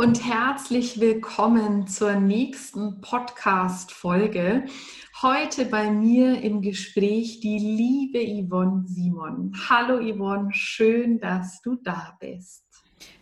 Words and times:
Und 0.00 0.24
herzlich 0.24 0.98
willkommen 0.98 1.86
zur 1.86 2.14
nächsten 2.14 3.02
Podcast-Folge. 3.02 4.64
Heute 5.20 5.66
bei 5.66 5.90
mir 5.90 6.40
im 6.40 6.62
Gespräch 6.62 7.40
die 7.40 7.58
liebe 7.58 8.18
Yvonne 8.18 8.84
Simon. 8.86 9.52
Hallo 9.68 9.98
Yvonne, 9.98 10.54
schön, 10.54 11.20
dass 11.20 11.60
du 11.60 11.74
da 11.74 12.16
bist. 12.18 12.64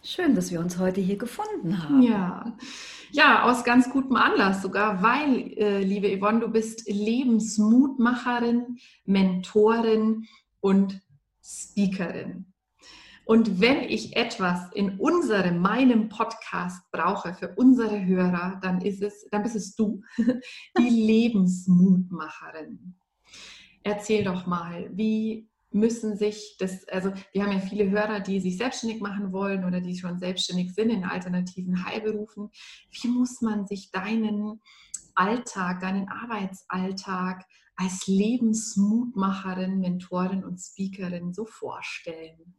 Schön, 0.04 0.36
dass 0.36 0.52
wir 0.52 0.60
uns 0.60 0.78
heute 0.78 1.00
hier 1.00 1.18
gefunden 1.18 1.82
haben. 1.82 2.00
Ja, 2.00 2.56
ja 3.10 3.42
aus 3.42 3.64
ganz 3.64 3.90
gutem 3.90 4.14
Anlass 4.14 4.62
sogar, 4.62 5.02
weil, 5.02 5.52
äh, 5.58 5.82
liebe 5.82 6.16
Yvonne, 6.16 6.38
du 6.38 6.48
bist 6.48 6.88
Lebensmutmacherin, 6.88 8.78
Mentorin 9.04 10.26
und 10.60 11.00
Speakerin. 11.42 12.47
Und 13.28 13.60
wenn 13.60 13.82
ich 13.82 14.16
etwas 14.16 14.72
in 14.72 14.98
unserem, 14.98 15.60
meinem 15.60 16.08
Podcast 16.08 16.90
brauche 16.90 17.34
für 17.34 17.54
unsere 17.56 18.06
Hörer, 18.06 18.58
dann 18.62 18.80
ist 18.80 19.02
es, 19.02 19.28
dann 19.30 19.42
bist 19.42 19.54
es 19.54 19.76
du, 19.76 20.00
die 20.78 20.88
Lebensmutmacherin. 21.06 22.94
Erzähl 23.82 24.24
doch 24.24 24.46
mal, 24.46 24.88
wie 24.94 25.46
müssen 25.70 26.16
sich 26.16 26.56
das, 26.58 26.88
also 26.88 27.12
wir 27.34 27.42
haben 27.42 27.52
ja 27.52 27.58
viele 27.58 27.90
Hörer, 27.90 28.20
die 28.20 28.40
sich 28.40 28.56
selbstständig 28.56 29.02
machen 29.02 29.30
wollen 29.30 29.66
oder 29.66 29.82
die 29.82 29.98
schon 29.98 30.18
selbstständig 30.18 30.72
sind 30.72 30.88
in 30.88 31.04
alternativen 31.04 31.84
Heilberufen. 31.84 32.48
Wie 32.90 33.08
muss 33.08 33.42
man 33.42 33.66
sich 33.66 33.90
deinen 33.90 34.62
Alltag, 35.14 35.80
deinen 35.80 36.08
Arbeitsalltag 36.08 37.44
als 37.76 38.06
Lebensmutmacherin, 38.06 39.80
Mentorin 39.80 40.44
und 40.44 40.56
Speakerin 40.56 41.34
so 41.34 41.44
vorstellen? 41.44 42.54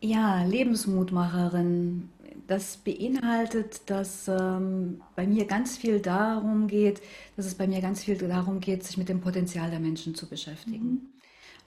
Ja, 0.00 0.42
Lebensmutmacherin. 0.42 2.10
Das 2.46 2.76
beinhaltet, 2.76 3.90
dass 3.90 4.28
ähm, 4.28 5.02
bei 5.16 5.26
mir 5.26 5.46
ganz 5.46 5.76
viel 5.76 6.00
darum 6.00 6.68
geht, 6.68 7.00
dass 7.36 7.46
es 7.46 7.56
bei 7.56 7.66
mir 7.66 7.80
ganz 7.80 8.04
viel 8.04 8.16
darum 8.16 8.60
geht, 8.60 8.84
sich 8.84 8.96
mit 8.98 9.08
dem 9.08 9.20
Potenzial 9.20 9.70
der 9.70 9.80
Menschen 9.80 10.14
zu 10.14 10.28
beschäftigen. 10.28 10.86
Mhm. 10.86 11.00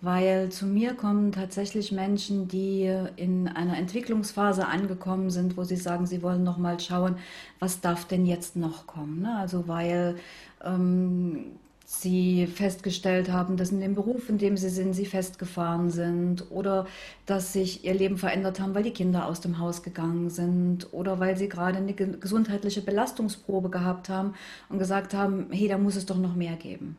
Weil 0.01 0.49
zu 0.49 0.65
mir 0.65 0.93
kommen 0.93 1.33
tatsächlich 1.33 1.91
Menschen, 1.91 2.47
die 2.47 2.89
in 3.17 3.49
einer 3.49 3.77
Entwicklungsphase 3.77 4.65
angekommen 4.65 5.29
sind, 5.29 5.57
wo 5.57 5.65
sie 5.65 5.75
sagen, 5.75 6.05
sie 6.05 6.21
wollen 6.21 6.43
noch 6.43 6.57
mal 6.57 6.79
schauen, 6.79 7.17
was 7.59 7.81
darf 7.81 8.05
denn 8.05 8.25
jetzt 8.25 8.55
noch 8.55 8.87
kommen. 8.87 9.21
Ne? 9.21 9.35
Also 9.35 9.67
weil 9.67 10.15
ähm, 10.63 11.57
sie 11.91 12.45
festgestellt 12.45 13.31
haben, 13.31 13.57
dass 13.57 13.71
in 13.71 13.79
dem 13.79 13.95
Beruf, 13.95 14.29
in 14.29 14.37
dem 14.37 14.57
sie 14.57 14.69
sind, 14.69 14.93
sie 14.93 15.07
festgefahren 15.07 15.89
sind 15.89 16.51
oder 16.51 16.85
dass 17.25 17.51
sich 17.51 17.83
ihr 17.83 17.95
Leben 17.95 18.19
verändert 18.19 18.59
haben, 18.59 18.75
weil 18.75 18.83
die 18.83 18.91
Kinder 18.91 19.25
aus 19.25 19.41
dem 19.41 19.57
Haus 19.57 19.81
gegangen 19.81 20.29
sind 20.29 20.93
oder 20.93 21.19
weil 21.19 21.35
sie 21.35 21.49
gerade 21.49 21.79
eine 21.79 21.95
gesundheitliche 21.95 22.81
Belastungsprobe 22.81 23.71
gehabt 23.71 24.07
haben 24.07 24.35
und 24.69 24.77
gesagt 24.77 25.15
haben, 25.15 25.47
hey, 25.49 25.67
da 25.67 25.79
muss 25.79 25.95
es 25.95 26.05
doch 26.05 26.17
noch 26.17 26.35
mehr 26.35 26.57
geben. 26.57 26.95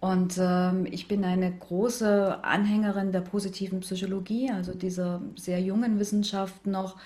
Und 0.00 0.36
ähm, 0.36 0.84
ich 0.90 1.06
bin 1.06 1.24
eine 1.24 1.52
große 1.52 2.42
Anhängerin 2.42 3.12
der 3.12 3.20
positiven 3.20 3.80
Psychologie, 3.80 4.50
also 4.50 4.74
dieser 4.74 5.22
sehr 5.36 5.60
jungen 5.60 6.00
Wissenschaft 6.00 6.66
noch, 6.66 6.96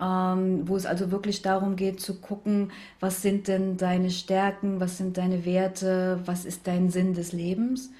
ähm, 0.00 0.68
wo 0.68 0.76
es 0.76 0.86
also 0.86 1.10
wirklich 1.10 1.42
darum 1.42 1.76
geht 1.76 2.00
zu 2.00 2.20
gucken, 2.20 2.72
was 3.00 3.22
sind 3.22 3.48
denn 3.48 3.76
deine 3.76 4.10
Stärken, 4.10 4.80
was 4.80 4.98
sind 4.98 5.16
deine 5.16 5.44
Werte, 5.44 6.20
was 6.24 6.44
ist 6.44 6.66
dein 6.66 6.90
Sinn 6.90 7.14
des 7.14 7.32
Lebens. 7.32 7.90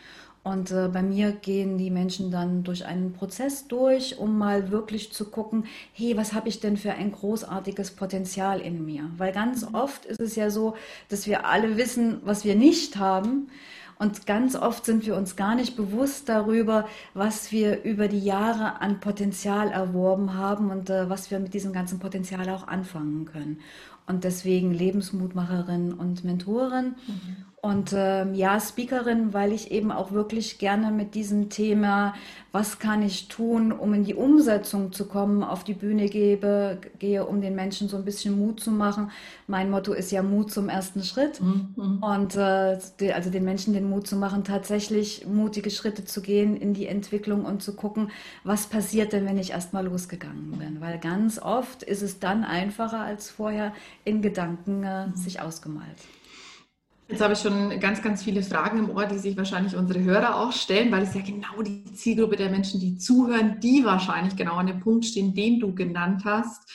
Und 0.46 0.70
äh, 0.70 0.86
bei 0.86 1.02
mir 1.02 1.32
gehen 1.32 1.76
die 1.76 1.90
Menschen 1.90 2.30
dann 2.30 2.62
durch 2.62 2.86
einen 2.86 3.12
Prozess 3.12 3.66
durch, 3.66 4.16
um 4.18 4.38
mal 4.38 4.70
wirklich 4.70 5.12
zu 5.12 5.24
gucken, 5.24 5.64
hey, 5.92 6.16
was 6.16 6.34
habe 6.34 6.48
ich 6.48 6.60
denn 6.60 6.76
für 6.76 6.92
ein 6.92 7.10
großartiges 7.10 7.90
Potenzial 7.90 8.60
in 8.60 8.86
mir? 8.86 9.10
Weil 9.16 9.32
ganz 9.32 9.68
mhm. 9.68 9.74
oft 9.74 10.04
ist 10.04 10.20
es 10.20 10.36
ja 10.36 10.50
so, 10.50 10.76
dass 11.08 11.26
wir 11.26 11.46
alle 11.46 11.76
wissen, 11.76 12.20
was 12.24 12.44
wir 12.44 12.54
nicht 12.54 12.96
haben. 12.96 13.48
Und 13.98 14.26
ganz 14.26 14.56
oft 14.56 14.84
sind 14.84 15.06
wir 15.06 15.16
uns 15.16 15.36
gar 15.36 15.54
nicht 15.54 15.76
bewusst 15.76 16.28
darüber, 16.28 16.86
was 17.14 17.50
wir 17.50 17.82
über 17.82 18.08
die 18.08 18.20
Jahre 18.20 18.80
an 18.80 19.00
Potenzial 19.00 19.70
erworben 19.70 20.34
haben 20.34 20.70
und 20.70 20.90
äh, 20.90 21.08
was 21.08 21.30
wir 21.30 21.38
mit 21.38 21.54
diesem 21.54 21.72
ganzen 21.72 21.98
Potenzial 21.98 22.48
auch 22.50 22.68
anfangen 22.68 23.24
können. 23.24 23.60
Und 24.06 24.24
deswegen 24.24 24.72
Lebensmutmacherin 24.72 25.92
und 25.92 26.24
Mentorin. 26.24 26.94
Mhm. 27.06 27.36
Und 27.66 27.93
ähm, 27.97 28.34
ja, 28.34 28.60
Speakerin, 28.60 29.34
weil 29.34 29.53
ich 29.53 29.72
eben 29.72 29.91
auch 29.91 30.12
wirklich 30.12 30.59
gerne 30.59 30.93
mit 30.93 31.16
diesem 31.16 31.50
Thema, 31.50 32.15
was 32.53 32.78
kann 32.78 33.03
ich 33.03 33.27
tun, 33.27 33.72
um 33.72 33.93
in 33.93 34.04
die 34.04 34.15
Umsetzung 34.15 34.93
zu 34.93 35.09
kommen, 35.09 35.43
auf 35.43 35.65
die 35.65 35.75
Bühne 35.75 36.09
gebe, 36.09 36.78
gehe, 37.00 37.26
um 37.26 37.41
den 37.41 37.56
Menschen 37.56 37.88
so 37.88 37.97
ein 37.97 38.05
bisschen 38.05 38.38
Mut 38.38 38.60
zu 38.60 38.71
machen. 38.71 39.10
Mein 39.49 39.69
Motto 39.69 39.94
ist 39.94 40.12
ja 40.12 40.22
Mut 40.22 40.53
zum 40.53 40.69
ersten 40.69 41.03
Schritt. 41.03 41.41
Mhm. 41.41 41.99
Und 42.00 42.37
äh, 42.37 42.78
die, 43.00 43.12
also 43.12 43.31
den 43.31 43.43
Menschen 43.43 43.75
den 43.75 43.91
Mut 43.91 44.06
zu 44.06 44.15
machen, 44.15 44.44
tatsächlich 44.44 45.26
mutige 45.26 45.72
Schritte 45.72 46.05
zu 46.05 46.22
gehen 46.22 46.56
in 46.56 46.72
die 46.72 46.87
Entwicklung 46.87 47.44
und 47.44 47.65
zu 47.65 47.75
gucken, 47.75 48.12
was 48.44 48.69
passiert 48.69 49.12
denn, 49.12 49.26
wenn 49.26 49.38
ich 49.38 49.50
erstmal 49.50 49.84
losgegangen 49.87 50.53
bin. 50.53 50.81
Weil 50.81 51.00
ganz 51.00 51.41
oft 51.41 51.82
ist 51.82 52.03
es 52.03 52.21
dann 52.21 52.44
einfacher 52.44 53.00
als 53.00 53.28
vorher 53.28 53.72
in 54.05 54.22
Gedanken 54.22 54.84
äh, 54.84 55.09
mhm. 55.09 55.16
sich 55.16 55.41
ausgemalt. 55.41 55.97
Jetzt 57.09 57.21
habe 57.21 57.34
ich 57.34 57.39
schon 57.39 57.78
ganz, 57.78 58.03
ganz 58.03 58.25
viele 58.25 58.43
Fragen 58.43 58.78
im 58.78 58.91
Ohr, 58.91 59.06
die 59.06 59.19
sich 59.19 59.37
wahrscheinlich 59.37 59.77
unsere 59.77 60.03
Hörer 60.03 60.41
auch 60.41 60.53
stellen, 60.53 60.91
weil 60.91 61.05
es 61.05 61.15
ja 61.15 61.21
genau 61.21 61.62
die 61.62 61.84
Zielgruppe 61.94 62.34
der 62.34 62.50
Menschen, 62.50 62.81
die 62.81 62.99
zuhören, 62.99 63.61
die 63.61 63.84
wahrscheinlich 63.84 64.34
genau 64.34 64.55
an 64.55 64.67
dem 64.67 64.81
Punkt 64.81 65.05
stehen, 65.05 65.33
den 65.33 65.61
du 65.61 65.72
genannt 65.72 66.22
hast. 66.25 66.69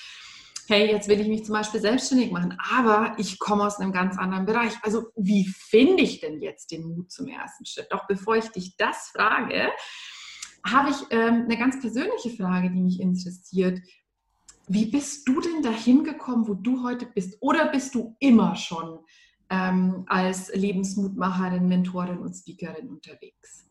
Hey, 0.70 0.90
jetzt 0.90 1.10
will 1.10 1.20
ich 1.20 1.28
mich 1.28 1.44
zum 1.44 1.54
Beispiel 1.54 1.82
selbstständig 1.82 2.32
machen, 2.32 2.58
aber 2.72 3.16
ich 3.18 3.40
komme 3.40 3.66
aus 3.66 3.80
einem 3.80 3.92
ganz 3.92 4.18
anderen 4.18 4.46
Bereich. 4.46 4.72
Also 4.84 5.08
wie 5.18 5.46
finde 5.48 6.04
ich 6.04 6.22
denn 6.22 6.42
jetzt 6.42 6.72
den 6.72 6.88
Mut 6.88 7.12
zum 7.12 7.28
ersten 7.28 7.66
Schritt? 7.66 7.88
Doch 7.90 8.08
bevor 8.08 8.38
ich 8.38 8.48
dich 8.52 8.78
das 8.78 9.12
frage, 9.14 9.70
habe 10.66 10.92
ich 10.92 10.96
ähm, 11.10 11.44
eine 11.44 11.58
ganz 11.58 11.82
persönliche 11.82 12.30
Frage, 12.30 12.72
die 12.72 12.80
mich 12.80 13.02
interessiert. 13.02 13.82
Wie 14.68 14.86
bist 14.86 15.28
du 15.28 15.42
denn 15.42 15.62
dahin 15.62 16.06
gekommen, 16.06 16.48
wo 16.48 16.54
du 16.54 16.84
heute 16.84 17.06
bist? 17.06 17.36
Oder 17.42 17.68
bist 17.68 17.94
du 17.96 18.16
immer 18.20 18.56
schon 18.56 19.00
ähm, 19.52 20.06
als 20.08 20.52
Lebensmutmacherin, 20.56 21.68
Mentorin 21.68 22.18
und 22.18 22.34
Speakerin 22.34 22.90
unterwegs? 22.90 23.66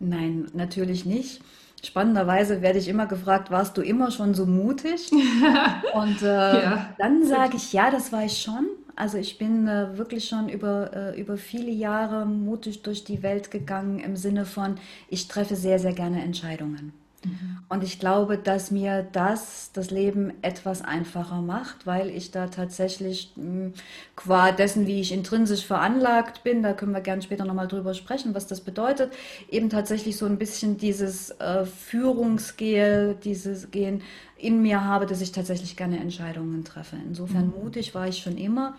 Nein, 0.00 0.48
natürlich 0.52 1.06
nicht. 1.06 1.40
Spannenderweise 1.82 2.60
werde 2.60 2.78
ich 2.78 2.88
immer 2.88 3.06
gefragt, 3.06 3.50
warst 3.50 3.76
du 3.78 3.82
immer 3.82 4.10
schon 4.10 4.34
so 4.34 4.44
mutig? 4.44 5.10
Und 5.94 6.20
äh, 6.20 6.62
ja. 6.62 6.94
dann 6.98 7.24
sage 7.24 7.56
ich, 7.56 7.72
ja, 7.72 7.90
das 7.90 8.12
war 8.12 8.24
ich 8.24 8.42
schon. 8.42 8.66
Also 8.96 9.16
ich 9.16 9.38
bin 9.38 9.66
äh, 9.66 9.96
wirklich 9.96 10.28
schon 10.28 10.50
über, 10.50 10.94
äh, 10.94 11.20
über 11.20 11.38
viele 11.38 11.70
Jahre 11.70 12.26
mutig 12.26 12.82
durch 12.82 13.04
die 13.04 13.22
Welt 13.22 13.50
gegangen 13.50 13.98
im 13.98 14.14
Sinne 14.14 14.44
von, 14.44 14.74
ich 15.08 15.26
treffe 15.26 15.56
sehr, 15.56 15.78
sehr 15.78 15.94
gerne 15.94 16.22
Entscheidungen. 16.22 16.92
Mhm. 17.24 17.58
Und 17.68 17.84
ich 17.84 17.98
glaube, 17.98 18.38
dass 18.38 18.70
mir 18.70 19.06
das 19.12 19.70
das 19.72 19.90
Leben 19.90 20.32
etwas 20.42 20.82
einfacher 20.82 21.42
macht, 21.42 21.86
weil 21.86 22.08
ich 22.08 22.30
da 22.30 22.46
tatsächlich 22.46 23.32
hm, 23.34 23.74
qua 24.16 24.52
dessen, 24.52 24.86
wie 24.86 25.00
ich 25.00 25.12
intrinsisch 25.12 25.66
veranlagt 25.66 26.42
bin, 26.42 26.62
da 26.62 26.72
können 26.72 26.92
wir 26.92 27.00
gerne 27.00 27.22
später 27.22 27.44
nochmal 27.44 27.68
drüber 27.68 27.94
sprechen, 27.94 28.34
was 28.34 28.46
das 28.46 28.62
bedeutet, 28.62 29.12
eben 29.50 29.68
tatsächlich 29.68 30.16
so 30.16 30.26
ein 30.26 30.38
bisschen 30.38 30.78
dieses 30.78 31.30
äh, 31.32 31.66
Führungsgel, 31.66 33.16
dieses 33.22 33.70
Gehen 33.70 34.02
in 34.38 34.62
mir 34.62 34.82
habe, 34.84 35.04
dass 35.06 35.20
ich 35.20 35.32
tatsächlich 35.32 35.76
gerne 35.76 36.00
Entscheidungen 36.00 36.64
treffe. 36.64 36.96
Insofern 37.06 37.46
mhm. 37.48 37.62
mutig 37.62 37.94
war 37.94 38.08
ich 38.08 38.18
schon 38.18 38.38
immer. 38.38 38.76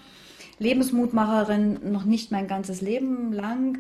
Lebensmutmacherin 0.57 1.91
noch 1.91 2.05
nicht 2.05 2.31
mein 2.31 2.47
ganzes 2.47 2.81
Leben 2.81 3.33
lang 3.33 3.79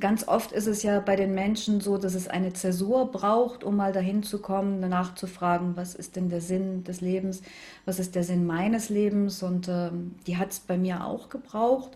Ganz 0.00 0.26
oft 0.26 0.52
ist 0.52 0.66
es 0.66 0.82
ja 0.82 1.00
bei 1.00 1.16
den 1.16 1.34
Menschen 1.34 1.80
so, 1.80 1.98
dass 1.98 2.14
es 2.14 2.28
eine 2.28 2.54
Zäsur 2.54 3.10
braucht, 3.12 3.62
um 3.62 3.76
mal 3.76 3.92
dahin 3.92 4.22
zu 4.22 4.38
kommen, 4.40 4.80
danach 4.80 5.14
zu 5.14 5.26
fragen, 5.26 5.76
was 5.76 5.94
ist 5.94 6.16
denn 6.16 6.30
der 6.30 6.40
Sinn 6.40 6.82
des 6.84 7.02
Lebens, 7.02 7.42
was 7.84 7.98
ist 7.98 8.14
der 8.14 8.24
Sinn 8.24 8.46
meines 8.46 8.88
Lebens? 8.88 9.42
Und 9.42 9.68
äh, 9.68 9.90
die 10.26 10.38
hat 10.38 10.52
es 10.52 10.60
bei 10.60 10.78
mir 10.78 11.04
auch 11.04 11.28
gebraucht. 11.28 11.90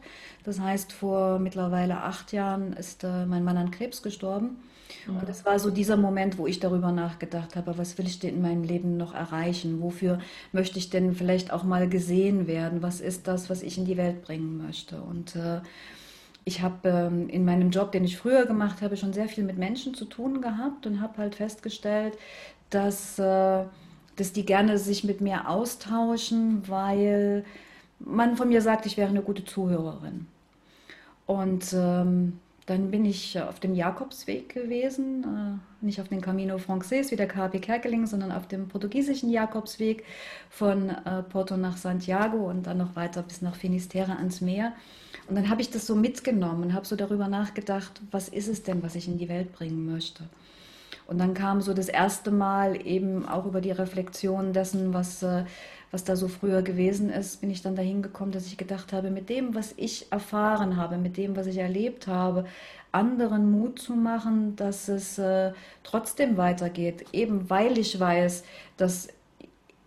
Das 0.44 0.60
heißt, 0.60 0.92
vor 0.92 1.38
mittlerweile 1.38 2.02
acht 2.02 2.32
Jahren 2.32 2.74
ist 2.74 3.02
äh, 3.02 3.24
mein 3.24 3.44
Mann 3.44 3.56
an 3.56 3.70
Krebs 3.70 4.02
gestorben. 4.02 4.58
Und 5.06 5.28
das 5.28 5.44
war 5.44 5.58
so 5.58 5.70
dieser 5.70 5.96
Moment, 5.96 6.36
wo 6.36 6.46
ich 6.46 6.60
darüber 6.60 6.92
nachgedacht 6.92 7.56
habe, 7.56 7.78
was 7.78 7.96
will 7.96 8.06
ich 8.06 8.18
denn 8.18 8.34
in 8.36 8.42
meinem 8.42 8.64
Leben 8.64 8.96
noch 8.96 9.14
erreichen? 9.14 9.80
Wofür 9.80 10.18
möchte 10.52 10.78
ich 10.78 10.90
denn 10.90 11.14
vielleicht 11.14 11.52
auch 11.52 11.62
mal 11.62 11.88
gesehen 11.88 12.46
werden? 12.46 12.82
Was 12.82 13.00
ist 13.00 13.26
das, 13.26 13.48
was 13.48 13.62
ich 13.62 13.78
in 13.78 13.84
die 13.84 13.96
Welt 13.96 14.22
bringen 14.22 14.58
möchte? 14.58 15.00
Und 15.00 15.36
äh, 15.36 15.60
ich 16.44 16.62
habe 16.62 16.88
ähm, 16.88 17.28
in 17.28 17.44
meinem 17.44 17.70
Job, 17.70 17.92
den 17.92 18.04
ich 18.04 18.16
früher 18.16 18.46
gemacht 18.46 18.82
habe, 18.82 18.96
schon 18.96 19.12
sehr 19.12 19.28
viel 19.28 19.44
mit 19.44 19.58
Menschen 19.58 19.94
zu 19.94 20.04
tun 20.04 20.40
gehabt 20.40 20.86
und 20.86 21.00
habe 21.00 21.18
halt 21.18 21.34
festgestellt, 21.34 22.16
dass, 22.70 23.18
äh, 23.18 23.64
dass 24.16 24.32
die 24.32 24.44
gerne 24.44 24.78
sich 24.78 25.04
mit 25.04 25.20
mir 25.20 25.48
austauschen, 25.48 26.62
weil 26.68 27.44
man 27.98 28.36
von 28.36 28.48
mir 28.48 28.62
sagt, 28.62 28.86
ich 28.86 28.96
wäre 28.96 29.10
eine 29.10 29.22
gute 29.22 29.44
Zuhörerin. 29.44 30.26
Und 31.26 31.72
ähm, 31.74 32.40
dann 32.70 32.92
bin 32.92 33.04
ich 33.04 33.40
auf 33.40 33.58
dem 33.58 33.74
Jakobsweg 33.74 34.54
gewesen, 34.54 35.24
äh, 35.24 35.84
nicht 35.84 36.00
auf 36.00 36.06
dem 36.06 36.20
Camino 36.20 36.56
Frances 36.58 37.10
wie 37.10 37.16
der 37.16 37.26
KP 37.26 37.58
Kerkeling, 37.58 38.06
sondern 38.06 38.30
auf 38.30 38.46
dem 38.46 38.68
portugiesischen 38.68 39.28
Jakobsweg 39.28 40.04
von 40.48 40.90
äh, 40.90 41.24
Porto 41.24 41.56
nach 41.56 41.76
Santiago 41.76 42.48
und 42.48 42.68
dann 42.68 42.78
noch 42.78 42.94
weiter 42.94 43.22
bis 43.22 43.42
nach 43.42 43.56
Finisterre 43.56 44.12
ans 44.16 44.40
Meer. 44.40 44.72
Und 45.28 45.34
dann 45.34 45.50
habe 45.50 45.62
ich 45.62 45.70
das 45.70 45.84
so 45.84 45.96
mitgenommen 45.96 46.62
und 46.62 46.72
habe 46.72 46.86
so 46.86 46.94
darüber 46.94 47.26
nachgedacht, 47.26 48.00
was 48.12 48.28
ist 48.28 48.46
es 48.46 48.62
denn, 48.62 48.84
was 48.84 48.94
ich 48.94 49.08
in 49.08 49.18
die 49.18 49.28
Welt 49.28 49.52
bringen 49.52 49.92
möchte. 49.92 50.28
Und 51.08 51.18
dann 51.18 51.34
kam 51.34 51.60
so 51.60 51.74
das 51.74 51.88
erste 51.88 52.30
Mal 52.30 52.86
eben 52.86 53.28
auch 53.28 53.46
über 53.46 53.60
die 53.60 53.72
Reflexion 53.72 54.52
dessen, 54.52 54.94
was, 54.94 55.24
äh, 55.24 55.44
was 55.90 56.04
da 56.04 56.16
so 56.16 56.28
früher 56.28 56.62
gewesen 56.62 57.10
ist, 57.10 57.40
bin 57.40 57.50
ich 57.50 57.62
dann 57.62 57.74
dahin 57.74 58.02
gekommen, 58.02 58.32
dass 58.32 58.46
ich 58.46 58.56
gedacht 58.56 58.92
habe, 58.92 59.10
mit 59.10 59.28
dem, 59.28 59.54
was 59.54 59.74
ich 59.76 60.06
erfahren 60.10 60.76
habe, 60.76 60.98
mit 60.98 61.16
dem, 61.16 61.36
was 61.36 61.46
ich 61.46 61.58
erlebt 61.58 62.06
habe, 62.06 62.44
anderen 62.92 63.50
Mut 63.50 63.80
zu 63.80 63.94
machen, 63.94 64.56
dass 64.56 64.88
es 64.88 65.18
äh, 65.18 65.52
trotzdem 65.82 66.36
weitergeht, 66.36 67.06
eben 67.12 67.50
weil 67.50 67.78
ich 67.78 67.98
weiß, 67.98 68.44
dass 68.76 69.08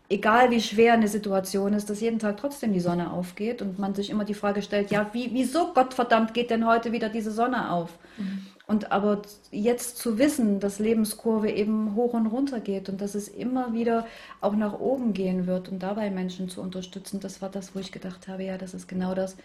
egal 0.09 0.51
wie 0.51 0.61
schwer 0.61 0.94
eine 0.94 1.07
Situation 1.07 1.73
ist, 1.73 1.89
dass 1.89 2.01
jeden 2.01 2.19
Tag 2.19 2.38
trotzdem 2.38 2.73
die 2.73 2.79
Sonne 2.79 3.11
aufgeht 3.11 3.61
und 3.61 3.79
man 3.79 3.95
sich 3.95 4.09
immer 4.09 4.25
die 4.25 4.33
Frage 4.33 4.61
stellt, 4.61 4.91
ja, 4.91 5.09
wie, 5.13 5.29
wieso 5.33 5.73
Gottverdammt 5.73 6.33
geht 6.33 6.50
denn 6.50 6.67
heute 6.67 6.91
wieder 6.91 7.09
diese 7.09 7.31
Sonne 7.31 7.71
auf? 7.71 7.89
Mhm. 8.17 8.45
Und 8.65 8.92
aber 8.92 9.21
jetzt 9.51 9.98
zu 9.98 10.18
wissen, 10.18 10.62
dass 10.62 10.80
Lebenskurve 10.80 11.51
eben 11.51 11.95
hoch 11.95 12.13
und 12.13 12.27
runter 12.27 12.62
geht 12.62 12.88
und 12.88 13.01
dass 13.01 13.13
es 13.13 13.27
immer 13.27 13.74
wieder 13.74 14.07
auch 14.39 14.56
nach 14.56 14.80
oben 14.80 15.13
gehen 15.13 15.48
wird 15.48 15.68
und 15.69 15.83
dabei 15.83 16.10
Menschen 16.10 16.48
zu 16.48 16.62
unterstützen, 16.62 17.19
das 17.19 17.42
war 17.42 17.50
das, 17.50 17.75
wo 17.75 17.80
ich 17.80 17.92
gedacht 17.92 18.27
habe, 18.30 18.44
ja, 18.44 18.57
das 18.57 18.74
ist 18.74 18.88
genau 18.88 19.15
das, 19.15 19.36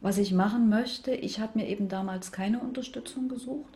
was 0.00 0.18
ich 0.18 0.32
machen 0.32 0.68
möchte. 0.68 1.12
Ich 1.12 1.38
habe 1.38 1.58
mir 1.58 1.68
eben 1.68 1.88
damals 1.88 2.32
keine 2.32 2.58
Unterstützung 2.58 3.28
gesucht 3.28 3.72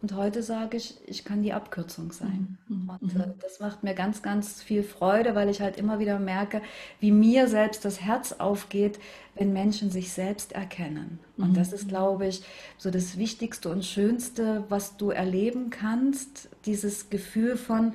und 0.00 0.14
heute 0.14 0.44
sage 0.44 0.76
ich, 0.76 0.94
ich 1.06 1.24
kann 1.24 1.42
die 1.42 1.52
Abkürzung 1.52 2.12
sein. 2.12 2.56
Mhm. 2.68 2.90
Und 3.00 3.16
äh, 3.16 3.32
das 3.40 3.58
macht 3.58 3.82
mir 3.82 3.94
ganz, 3.94 4.22
ganz 4.22 4.62
viel 4.62 4.84
Freude, 4.84 5.34
weil 5.34 5.48
ich 5.48 5.60
halt 5.60 5.76
immer 5.76 5.98
wieder 5.98 6.20
merke, 6.20 6.62
wie 7.00 7.10
mir 7.10 7.48
selbst 7.48 7.84
das 7.84 8.00
Herz 8.00 8.32
aufgeht, 8.32 9.00
wenn 9.34 9.52
Menschen 9.52 9.90
sich 9.90 10.12
selbst 10.12 10.52
erkennen. 10.52 11.18
Und 11.36 11.56
das 11.56 11.72
ist, 11.72 11.86
mhm. 11.86 11.88
glaube 11.88 12.26
ich, 12.28 12.42
so 12.76 12.92
das 12.92 13.18
Wichtigste 13.18 13.70
und 13.70 13.84
Schönste, 13.84 14.64
was 14.68 14.96
du 14.96 15.10
erleben 15.10 15.70
kannst. 15.70 16.48
Dieses 16.64 17.10
Gefühl 17.10 17.56
von, 17.56 17.94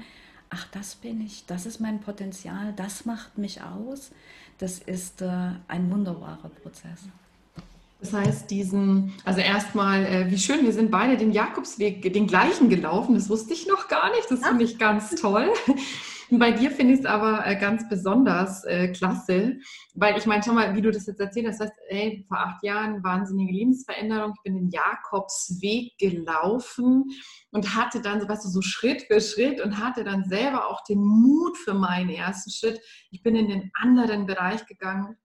ach, 0.49 0.67
das 0.71 0.95
bin 0.95 1.21
ich, 1.21 1.45
das 1.45 1.65
ist 1.65 1.79
mein 1.79 2.01
Potenzial, 2.01 2.73
das 2.75 3.05
macht 3.05 3.37
mich 3.37 3.61
aus. 3.61 4.11
Das 4.57 4.79
ist 4.79 5.21
äh, 5.21 5.51
ein 5.69 5.89
wunderbarer 5.89 6.49
Prozess. 6.49 7.07
Das 8.03 8.11
heißt, 8.11 8.51
diesen, 8.51 9.13
also 9.23 9.39
erstmal, 9.39 10.05
äh, 10.05 10.29
wie 10.29 10.37
schön, 10.37 10.65
wir 10.65 10.73
sind 10.73 10.91
beide 10.91 11.15
den 11.15 11.31
Jakobsweg, 11.31 12.11
den 12.11 12.27
gleichen 12.27 12.67
gelaufen. 12.67 13.15
Das 13.15 13.29
wusste 13.29 13.53
ich 13.53 13.65
noch 13.65 13.87
gar 13.87 14.11
nicht. 14.11 14.29
Das 14.29 14.45
finde 14.45 14.65
ich 14.65 14.77
ganz 14.77 15.11
toll. 15.11 15.47
Bei 16.29 16.51
dir 16.51 16.69
finde 16.71 16.95
ich 16.95 16.99
es 16.99 17.05
aber 17.05 17.47
äh, 17.47 17.55
ganz 17.55 17.87
besonders 17.87 18.65
äh, 18.65 18.89
klasse, 18.89 19.57
weil 19.93 20.17
ich 20.17 20.25
meine, 20.25 20.43
schau 20.43 20.51
mal, 20.51 20.75
wie 20.75 20.81
du 20.81 20.91
das 20.91 21.05
jetzt 21.05 21.19
erzählt 21.21 21.47
hast, 21.47 21.61
das 21.61 21.69
heißt, 21.69 21.79
ey, 21.89 22.25
vor 22.27 22.39
acht 22.39 22.63
Jahren 22.63 23.03
wahnsinnige 23.03 23.53
Lebensveränderung, 23.53 24.33
ich 24.35 24.43
bin 24.43 24.55
den 24.55 24.69
Jakobsweg 24.69 25.97
gelaufen 25.97 27.05
und 27.51 27.75
hatte 27.75 28.01
dann, 28.01 28.19
so 28.19 28.27
weißt 28.27 28.45
du, 28.45 28.49
so 28.49 28.61
Schritt 28.61 29.03
für 29.03 29.21
Schritt 29.21 29.61
und 29.61 29.77
hatte 29.77 30.03
dann 30.03 30.25
selber 30.25 30.69
auch 30.69 30.83
den 30.83 30.99
Mut 30.99 31.57
für 31.57 31.73
meinen 31.73 32.09
ersten 32.09 32.51
Schritt. 32.51 32.81
Ich 33.11 33.21
bin 33.21 33.35
in 33.35 33.47
den 33.47 33.71
anderen 33.75 34.25
Bereich 34.25 34.65
gegangen 34.65 35.15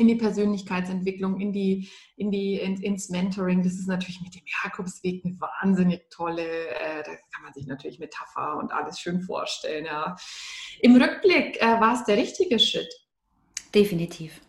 in 0.00 0.08
die 0.08 0.16
Persönlichkeitsentwicklung, 0.16 1.38
in 1.40 1.52
die, 1.52 1.88
in 2.16 2.30
die, 2.30 2.54
in, 2.58 2.82
ins 2.82 3.10
Mentoring. 3.10 3.62
Das 3.62 3.74
ist 3.74 3.86
natürlich 3.86 4.20
mit 4.22 4.34
dem 4.34 4.42
Jakobsweg 4.64 5.24
eine 5.24 5.38
wahnsinnig 5.38 6.08
tolle, 6.10 6.42
äh, 6.42 7.02
da 7.04 7.10
kann 7.32 7.44
man 7.44 7.52
sich 7.52 7.66
natürlich 7.66 7.98
Metapher 7.98 8.56
und 8.58 8.72
alles 8.72 8.98
schön 8.98 9.20
vorstellen. 9.20 9.84
Ja. 9.84 10.16
Im 10.80 10.96
Rückblick 10.96 11.60
äh, 11.62 11.80
war 11.80 11.94
es 11.94 12.04
der 12.04 12.16
richtige 12.16 12.58
Schritt. 12.58 12.92
Definitiv. 13.74 14.40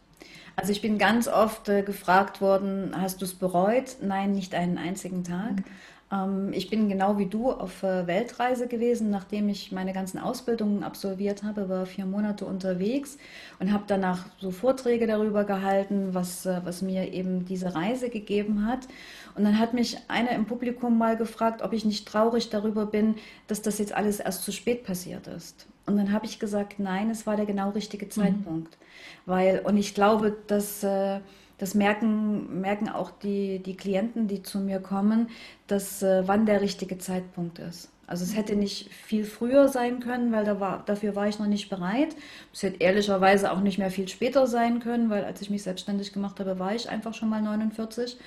Also 0.56 0.71
ich 0.71 0.81
bin 0.81 0.98
ganz 0.98 1.27
oft 1.27 1.69
äh, 1.69 1.83
gefragt 1.83 2.42
worden, 2.42 2.94
hast 3.00 3.21
du 3.21 3.25
es 3.25 3.36
bereut? 3.36 3.98
Nein, 4.01 4.31
nicht 4.31 4.56
einen 4.56 4.77
einzigen 4.77 5.24
Tag. 5.24 5.57
Mhm. 5.57 5.65
Ähm, 6.12 6.52
ich 6.54 6.69
bin 6.69 6.90
genau 6.90 7.18
wie 7.18 7.25
du 7.25 7.52
auf 7.52 7.84
äh, 7.84 8.06
Weltreise 8.08 8.68
gewesen, 8.68 9.10
nachdem 9.10 9.50
ich 9.50 9.72
meine 9.72 9.94
ganzen 9.94 10.19
Ausbildungen 10.19 10.84
absolviert 10.84 11.44
habe, 11.44 11.69
war 11.69 11.86
vier 11.86 12.06
Monate 12.06 12.46
unterwegs 12.46 13.18
und 13.60 13.72
habe 13.72 13.84
danach 13.88 14.25
so 14.40 14.52
Vorträge 14.52 15.08
darüber 15.08 15.44
gehalten, 15.44 16.13
was, 16.13 16.46
äh, 16.46 16.62
was 16.63 16.81
mir 16.81 17.13
eben 17.13 17.46
diese 17.46 17.74
Reise 17.75 18.10
gegeben 18.10 18.66
hat. 18.66 18.88
Und 19.36 19.46
dann 19.46 19.58
hat 19.58 19.74
mich 19.74 19.98
einer 20.10 20.31
im 20.31 20.46
Publikum 20.46 20.98
mal 20.98 21.16
gefragt, 21.16 21.62
ob 21.62 21.74
ich 21.74 21.86
nicht 21.86 22.08
traurig 22.08 22.50
darüber 22.50 22.86
bin, 22.86 23.16
dass 23.48 23.62
das 23.62 23.80
jetzt 23.80 23.94
alles 23.94 24.19
erst 24.19 24.44
zu 24.44 24.52
spät 24.52 24.84
passiert 24.84 25.28
ist. 25.28 25.68
Und 25.86 25.98
dann 25.98 26.12
habe 26.12 26.25
ich 26.25 26.40
gesagt, 26.40 26.80
nein, 26.80 27.10
es 27.10 27.25
war 27.25 27.36
der 27.36 27.46
genau 27.46 27.69
richtige 27.69 28.06
mhm. 28.06 28.12
Zeitpunkt. 28.12 28.78
Mhm. 28.78 29.31
Weil, 29.31 29.60
und 29.60 29.78
ich 29.78 29.96
glaube, 29.96 30.36
dass 30.48 30.84
äh, 30.84 31.22
das 31.62 31.75
merken, 31.75 32.60
merken 32.60 32.90
auch 32.90 33.12
die, 33.12 33.60
die 33.60 33.78
Klienten, 33.78 34.28
die 34.28 34.42
zu 34.42 34.60
mir 34.60 34.80
kommen, 34.80 35.30
dass 35.68 36.02
äh, 36.02 36.24
wann 36.25 36.48
der 36.48 36.60
richtige 36.60 36.98
Zeitpunkt 36.98 37.60
ist. 37.60 37.90
Also 38.08 38.25
es 38.25 38.36
hätte 38.36 38.56
nicht 38.56 38.92
viel 38.92 39.24
früher 39.24 39.69
sein 39.69 40.00
können, 40.00 40.31
weil 40.31 40.44
da 40.44 40.60
war, 40.60 40.84
dafür 40.86 41.16
war 41.16 41.28
ich 41.28 41.38
noch 41.38 41.46
nicht 41.46 41.69
bereit. 41.69 42.16
Es 42.52 42.63
hätte 42.63 42.81
ehrlicherweise 42.81 43.52
auch 43.52 43.62
nicht 43.62 43.78
mehr 43.78 43.92
viel 43.92 44.08
später 44.08 44.48
sein 44.48 44.80
können, 44.80 45.12
weil 45.12 45.24
als 45.24 45.40
ich 45.42 45.52
mich 45.52 45.62
selbstständig 45.62 46.12
gemacht 46.12 46.40
habe, 46.40 46.58
war 46.58 46.74
ich 46.74 46.90
einfach 46.90 47.13
schon 47.13 47.30
mal 47.30 47.42
49. 47.44 48.18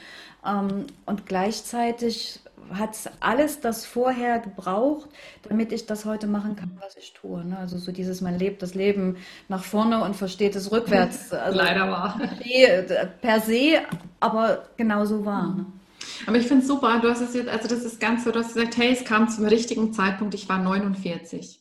Ähm, 0.46 0.86
und 1.06 1.26
gleichzeitig 1.26 2.40
hat 2.72 2.94
es 2.94 3.08
alles 3.20 3.60
das 3.60 3.84
vorher 3.84 4.38
gebraucht, 4.38 5.08
damit 5.48 5.72
ich 5.72 5.86
das 5.86 6.04
heute 6.04 6.26
machen 6.26 6.56
kann, 6.56 6.78
was 6.80 6.96
ich 6.96 7.12
tue. 7.12 7.44
Ne? 7.44 7.58
Also 7.58 7.78
so 7.78 7.92
dieses, 7.92 8.20
man 8.20 8.38
lebt 8.38 8.62
das 8.62 8.74
Leben 8.74 9.16
nach 9.48 9.62
vorne 9.62 10.02
und 10.02 10.16
versteht 10.16 10.56
es 10.56 10.72
rückwärts. 10.72 11.32
Also 11.32 11.58
Leider 11.58 11.90
war. 11.90 12.20
Per 13.20 13.40
se, 13.40 13.80
aber 14.20 14.64
genau 14.76 15.04
so 15.04 15.24
war. 15.24 15.54
Ne? 15.54 15.66
Aber 16.26 16.36
ich 16.36 16.46
finde 16.46 16.62
es 16.62 16.68
super, 16.68 16.98
du 17.00 17.10
hast 17.10 17.20
es 17.20 17.34
jetzt, 17.34 17.48
also 17.48 17.68
das 17.68 17.84
ist 17.84 18.00
ganz 18.00 18.24
so, 18.24 18.30
du 18.30 18.38
hast 18.38 18.54
gesagt, 18.54 18.76
hey, 18.76 18.92
es 18.92 19.04
kam 19.04 19.28
zum 19.28 19.46
richtigen 19.46 19.92
Zeitpunkt, 19.92 20.34
ich 20.34 20.48
war 20.48 20.58
49. 20.58 21.60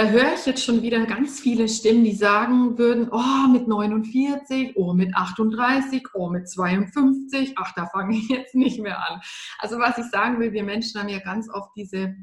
Da 0.00 0.08
höre 0.08 0.32
ich 0.32 0.46
jetzt 0.46 0.64
schon 0.64 0.80
wieder 0.80 1.04
ganz 1.04 1.40
viele 1.40 1.68
Stimmen, 1.68 2.04
die 2.04 2.14
sagen 2.14 2.78
würden, 2.78 3.10
oh, 3.12 3.48
mit 3.52 3.68
49, 3.68 4.72
oh, 4.76 4.94
mit 4.94 5.14
38, 5.14 6.02
oh, 6.14 6.30
mit 6.30 6.48
52, 6.48 7.52
ach, 7.56 7.74
da 7.76 7.84
fange 7.84 8.16
ich 8.16 8.26
jetzt 8.30 8.54
nicht 8.54 8.80
mehr 8.80 8.96
an. 8.96 9.20
Also 9.58 9.78
was 9.78 9.98
ich 9.98 10.06
sagen 10.06 10.40
will, 10.40 10.54
wir 10.54 10.64
Menschen 10.64 10.98
haben 10.98 11.10
ja 11.10 11.18
ganz 11.18 11.50
oft 11.50 11.68
diese 11.76 12.16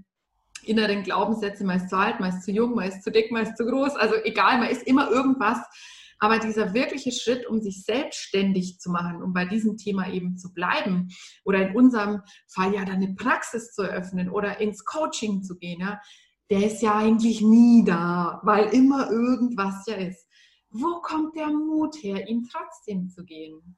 inneren 0.64 1.04
Glaubenssätze, 1.04 1.64
man 1.66 1.78
ist 1.78 1.90
zu 1.92 1.98
alt, 1.98 2.20
man 2.20 2.32
ist 2.32 2.46
zu 2.46 2.52
jung, 2.52 2.74
man 2.74 2.88
ist 2.88 3.04
zu 3.04 3.12
dick, 3.12 3.32
man 3.32 3.44
ist 3.44 3.56
zu 3.56 3.68
groß, 3.68 3.96
also 3.96 4.16
egal, 4.24 4.58
man 4.58 4.70
ist 4.70 4.82
immer 4.88 5.12
irgendwas. 5.12 5.60
Aber 6.18 6.40
dieser 6.40 6.74
wirkliche 6.74 7.12
Schritt, 7.12 7.46
um 7.46 7.62
sich 7.62 7.84
selbstständig 7.84 8.80
zu 8.80 8.90
machen, 8.90 9.22
um 9.22 9.34
bei 9.34 9.46
diesem 9.46 9.78
Thema 9.78 10.10
eben 10.10 10.36
zu 10.36 10.52
bleiben 10.52 11.10
oder 11.46 11.70
in 11.70 11.76
unserem 11.76 12.24
Fall 12.48 12.74
ja 12.74 12.86
dann 12.86 12.96
eine 12.96 13.14
Praxis 13.14 13.72
zu 13.72 13.84
eröffnen 13.84 14.32
oder 14.32 14.60
ins 14.60 14.84
Coaching 14.84 15.44
zu 15.44 15.60
gehen, 15.60 15.82
ja, 15.82 16.02
der 16.50 16.66
ist 16.66 16.82
ja 16.82 16.96
eigentlich 16.96 17.42
nie 17.42 17.84
da, 17.84 18.40
weil 18.44 18.68
immer 18.74 19.10
irgendwas 19.10 19.86
ja 19.86 19.96
ist. 19.96 20.28
Wo 20.70 21.02
kommt 21.02 21.36
der 21.36 21.48
Mut 21.48 21.96
her, 22.02 22.28
ihn 22.28 22.48
trotzdem 22.52 23.10
zu 23.10 23.24
gehen? 23.24 23.78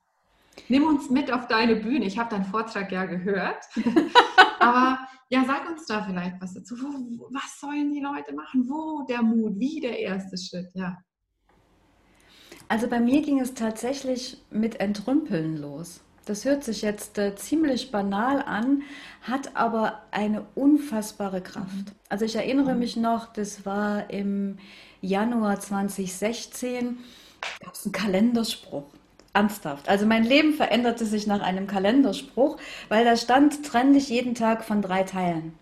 Nimm 0.68 0.86
uns 0.86 1.10
mit 1.10 1.32
auf 1.32 1.48
deine 1.48 1.76
Bühne. 1.76 2.06
Ich 2.06 2.20
habe 2.20 2.30
deinen 2.30 2.46
Vortrag 2.46 2.92
ja 2.92 3.06
gehört. 3.06 3.64
Aber 4.60 5.00
ja, 5.30 5.46
sag 5.46 5.70
uns 5.70 5.86
da 5.86 6.04
vielleicht 6.04 6.42
was 6.42 6.54
dazu. 6.54 6.76
Wo, 6.80 7.28
was 7.32 7.60
sollen 7.60 7.94
die 7.94 8.02
Leute 8.02 8.34
machen? 8.34 8.68
Wo 8.68 9.06
der 9.08 9.22
Mut? 9.22 9.58
Wie 9.58 9.80
der 9.80 9.98
erste 9.98 10.38
Schritt? 10.38 10.70
Ja. 10.74 10.98
Also 12.68 12.88
bei 12.88 13.00
mir 13.00 13.22
ging 13.22 13.40
es 13.40 13.54
tatsächlich 13.54 14.44
mit 14.52 14.80
Entrümpeln 14.80 15.58
los. 15.58 16.02
Das 16.30 16.46
hört 16.46 16.64
sich 16.64 16.84
jetzt 16.84 17.18
äh, 17.18 17.36
ziemlich 17.36 17.90
banal 17.90 18.44
an, 18.44 18.84
hat 19.24 19.56
aber 19.56 20.04
eine 20.12 20.46
unfassbare 20.54 21.42
Kraft. 21.42 21.74
Mhm. 21.74 21.86
Also 22.08 22.24
ich 22.24 22.36
erinnere 22.36 22.76
mich 22.76 22.96
noch, 22.96 23.34
das 23.34 23.66
war 23.66 24.12
im 24.12 24.60
Januar 25.02 25.60
2016, 25.60 27.00
gab 27.62 27.74
es 27.74 27.84
einen 27.84 27.94
Kalenderspruch. 27.94 28.84
Ernsthaft. 29.34 29.90
Also 29.90 30.06
mein 30.06 30.24
Leben 30.24 30.54
veränderte 30.54 31.06
sich 31.06 31.26
nach 31.26 31.42
einem 31.42 31.66
Kalenderspruch, 31.66 32.58
weil 32.90 33.06
da 33.06 33.16
stand, 33.16 33.66
trenn 33.66 33.94
dich 33.94 34.10
jeden 34.10 34.36
Tag 34.36 34.64
von 34.64 34.84
drei 34.84 35.02
Teilen. 35.02 35.54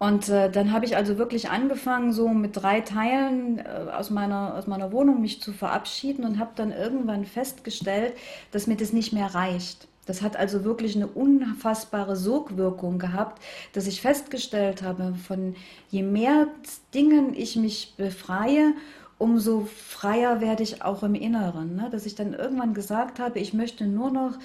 Und 0.00 0.30
äh, 0.30 0.50
dann 0.50 0.72
habe 0.72 0.86
ich 0.86 0.96
also 0.96 1.18
wirklich 1.18 1.50
angefangen, 1.50 2.14
so 2.14 2.28
mit 2.28 2.56
drei 2.56 2.80
Teilen 2.80 3.58
äh, 3.58 3.90
aus, 3.92 4.08
meiner, 4.08 4.54
aus 4.56 4.66
meiner 4.66 4.92
Wohnung 4.92 5.20
mich 5.20 5.42
zu 5.42 5.52
verabschieden 5.52 6.24
und 6.24 6.38
habe 6.38 6.52
dann 6.56 6.72
irgendwann 6.72 7.26
festgestellt, 7.26 8.14
dass 8.50 8.66
mir 8.66 8.78
das 8.78 8.94
nicht 8.94 9.12
mehr 9.12 9.34
reicht. 9.34 9.88
Das 10.06 10.22
hat 10.22 10.36
also 10.36 10.64
wirklich 10.64 10.96
eine 10.96 11.06
unfassbare 11.06 12.16
Sogwirkung 12.16 12.98
gehabt, 12.98 13.42
dass 13.74 13.86
ich 13.86 14.00
festgestellt 14.00 14.82
habe, 14.82 15.14
von 15.28 15.54
je 15.90 16.02
mehr 16.02 16.46
Dingen 16.94 17.34
ich 17.34 17.56
mich 17.56 17.92
befreie, 17.98 18.72
umso 19.20 19.66
freier 19.66 20.40
werde 20.40 20.62
ich 20.62 20.82
auch 20.82 21.02
im 21.02 21.14
Inneren. 21.14 21.76
Ne? 21.76 21.88
Dass 21.92 22.06
ich 22.06 22.14
dann 22.14 22.32
irgendwann 22.32 22.72
gesagt 22.74 23.18
habe, 23.18 23.38
ich 23.38 23.52
möchte 23.52 23.86
nur 23.86 24.10
noch 24.10 24.38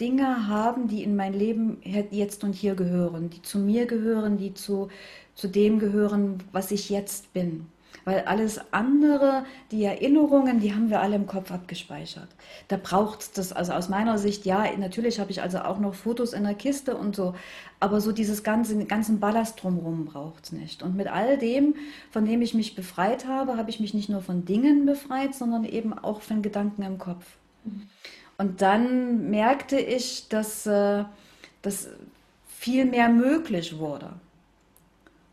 Dinge 0.00 0.48
haben, 0.48 0.88
die 0.88 1.04
in 1.04 1.14
mein 1.14 1.34
Leben 1.34 1.78
jetzt 2.10 2.42
und 2.42 2.54
hier 2.54 2.74
gehören, 2.74 3.28
die 3.28 3.42
zu 3.42 3.58
mir 3.58 3.86
gehören, 3.86 4.38
die 4.38 4.54
zu, 4.54 4.88
zu 5.34 5.48
dem 5.48 5.78
gehören, 5.78 6.42
was 6.50 6.70
ich 6.70 6.88
jetzt 6.88 7.32
bin. 7.34 7.66
Weil 8.04 8.24
alles 8.24 8.60
andere, 8.72 9.44
die 9.70 9.84
Erinnerungen, 9.84 10.60
die 10.60 10.74
haben 10.74 10.90
wir 10.90 11.00
alle 11.00 11.16
im 11.16 11.26
Kopf 11.26 11.52
abgespeichert. 11.52 12.28
Da 12.68 12.76
braucht 12.76 13.38
das, 13.38 13.52
also 13.52 13.72
aus 13.72 13.88
meiner 13.88 14.18
Sicht, 14.18 14.44
ja, 14.44 14.64
natürlich 14.76 15.20
habe 15.20 15.30
ich 15.30 15.40
also 15.40 15.58
auch 15.58 15.78
noch 15.78 15.94
Fotos 15.94 16.32
in 16.32 16.42
der 16.42 16.54
Kiste 16.54 16.96
und 16.96 17.14
so, 17.14 17.34
aber 17.78 18.00
so 18.00 18.12
dieses 18.12 18.42
ganze, 18.42 18.84
ganzen 18.86 19.20
Ballast 19.20 19.62
drumherum 19.62 20.06
braucht 20.06 20.44
es 20.44 20.52
nicht. 20.52 20.82
Und 20.82 20.96
mit 20.96 21.08
all 21.08 21.38
dem, 21.38 21.74
von 22.10 22.24
dem 22.24 22.42
ich 22.42 22.54
mich 22.54 22.74
befreit 22.74 23.26
habe, 23.26 23.56
habe 23.56 23.70
ich 23.70 23.80
mich 23.80 23.94
nicht 23.94 24.08
nur 24.08 24.20
von 24.20 24.44
Dingen 24.44 24.84
befreit, 24.86 25.34
sondern 25.34 25.64
eben 25.64 25.96
auch 25.96 26.22
von 26.22 26.42
Gedanken 26.42 26.82
im 26.82 26.98
Kopf. 26.98 27.24
Und 28.38 28.62
dann 28.62 29.30
merkte 29.30 29.78
ich, 29.78 30.28
dass, 30.28 30.66
äh, 30.66 31.04
dass 31.62 31.88
viel 32.58 32.84
mehr 32.84 33.08
möglich 33.08 33.78
wurde. 33.78 34.12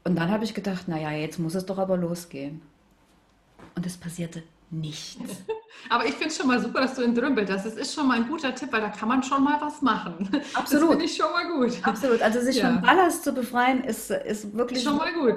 Und 0.03 0.15
dann 0.15 0.31
habe 0.31 0.43
ich 0.43 0.53
gedacht, 0.53 0.87
naja, 0.87 1.11
jetzt 1.11 1.39
muss 1.39 1.55
es 1.55 1.65
doch 1.65 1.77
aber 1.77 1.97
losgehen. 1.97 2.61
Und 3.75 3.85
es 3.85 3.97
passierte 3.97 4.43
nichts. 4.71 5.17
Aber 5.89 6.05
ich 6.05 6.11
finde 6.11 6.27
es 6.27 6.37
schon 6.37 6.47
mal 6.47 6.59
super, 6.59 6.81
dass 6.81 6.95
du 6.95 7.03
entrümpelt 7.03 7.49
hast. 7.49 7.65
Das 7.65 7.75
ist 7.75 7.93
schon 7.93 8.07
mal 8.07 8.17
ein 8.17 8.27
guter 8.27 8.53
Tipp, 8.53 8.71
weil 8.71 8.81
da 8.81 8.89
kann 8.89 9.07
man 9.07 9.23
schon 9.23 9.43
mal 9.43 9.59
was 9.61 9.81
machen. 9.81 10.29
Absolut. 10.53 10.83
Das 10.83 10.89
finde 10.89 11.05
ich 11.05 11.15
schon 11.15 11.31
mal 11.31 11.47
gut. 11.47 11.87
Absolut. 11.87 12.21
Also 12.21 12.41
sich 12.41 12.57
ja. 12.57 12.65
von 12.65 12.81
Ballast 12.81 13.23
zu 13.23 13.31
befreien, 13.31 13.83
ist, 13.83 14.11
ist 14.11 14.55
wirklich 14.55 14.83
schon 14.83 14.97
mal 14.97 15.13
gut. 15.13 15.35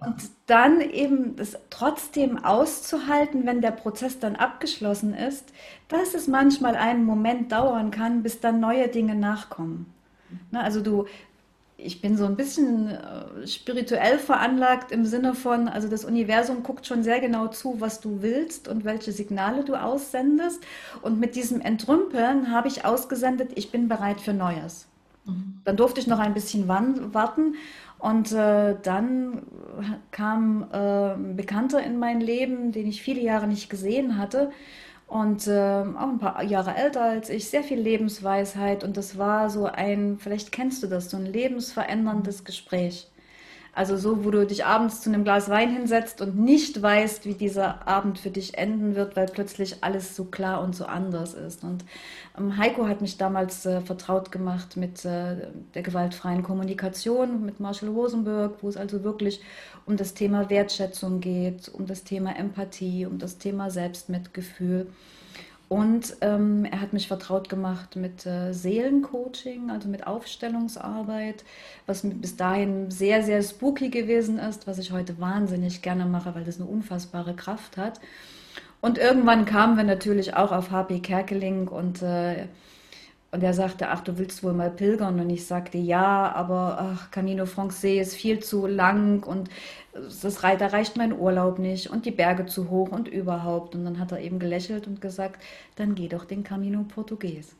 Und 0.00 0.16
dann 0.46 0.80
eben 0.80 1.36
das 1.36 1.56
trotzdem 1.70 2.42
auszuhalten, 2.42 3.44
wenn 3.44 3.60
der 3.60 3.72
Prozess 3.72 4.18
dann 4.18 4.36
abgeschlossen 4.36 5.12
ist, 5.12 5.52
dass 5.88 6.14
es 6.14 6.28
manchmal 6.28 6.74
einen 6.76 7.04
Moment 7.04 7.52
dauern 7.52 7.90
kann, 7.90 8.22
bis 8.22 8.40
dann 8.40 8.58
neue 8.58 8.88
Dinge 8.88 9.14
nachkommen. 9.14 9.92
Also 10.52 10.80
du, 10.80 11.06
ich 11.76 12.00
bin 12.00 12.16
so 12.16 12.24
ein 12.24 12.36
bisschen 12.36 12.88
äh, 12.88 13.46
spirituell 13.46 14.18
veranlagt 14.18 14.92
im 14.92 15.04
Sinne 15.04 15.34
von, 15.34 15.68
also 15.68 15.88
das 15.88 16.04
Universum 16.04 16.62
guckt 16.62 16.86
schon 16.86 17.02
sehr 17.02 17.20
genau 17.20 17.48
zu, 17.48 17.80
was 17.80 18.00
du 18.00 18.22
willst 18.22 18.68
und 18.68 18.84
welche 18.84 19.12
Signale 19.12 19.64
du 19.64 19.74
aussendest. 19.74 20.62
Und 21.02 21.18
mit 21.18 21.34
diesem 21.34 21.60
Entrümpeln 21.60 22.50
habe 22.50 22.68
ich 22.68 22.84
ausgesendet, 22.84 23.50
ich 23.54 23.70
bin 23.70 23.88
bereit 23.88 24.20
für 24.20 24.32
Neues. 24.32 24.86
Mhm. 25.24 25.60
Dann 25.64 25.76
durfte 25.76 26.00
ich 26.00 26.06
noch 26.06 26.18
ein 26.18 26.34
bisschen 26.34 26.68
warten 26.68 27.54
und 27.98 28.32
äh, 28.32 28.76
dann 28.82 29.42
kam 30.10 30.66
äh, 30.72 31.14
ein 31.14 31.36
Bekannter 31.36 31.82
in 31.82 31.98
mein 31.98 32.20
Leben, 32.20 32.72
den 32.72 32.86
ich 32.86 33.02
viele 33.02 33.20
Jahre 33.20 33.46
nicht 33.46 33.70
gesehen 33.70 34.18
hatte 34.18 34.50
und 35.12 35.46
äh, 35.46 35.52
auch 35.52 36.08
ein 36.08 36.18
paar 36.18 36.42
Jahre 36.42 36.74
älter 36.74 37.02
als 37.02 37.28
ich, 37.28 37.50
sehr 37.50 37.62
viel 37.62 37.78
Lebensweisheit 37.78 38.82
und 38.82 38.96
das 38.96 39.18
war 39.18 39.50
so 39.50 39.66
ein, 39.66 40.18
vielleicht 40.18 40.52
kennst 40.52 40.82
du 40.82 40.86
das, 40.86 41.10
so 41.10 41.18
ein 41.18 41.26
lebensveränderndes 41.26 42.44
Gespräch. 42.44 43.11
Also 43.74 43.96
so, 43.96 44.22
wo 44.22 44.30
du 44.30 44.46
dich 44.46 44.66
abends 44.66 45.00
zu 45.00 45.08
einem 45.08 45.24
Glas 45.24 45.48
Wein 45.48 45.72
hinsetzt 45.72 46.20
und 46.20 46.38
nicht 46.38 46.82
weißt, 46.82 47.24
wie 47.24 47.32
dieser 47.32 47.88
Abend 47.88 48.18
für 48.18 48.28
dich 48.28 48.58
enden 48.58 48.94
wird, 48.96 49.16
weil 49.16 49.24
plötzlich 49.26 49.82
alles 49.82 50.14
so 50.14 50.26
klar 50.26 50.62
und 50.62 50.76
so 50.76 50.84
anders 50.84 51.32
ist. 51.32 51.64
Und 51.64 51.82
ähm, 52.38 52.58
Heiko 52.58 52.86
hat 52.86 53.00
mich 53.00 53.16
damals 53.16 53.64
äh, 53.64 53.80
vertraut 53.80 54.30
gemacht 54.30 54.76
mit 54.76 55.06
äh, 55.06 55.36
der 55.74 55.82
gewaltfreien 55.82 56.42
Kommunikation, 56.42 57.46
mit 57.46 57.60
Marshall 57.60 57.88
Rosenberg, 57.88 58.56
wo 58.60 58.68
es 58.68 58.76
also 58.76 59.04
wirklich 59.04 59.40
um 59.86 59.96
das 59.96 60.12
Thema 60.12 60.50
Wertschätzung 60.50 61.20
geht, 61.20 61.70
um 61.70 61.86
das 61.86 62.04
Thema 62.04 62.36
Empathie, 62.36 63.06
um 63.06 63.18
das 63.18 63.38
Thema 63.38 63.70
Selbstmitgefühl. 63.70 64.86
Und 65.72 66.18
ähm, 66.20 66.66
er 66.70 66.82
hat 66.82 66.92
mich 66.92 67.08
vertraut 67.08 67.48
gemacht 67.48 67.96
mit 67.96 68.26
äh, 68.26 68.52
Seelencoaching, 68.52 69.70
also 69.70 69.88
mit 69.88 70.06
Aufstellungsarbeit, 70.06 71.44
was 71.86 72.02
bis 72.04 72.36
dahin 72.36 72.90
sehr, 72.90 73.22
sehr 73.22 73.42
spooky 73.42 73.88
gewesen 73.88 74.38
ist, 74.38 74.66
was 74.66 74.76
ich 74.76 74.92
heute 74.92 75.18
wahnsinnig 75.18 75.80
gerne 75.80 76.04
mache, 76.04 76.34
weil 76.34 76.44
das 76.44 76.60
eine 76.60 76.68
unfassbare 76.68 77.32
Kraft 77.34 77.78
hat. 77.78 78.00
Und 78.82 78.98
irgendwann 78.98 79.46
kamen 79.46 79.78
wir 79.78 79.84
natürlich 79.84 80.36
auch 80.36 80.52
auf 80.52 80.72
HP 80.72 81.00
Kerkeling 81.00 81.68
und 81.68 82.02
äh, 82.02 82.48
und 83.34 83.42
er 83.42 83.54
sagte, 83.54 83.88
ach, 83.88 84.02
du 84.02 84.18
willst 84.18 84.44
wohl 84.44 84.52
mal 84.52 84.70
pilgern? 84.70 85.18
Und 85.18 85.30
ich 85.30 85.46
sagte, 85.46 85.78
ja, 85.78 86.30
aber 86.34 86.76
ach, 86.78 87.10
Camino 87.10 87.46
Francais 87.46 87.98
ist 87.98 88.14
viel 88.14 88.40
zu 88.40 88.66
lang 88.66 89.22
und 89.22 89.48
das, 89.92 90.38
da 90.40 90.66
reicht 90.66 90.96
mein 90.96 91.18
Urlaub 91.18 91.58
nicht 91.58 91.90
und 91.90 92.06
die 92.06 92.10
Berge 92.10 92.46
zu 92.46 92.70
hoch 92.70 92.90
und 92.90 93.08
überhaupt. 93.08 93.74
Und 93.74 93.84
dann 93.84 93.98
hat 93.98 94.12
er 94.12 94.20
eben 94.20 94.38
gelächelt 94.38 94.86
und 94.86 95.00
gesagt, 95.00 95.42
dann 95.76 95.94
geh 95.94 96.08
doch 96.08 96.24
den 96.24 96.44
Camino 96.44 96.84
Portugues. 96.84 97.54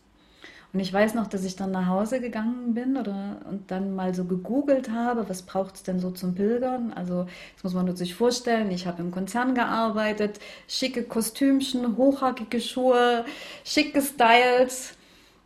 Und 0.72 0.80
ich 0.80 0.90
weiß 0.90 1.12
noch, 1.12 1.26
dass 1.26 1.44
ich 1.44 1.54
dann 1.54 1.70
nach 1.70 1.86
Hause 1.86 2.20
gegangen 2.20 2.72
bin 2.72 2.96
oder, 2.96 3.40
und 3.50 3.70
dann 3.70 3.94
mal 3.94 4.14
so 4.14 4.24
gegoogelt 4.24 4.90
habe, 4.90 5.28
was 5.28 5.42
braucht 5.42 5.74
es 5.74 5.82
denn 5.82 6.00
so 6.00 6.10
zum 6.10 6.34
Pilgern? 6.34 6.94
Also 6.94 7.26
das 7.54 7.64
muss 7.64 7.74
man 7.74 7.94
sich 7.94 8.14
vorstellen, 8.14 8.70
ich 8.70 8.86
habe 8.86 9.02
im 9.02 9.10
Konzern 9.10 9.54
gearbeitet, 9.54 10.40
schicke 10.68 11.02
Kostümchen, 11.02 11.98
hochhackige 11.98 12.60
Schuhe, 12.62 13.26
schicke 13.64 14.00
Styles 14.00 14.94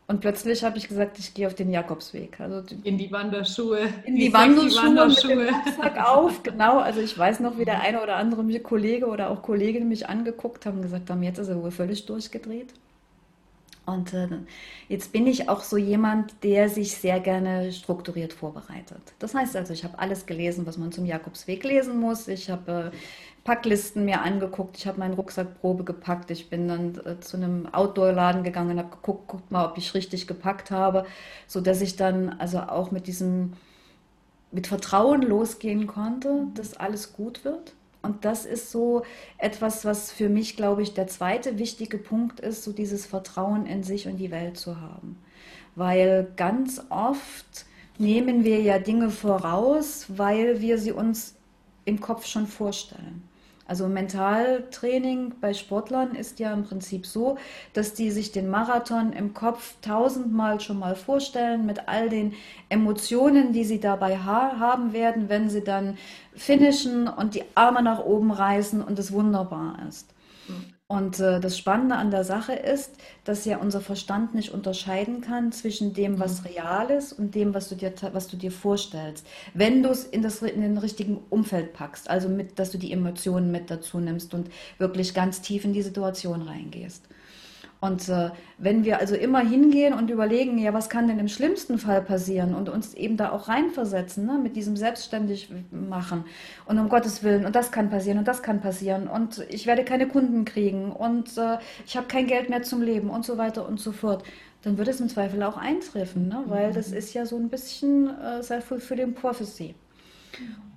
und 0.09 0.21
plötzlich 0.21 0.63
habe 0.63 0.79
ich 0.79 0.87
gesagt, 0.87 1.19
ich 1.19 1.35
gehe 1.35 1.49
auf 1.49 1.55
den 1.55 1.71
Jakobsweg. 1.71 2.39
Also 2.39 2.63
in 2.85 2.97
die 2.97 3.11
Wanderschuhe. 3.11 3.89
In 4.05 4.15
die, 4.15 4.33
Wanderschuhe, 4.33 4.69
die 4.71 4.77
Wanderschuhe 4.77 5.37
mit 5.37 5.49
dem 5.49 5.55
Rucksack 5.55 6.09
auf, 6.09 6.43
genau. 6.45 6.79
Also 6.79 7.01
ich 7.01 7.19
weiß 7.19 7.41
noch, 7.41 7.59
wie 7.59 7.65
der 7.65 7.81
eine 7.81 8.01
oder 8.01 8.15
andere 8.17 8.61
Kollege 8.61 9.07
oder 9.07 9.31
auch 9.31 9.43
Kollegin 9.43 9.89
mich 9.89 10.09
angeguckt 10.09 10.65
haben 10.65 10.77
und 10.77 10.83
gesagt 10.83 11.11
haben, 11.11 11.23
jetzt 11.25 11.39
ist 11.39 11.49
er 11.49 11.61
wohl 11.61 11.73
völlig 11.73 12.07
durchgedreht. 12.07 12.73
Und 13.85 14.13
äh, 14.15 14.29
jetzt 14.89 15.13
bin 15.13 15.27
ich 15.27 15.49
auch 15.49 15.63
so 15.63 15.77
jemand, 15.77 16.35
der 16.43 16.69
sich 16.69 16.97
sehr 16.97 17.21
gerne 17.21 17.73
strukturiert 17.73 18.33
vorbereitet. 18.33 19.01
Das 19.21 19.35
heißt 19.35 19.57
also, 19.57 19.73
ich 19.73 19.85
habe 19.85 19.99
alles 19.99 20.27
gelesen, 20.27 20.67
was 20.67 20.77
man 20.77 20.93
zum 20.93 21.07
Jakobsweg 21.07 21.63
lesen 21.65 21.99
muss. 21.99 22.27
Ich 22.29 22.51
habe 22.51 22.93
äh, 22.93 22.97
Packlisten 23.47 24.05
mir 24.05 24.23
angeguckt, 24.23 24.77
ich 24.77 24.89
habe 24.89 24.99
meinen 24.99 25.15
Rucksackprobe 25.15 25.85
gepackt, 25.85 26.33
ich 26.33 26.51
bin 26.51 26.67
dann 26.67 27.01
äh, 27.05 27.21
zu 27.21 27.37
einem 27.37 27.73
Outdoor-Laden 27.73 28.43
gegangen 28.43 28.73
und 28.73 28.79
habe 28.79 28.91
geguckt, 28.91 29.29
guckt 29.29 29.53
mal, 29.53 29.65
ob 29.67 29.79
ich 29.79 29.95
richtig 29.95 30.27
gepackt 30.27 30.73
habe, 30.73 31.07
so 31.47 31.61
dass 31.61 31.81
ich 31.81 31.95
dann 31.95 32.31
also 32.41 32.59
auch 32.59 32.91
mit 32.91 33.07
diesem 33.07 33.53
mit 34.51 34.67
Vertrauen 34.67 35.23
losgehen 35.23 35.87
konnte, 35.87 36.49
dass 36.55 36.75
alles 36.75 37.13
gut 37.13 37.45
wird. 37.45 37.75
Und 38.03 38.25
das 38.25 38.47
ist 38.47 38.73
so 38.73 39.05
etwas, 39.39 39.85
was 39.85 40.11
für 40.11 40.29
mich, 40.29 40.57
glaube 40.57 40.83
ich, 40.83 40.95
der 40.95 41.07
zweite 41.07 41.57
wichtige 41.59 41.99
Punkt 41.99 42.41
ist, 42.41 42.65
so 42.65 42.73
dieses 42.73 43.07
Vertrauen 43.07 43.67
in 43.67 43.85
sich 43.85 44.09
und 44.09 44.17
die 44.17 44.33
Welt 44.33 44.57
zu 44.57 44.81
haben. 44.81 45.19
Weil 45.77 46.33
ganz 46.37 46.83
oft 46.89 47.65
nehmen 47.99 48.43
wir 48.43 48.61
ja 48.61 48.81
Dinge 48.81 49.11
voraus, 49.11 50.07
weil 50.09 50.61
wir 50.61 50.79
sie 50.79 50.93
uns 50.93 51.37
im 51.85 52.01
Kopf 52.01 52.27
schon 52.27 52.49
vorstellen. 52.49 53.23
Also 53.69 53.89
Mentaltraining 53.89 55.35
bei 55.41 55.53
Sportlern 55.53 56.15
ist 56.15 56.39
ja 56.39 56.53
im 56.53 56.65
Prinzip 56.65 57.05
so, 57.05 57.37
dass 57.73 57.95
die 57.95 58.11
sich 58.11 58.31
den 58.31 58.49
Marathon 58.49 59.13
im 59.13 59.35
Kopf 59.35 59.75
tausendmal 59.83 60.61
schon 60.61 60.79
mal 60.79 60.95
vorstellen 60.95 61.67
mit 61.67 61.89
all 61.89 62.09
den 62.09 62.35
Emotionen, 62.69 63.53
die 63.53 63.65
sie 63.65 63.81
dabei 63.81 64.19
ha 64.19 64.59
haben 64.61 64.93
werden, 64.93 65.29
wenn 65.29 65.51
sie 65.51 65.65
dann 65.65 65.99
finishen 66.35 67.09
und 67.09 67.35
die 67.35 67.45
Arme 67.55 67.83
nach 67.83 67.99
oben 68.05 68.31
reißen 68.31 68.83
und 68.83 68.99
es 68.99 69.13
wunderbar 69.13 69.79
ist. 69.89 70.15
Mhm. 70.49 70.76
Und 70.89 71.19
äh, 71.19 71.41
das 71.41 71.59
Spannende 71.59 71.97
an 71.97 72.13
der 72.13 72.23
Sache 72.23 72.53
ist, 72.53 72.93
dass 73.25 73.45
ja 73.45 73.57
unser 73.59 73.81
Verstand 73.81 74.37
nicht 74.37 74.53
unterscheiden 74.53 75.21
kann 75.21 75.51
zwischen 75.51 75.95
dem, 75.95 76.21
was 76.21 76.43
mhm. 76.43 76.47
real 76.47 76.91
ist 76.91 77.13
und 77.13 77.35
dem, 77.35 77.55
was 77.55 77.69
du 77.69 77.75
dir, 77.75 77.93
was 78.13 78.29
du 78.29 78.37
dir 78.37 78.53
vorstellst. 78.53 79.27
Wenn 79.53 79.83
du 79.83 79.89
es 79.89 80.05
in, 80.05 80.23
das, 80.23 80.43
in 80.43 80.61
den 80.61 80.79
richtigen 80.79 81.19
Umfeld 81.29 81.73
packst, 81.73 82.09
also 82.09 82.29
mit, 82.29 82.61
dass 82.61 82.71
du 82.71 82.79
die 82.79 82.93
Emotionen 82.93 83.51
mit 83.51 83.69
dazu 83.69 83.99
nimmst 83.99 84.33
und 84.33 84.49
wirklich 84.79 85.13
ganz 85.13 85.41
tief 85.41 85.65
in 85.65 85.73
die 85.73 85.83
Situation 85.83 86.43
reingehst. 86.43 87.03
Und 87.81 88.09
äh, 88.09 88.31
wenn 88.59 88.85
wir 88.85 88.99
also 89.01 89.15
immer 89.15 89.41
hingehen 89.41 89.93
und 89.93 90.11
überlegen, 90.11 90.59
ja, 90.59 90.73
was 90.73 90.89
kann 90.89 91.09
denn 91.09 91.19
im 91.19 91.29
schlimmsten 91.29 91.79
Fall 91.79 92.01
passieren 92.01 92.55
und 92.55 92.69
uns 92.69 92.95
eben 92.95 93.17
da 93.17 93.31
auch 93.31 93.49
reinversetzen, 93.49 94.25
ne, 94.25 94.39
mit 94.43 94.57
diesem 94.57 94.77
selbstständig 94.77 95.51
machen 95.71 96.25
und 96.65 96.79
um 96.79 96.89
Gottes 96.89 97.23
Willen 97.23 97.45
und 97.45 97.55
das 97.55 97.73
kann 97.73 97.91
passieren 97.91 98.19
und 98.19 98.29
das 98.29 98.43
kann 98.43 98.61
passieren 98.61 99.09
und 99.09 99.45
ich 99.51 99.67
werde 99.67 99.85
keine 99.85 100.09
Kunden 100.09 100.47
kriegen 100.47 100.91
und 100.91 101.37
äh, 101.37 101.59
ich 101.87 101.97
habe 101.97 102.07
kein 102.07 102.27
Geld 102.27 102.49
mehr 102.49 102.63
zum 102.63 102.81
Leben 102.81 103.11
und 103.11 103.27
so 103.27 103.37
weiter 103.37 103.69
und 103.69 103.79
so 103.79 103.93
fort, 103.93 104.25
dann 104.63 104.79
wird 104.79 104.89
es 104.89 105.01
im 105.01 105.09
Zweifel 105.11 105.43
auch 105.43 105.59
eintreffen, 105.59 106.29
ne, 106.29 106.45
weil 106.47 106.73
das 106.73 106.91
mhm. 106.91 106.97
ist 106.97 107.13
ja 107.13 107.27
so 107.27 107.37
ein 107.37 107.51
bisschen 107.51 108.09
äh, 108.21 108.43
self-fulfilling 108.43 109.15
prophecy. 109.15 109.75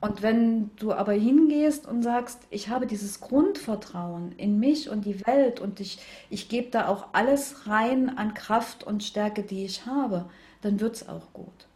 Und 0.01 0.21
wenn 0.21 0.71
du 0.77 0.93
aber 0.93 1.11
hingehst 1.11 1.85
und 1.85 2.03
sagst, 2.03 2.39
ich 2.49 2.69
habe 2.69 2.87
dieses 2.87 3.19
Grundvertrauen 3.19 4.31
in 4.33 4.59
mich 4.59 4.89
und 4.89 5.05
die 5.05 5.25
Welt 5.27 5.59
und 5.59 5.79
ich, 5.81 5.99
ich 6.29 6.47
gebe 6.47 6.69
da 6.69 6.87
auch 6.87 7.07
alles 7.11 7.67
rein 7.67 8.17
an 8.17 8.33
Kraft 8.33 8.85
und 8.85 9.03
Stärke, 9.03 9.43
die 9.43 9.65
ich 9.65 9.85
habe, 9.85 10.29
dann 10.61 10.79
wird 10.79 10.95
es 10.95 11.09
auch 11.09 11.33
gut. 11.33 11.67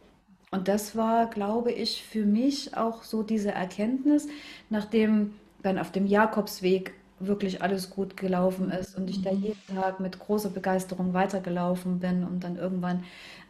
Und 0.50 0.68
das 0.68 0.96
war, 0.96 1.28
glaube 1.28 1.72
ich, 1.72 2.02
für 2.02 2.24
mich 2.24 2.76
auch 2.76 3.02
so 3.02 3.22
diese 3.22 3.50
Erkenntnis, 3.50 4.28
nachdem 4.70 5.34
dann 5.62 5.78
auf 5.78 5.90
dem 5.92 6.06
Jakobsweg 6.06 6.94
wirklich 7.18 7.62
alles 7.62 7.90
gut 7.90 8.16
gelaufen 8.16 8.70
ist 8.70 8.96
und 8.96 9.10
ich 9.10 9.22
da 9.22 9.32
mhm. 9.32 9.42
jeden 9.42 9.66
Tag 9.74 10.00
mit 10.00 10.18
großer 10.18 10.50
Begeisterung 10.50 11.12
weitergelaufen 11.12 11.98
bin, 11.98 12.24
um 12.24 12.40
dann 12.40 12.56
irgendwann 12.56 13.04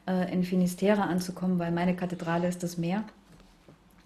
äh, 0.06 0.32
in 0.32 0.44
Finisterre 0.44 1.02
anzukommen, 1.02 1.58
weil 1.58 1.72
meine 1.72 1.94
Kathedrale 1.94 2.48
ist 2.48 2.62
das 2.62 2.76
Meer 2.76 3.04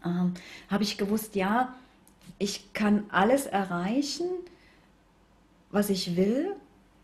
ähm, 0.08 0.34
habe 0.70 0.82
ich 0.82 0.98
gewusst, 0.98 1.34
ja, 1.34 1.74
ich 2.38 2.72
kann 2.72 3.04
alles 3.10 3.46
erreichen, 3.46 4.28
was 5.70 5.90
ich 5.90 6.16
will 6.16 6.54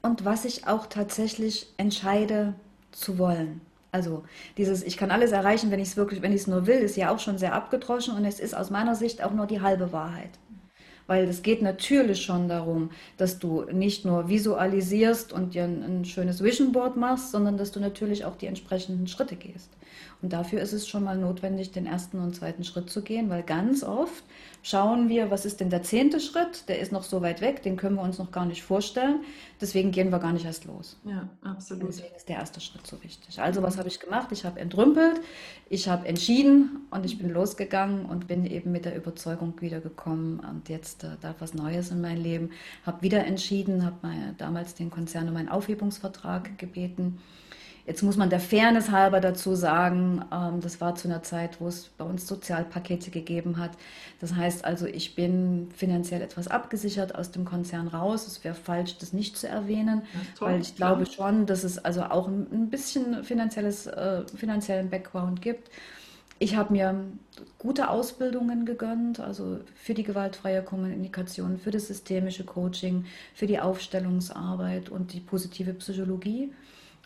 und 0.03 0.25
was 0.25 0.45
ich 0.45 0.67
auch 0.67 0.87
tatsächlich 0.87 1.67
entscheide 1.77 2.55
zu 2.93 3.19
wollen. 3.19 3.61
Also 3.93 4.25
dieses, 4.57 4.83
ich 4.83 4.97
kann 4.97 5.11
alles 5.11 5.31
erreichen, 5.31 5.71
wenn 5.71 5.79
ich 5.79 5.91
es 5.91 5.97
wirklich, 5.97 6.21
wenn 6.21 6.33
ich 6.33 6.43
es 6.43 6.47
nur 6.47 6.67
will, 6.67 6.79
ist 6.79 6.97
ja 6.97 7.15
auch 7.15 7.21
schon 7.21 7.39
sehr 7.39 7.55
abgedroschen 7.55 8.17
und 8.17 8.25
es 8.25 8.41
ist 8.41 8.57
aus 8.57 8.71
meiner 8.71 8.97
Sicht 8.97 9.23
auch 9.23 9.31
nur 9.31 9.47
die 9.47 9.61
halbe 9.61 9.93
Wahrheit. 9.93 10.31
Weil 11.07 11.29
es 11.29 11.43
geht 11.43 11.61
natürlich 11.61 12.23
schon 12.23 12.49
darum, 12.49 12.91
dass 13.17 13.39
du 13.39 13.65
nicht 13.71 14.05
nur 14.05 14.29
visualisierst 14.29 15.33
und 15.33 15.55
dir 15.55 15.65
ein, 15.65 15.83
ein 15.83 16.05
schönes 16.05 16.43
Vision 16.43 16.73
Board 16.73 16.97
machst, 16.97 17.31
sondern 17.31 17.57
dass 17.59 17.73
du 17.73 17.81
natürlich 17.81 18.25
auch 18.25 18.37
die 18.37 18.47
entsprechenden 18.47 19.07
Schritte 19.07 19.37
gehst. 19.37 19.71
Und 20.23 20.33
dafür 20.33 20.61
ist 20.63 20.73
es 20.73 20.89
schon 20.89 21.05
mal 21.05 21.19
notwendig, 21.19 21.73
den 21.73 21.87
ersten 21.87 22.19
und 22.19 22.35
zweiten 22.35 22.65
Schritt 22.65 22.89
zu 22.89 23.03
gehen, 23.03 23.29
weil 23.29 23.43
ganz 23.43 23.85
oft 23.85 24.25
schauen 24.63 25.11
wir, 25.11 25.31
was 25.31 25.45
ist 25.45 25.61
denn 25.61 25.69
der 25.69 25.83
zehnte 25.83 26.21
Schritt? 26.21 26.69
Der 26.69 26.79
ist 26.79 26.93
noch 26.93 27.03
so 27.03 27.21
weit 27.21 27.43
weg, 27.43 27.63
den 27.63 27.77
können 27.77 27.97
wir 27.97 28.03
uns 28.03 28.19
noch 28.19 28.33
gar 28.33 28.47
nicht 28.47 28.63
vorstellen. 28.63 29.21
Deswegen 29.61 29.91
gehen 29.91 30.11
wir 30.11 30.19
gar 30.19 30.33
nicht 30.33 30.47
erst 30.47 30.65
los. 30.65 30.97
Ja, 31.05 31.29
absolut. 31.43 31.89
deswegen 31.89 32.15
ist 32.15 32.29
der 32.29 32.37
erste 32.37 32.61
Schritt 32.61 32.87
so 32.87 33.03
wichtig. 33.03 33.39
Also 33.39 33.63
was 33.63 33.77
habe 33.77 33.89
ich 33.89 34.01
gemacht? 34.01 34.29
Ich 34.33 34.45
habe 34.45 34.59
entrümpelt, 34.61 35.21
ich 35.69 35.89
habe 35.89 36.09
entschieden 36.09 36.87
und 36.91 37.05
ich 37.05 37.19
bin 37.19 37.31
losgegangen 37.31 38.07
und 38.07 38.27
bin 38.27 38.47
eben 38.47 38.73
mit 38.73 38.87
der 38.87 38.97
Überzeugung 38.97 39.61
wiedergekommen 39.61 40.41
und 40.41 40.69
jetzt 40.71 40.94
äh, 41.03 41.17
darf 41.21 41.37
was 41.41 41.55
Neues 41.55 41.91
in 41.91 42.01
mein 42.01 42.19
Leben. 42.19 42.51
Habe 42.87 43.03
wieder 43.03 43.25
entschieden, 43.25 43.85
habe 43.85 43.97
damals 44.39 44.75
den 44.75 44.91
Konzern 44.91 45.29
um 45.29 45.37
einen 45.37 45.49
Aufhebungsvertrag 45.49 46.57
gebeten 46.59 47.19
Jetzt 47.87 48.03
muss 48.03 48.17
man 48.17 48.31
der 48.31 48.41
Fairness 48.41 48.91
halber 48.91 49.21
dazu 49.21 49.55
sagen, 49.55 50.25
ähm, 50.33 50.61
das 50.63 50.81
war 50.81 50.95
zu 50.95 51.07
einer 51.07 51.23
Zeit, 51.23 51.61
wo 51.61 51.69
es 51.69 51.91
bei 51.99 52.05
uns 52.05 52.27
Sozialpakete 52.27 53.11
gegeben 53.11 53.59
hat. 53.59 53.73
Das 54.21 54.35
heißt 54.35 54.65
also, 54.65 54.87
ich 54.87 55.15
bin 55.15 55.69
finanziell 55.77 56.23
etwas 56.23 56.49
abgesichert 56.49 57.15
aus 57.15 57.31
dem 57.31 57.45
Konzern 57.45 57.89
raus. 57.89 58.27
Es 58.27 58.43
wäre 58.43 58.55
falsch, 58.55 58.97
das 58.99 59.13
nicht 59.13 59.37
zu 59.37 59.49
erwähnen, 59.49 60.03
toll, 60.39 60.49
weil 60.49 60.61
ich 60.63 60.77
glaube 60.77 61.05
schon, 61.05 61.45
dass 61.45 61.63
es 61.63 61.77
also 61.77 62.05
auch 62.05 62.27
ein 62.27 62.71
bisschen 62.71 63.23
finanzielles, 63.23 63.87
äh, 63.87 64.23
finanziellen 64.35 64.89
Background 64.89 65.43
gibt. 65.43 65.69
Ich 66.38 66.57
habe 66.57 66.73
mir 66.73 67.05
gute 67.59 67.88
Ausbildungen 67.88 68.67
gegönnt, 68.67 69.21
also 69.21 69.61
für 69.75 69.95
die 69.95 70.03
gewaltfreie 70.03 70.62
Kommunikation, 70.62 71.59
für 71.59 71.71
das 71.71 71.87
systemische 71.87 72.45
Coaching, 72.45 73.07
für 73.35 73.47
die 73.47 73.61
Aufstellungsarbeit 73.61 74.91
und 74.91 75.12
die 75.12 75.21
positive 75.21 75.75
Psychologie. 75.75 76.53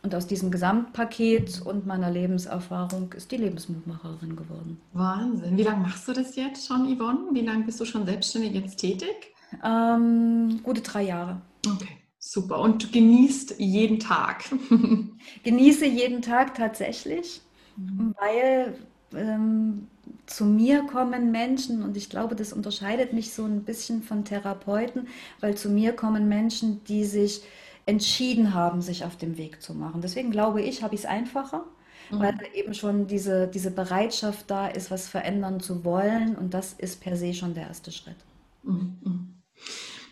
Und 0.03 0.15
aus 0.15 0.27
diesem 0.27 0.51
Gesamtpaket 0.51 1.61
und 1.63 1.87
meiner 1.87 2.11
Lebenserfahrung 2.11 3.13
ist 3.15 3.33
die 3.33 3.37
Lebensmutmacherin 3.37 4.37
geworden. 4.37 4.81
Wahnsinn. 4.93 5.57
Wie 5.57 5.65
lange 5.65 5.83
machst 5.83 6.07
du 6.07 6.13
das 6.13 6.37
jetzt 6.37 6.67
schon, 6.67 6.97
Yvonne? 6.97 7.31
Wie 7.33 7.41
lange 7.41 7.65
bist 7.65 7.81
du 7.81 7.85
schon 7.85 8.07
selbstständig 8.07 8.55
jetzt 8.55 8.77
tätig? 8.77 9.35
Ähm, 9.65 10.61
gute 10.63 10.83
drei 10.83 11.03
Jahre. 11.03 11.41
Okay, 11.67 11.97
super. 12.19 12.61
Und 12.61 12.85
du 12.85 12.89
genießt 12.89 13.57
jeden 13.59 13.99
Tag? 13.99 14.45
Genieße 15.43 15.87
jeden 15.87 16.23
Tag 16.23 16.55
tatsächlich, 16.55 17.41
mhm. 17.77 18.15
weil 18.21 18.79
ähm, 19.15 19.89
zu 20.27 20.45
mir 20.45 20.83
kommen 20.85 21.31
Menschen 21.31 21.83
und 21.83 21.97
ich 21.97 22.11
glaube, 22.11 22.35
das 22.35 22.53
unterscheidet 22.53 23.13
mich 23.13 23.33
so 23.33 23.45
ein 23.45 23.65
bisschen 23.65 24.03
von 24.03 24.25
Therapeuten, 24.25 25.09
weil 25.41 25.57
zu 25.57 25.71
mir 25.71 25.93
kommen 25.93 26.29
Menschen, 26.29 26.83
die 26.85 27.05
sich 27.05 27.43
entschieden 27.87 28.53
haben, 28.53 28.83
sich 28.83 29.05
auf 29.05 29.17
den 29.17 29.39
Weg 29.39 29.63
zu 29.63 29.75
machen. 29.75 30.03
Deswegen 30.03 30.31
glaube 30.31 30.61
ich, 30.61 30.83
habe 30.83 30.95
ich 30.95 31.03
es 31.03 31.07
einfacher, 31.07 31.65
mhm. 32.11 32.19
weil 32.21 32.35
da 32.35 32.45
eben 32.55 32.75
schon 32.75 33.07
diese, 33.07 33.49
diese 33.49 33.71
Bereitschaft 33.71 34.51
da 34.51 34.69
ist, 34.69 34.91
was 34.91 35.09
verändern 35.09 35.61
zu 35.61 35.85
wollen. 35.85 36.37
Und 36.37 36.53
das 36.53 36.75
ist 36.75 37.01
per 37.01 37.17
se 37.17 37.33
schon 37.33 37.55
der 37.55 37.69
erste 37.69 37.91
Schritt. 37.91 38.17
Mhm. 38.63 39.33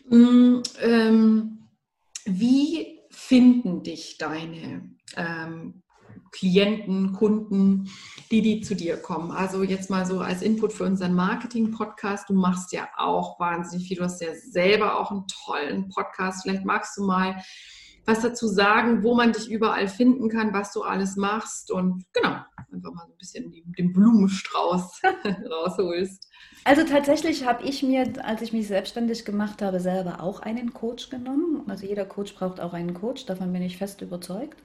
Mhm. 0.08 0.62
Ähm, 0.80 1.58
wie 2.24 3.00
finden 3.10 3.82
dich 3.82 4.18
deine 4.18 4.90
ähm, 5.16 5.82
Klienten, 6.36 7.12
Kunden, 7.12 7.90
die, 8.30 8.42
die 8.42 8.60
zu 8.60 8.74
dir 8.74 8.98
kommen. 8.98 9.30
Also 9.30 9.62
jetzt 9.62 9.88
mal 9.88 10.04
so 10.04 10.20
als 10.20 10.42
Input 10.42 10.72
für 10.72 10.84
unseren 10.84 11.14
Marketing-Podcast. 11.14 12.28
Du 12.28 12.34
machst 12.34 12.72
ja 12.72 12.88
auch 12.96 13.40
wahnsinnig 13.40 13.88
viel. 13.88 13.96
Du 13.96 14.04
hast 14.04 14.20
ja 14.20 14.34
selber 14.34 15.00
auch 15.00 15.10
einen 15.10 15.26
tollen 15.26 15.88
Podcast. 15.88 16.42
Vielleicht 16.42 16.64
magst 16.64 16.96
du 16.98 17.06
mal 17.06 17.36
was 18.04 18.20
dazu 18.20 18.46
sagen, 18.46 19.02
wo 19.02 19.14
man 19.14 19.32
dich 19.32 19.50
überall 19.50 19.88
finden 19.88 20.28
kann, 20.28 20.52
was 20.52 20.72
du 20.72 20.82
alles 20.82 21.16
machst 21.16 21.72
und 21.72 22.04
genau, 22.12 22.36
einfach 22.72 22.92
mal 22.92 23.04
ein 23.04 23.16
bisschen 23.18 23.52
den 23.76 23.92
Blumenstrauß 23.92 25.02
rausholst. 25.50 26.30
Also 26.64 26.84
tatsächlich 26.84 27.46
habe 27.46 27.64
ich 27.64 27.82
mir, 27.82 28.12
als 28.24 28.42
ich 28.42 28.52
mich 28.52 28.68
selbstständig 28.68 29.24
gemacht 29.24 29.60
habe, 29.60 29.80
selber 29.80 30.20
auch 30.22 30.40
einen 30.40 30.72
Coach 30.72 31.10
genommen. 31.10 31.64
Also 31.68 31.84
jeder 31.84 32.04
Coach 32.04 32.34
braucht 32.34 32.60
auch 32.60 32.74
einen 32.74 32.94
Coach, 32.94 33.26
davon 33.26 33.52
bin 33.52 33.62
ich 33.62 33.76
fest 33.76 34.00
überzeugt. 34.02 34.62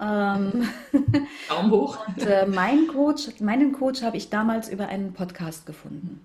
Ähm, 0.00 0.68
Daumen 1.48 1.70
hoch. 1.70 2.06
Und, 2.06 2.26
äh, 2.26 2.46
mein 2.46 2.86
Coach, 2.88 3.40
meinen 3.40 3.72
Coach 3.72 4.02
habe 4.02 4.16
ich 4.16 4.30
damals 4.30 4.68
über 4.68 4.88
einen 4.88 5.12
Podcast 5.12 5.66
gefunden. 5.66 6.20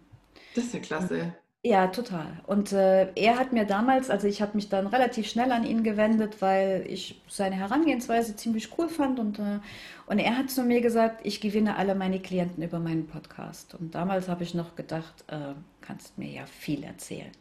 Das 0.55 0.65
ist 0.65 0.73
ja 0.73 0.79
klasse. 0.79 1.33
Ja, 1.63 1.87
total. 1.87 2.41
Und 2.47 2.71
äh, 2.73 3.13
er 3.13 3.37
hat 3.37 3.53
mir 3.53 3.65
damals, 3.65 4.09
also 4.09 4.27
ich 4.27 4.41
habe 4.41 4.55
mich 4.55 4.69
dann 4.69 4.87
relativ 4.87 5.29
schnell 5.29 5.51
an 5.51 5.63
ihn 5.63 5.83
gewendet, 5.83 6.41
weil 6.41 6.83
ich 6.89 7.21
seine 7.27 7.55
Herangehensweise 7.55 8.35
ziemlich 8.35 8.75
cool 8.79 8.89
fand 8.89 9.19
und, 9.19 9.37
äh, 9.37 9.59
und 10.07 10.17
er 10.17 10.37
hat 10.37 10.49
zu 10.49 10.63
mir 10.63 10.81
gesagt, 10.81 11.21
ich 11.23 11.39
gewinne 11.39 11.75
alle 11.75 11.93
meine 11.93 12.19
Klienten 12.19 12.63
über 12.63 12.79
meinen 12.79 13.05
Podcast. 13.05 13.75
Und 13.75 13.93
damals 13.93 14.27
habe 14.27 14.43
ich 14.43 14.55
noch 14.55 14.75
gedacht, 14.75 15.23
äh, 15.27 15.53
kannst 15.81 16.17
mir 16.17 16.31
ja 16.31 16.47
viel 16.47 16.83
erzählen. 16.83 17.31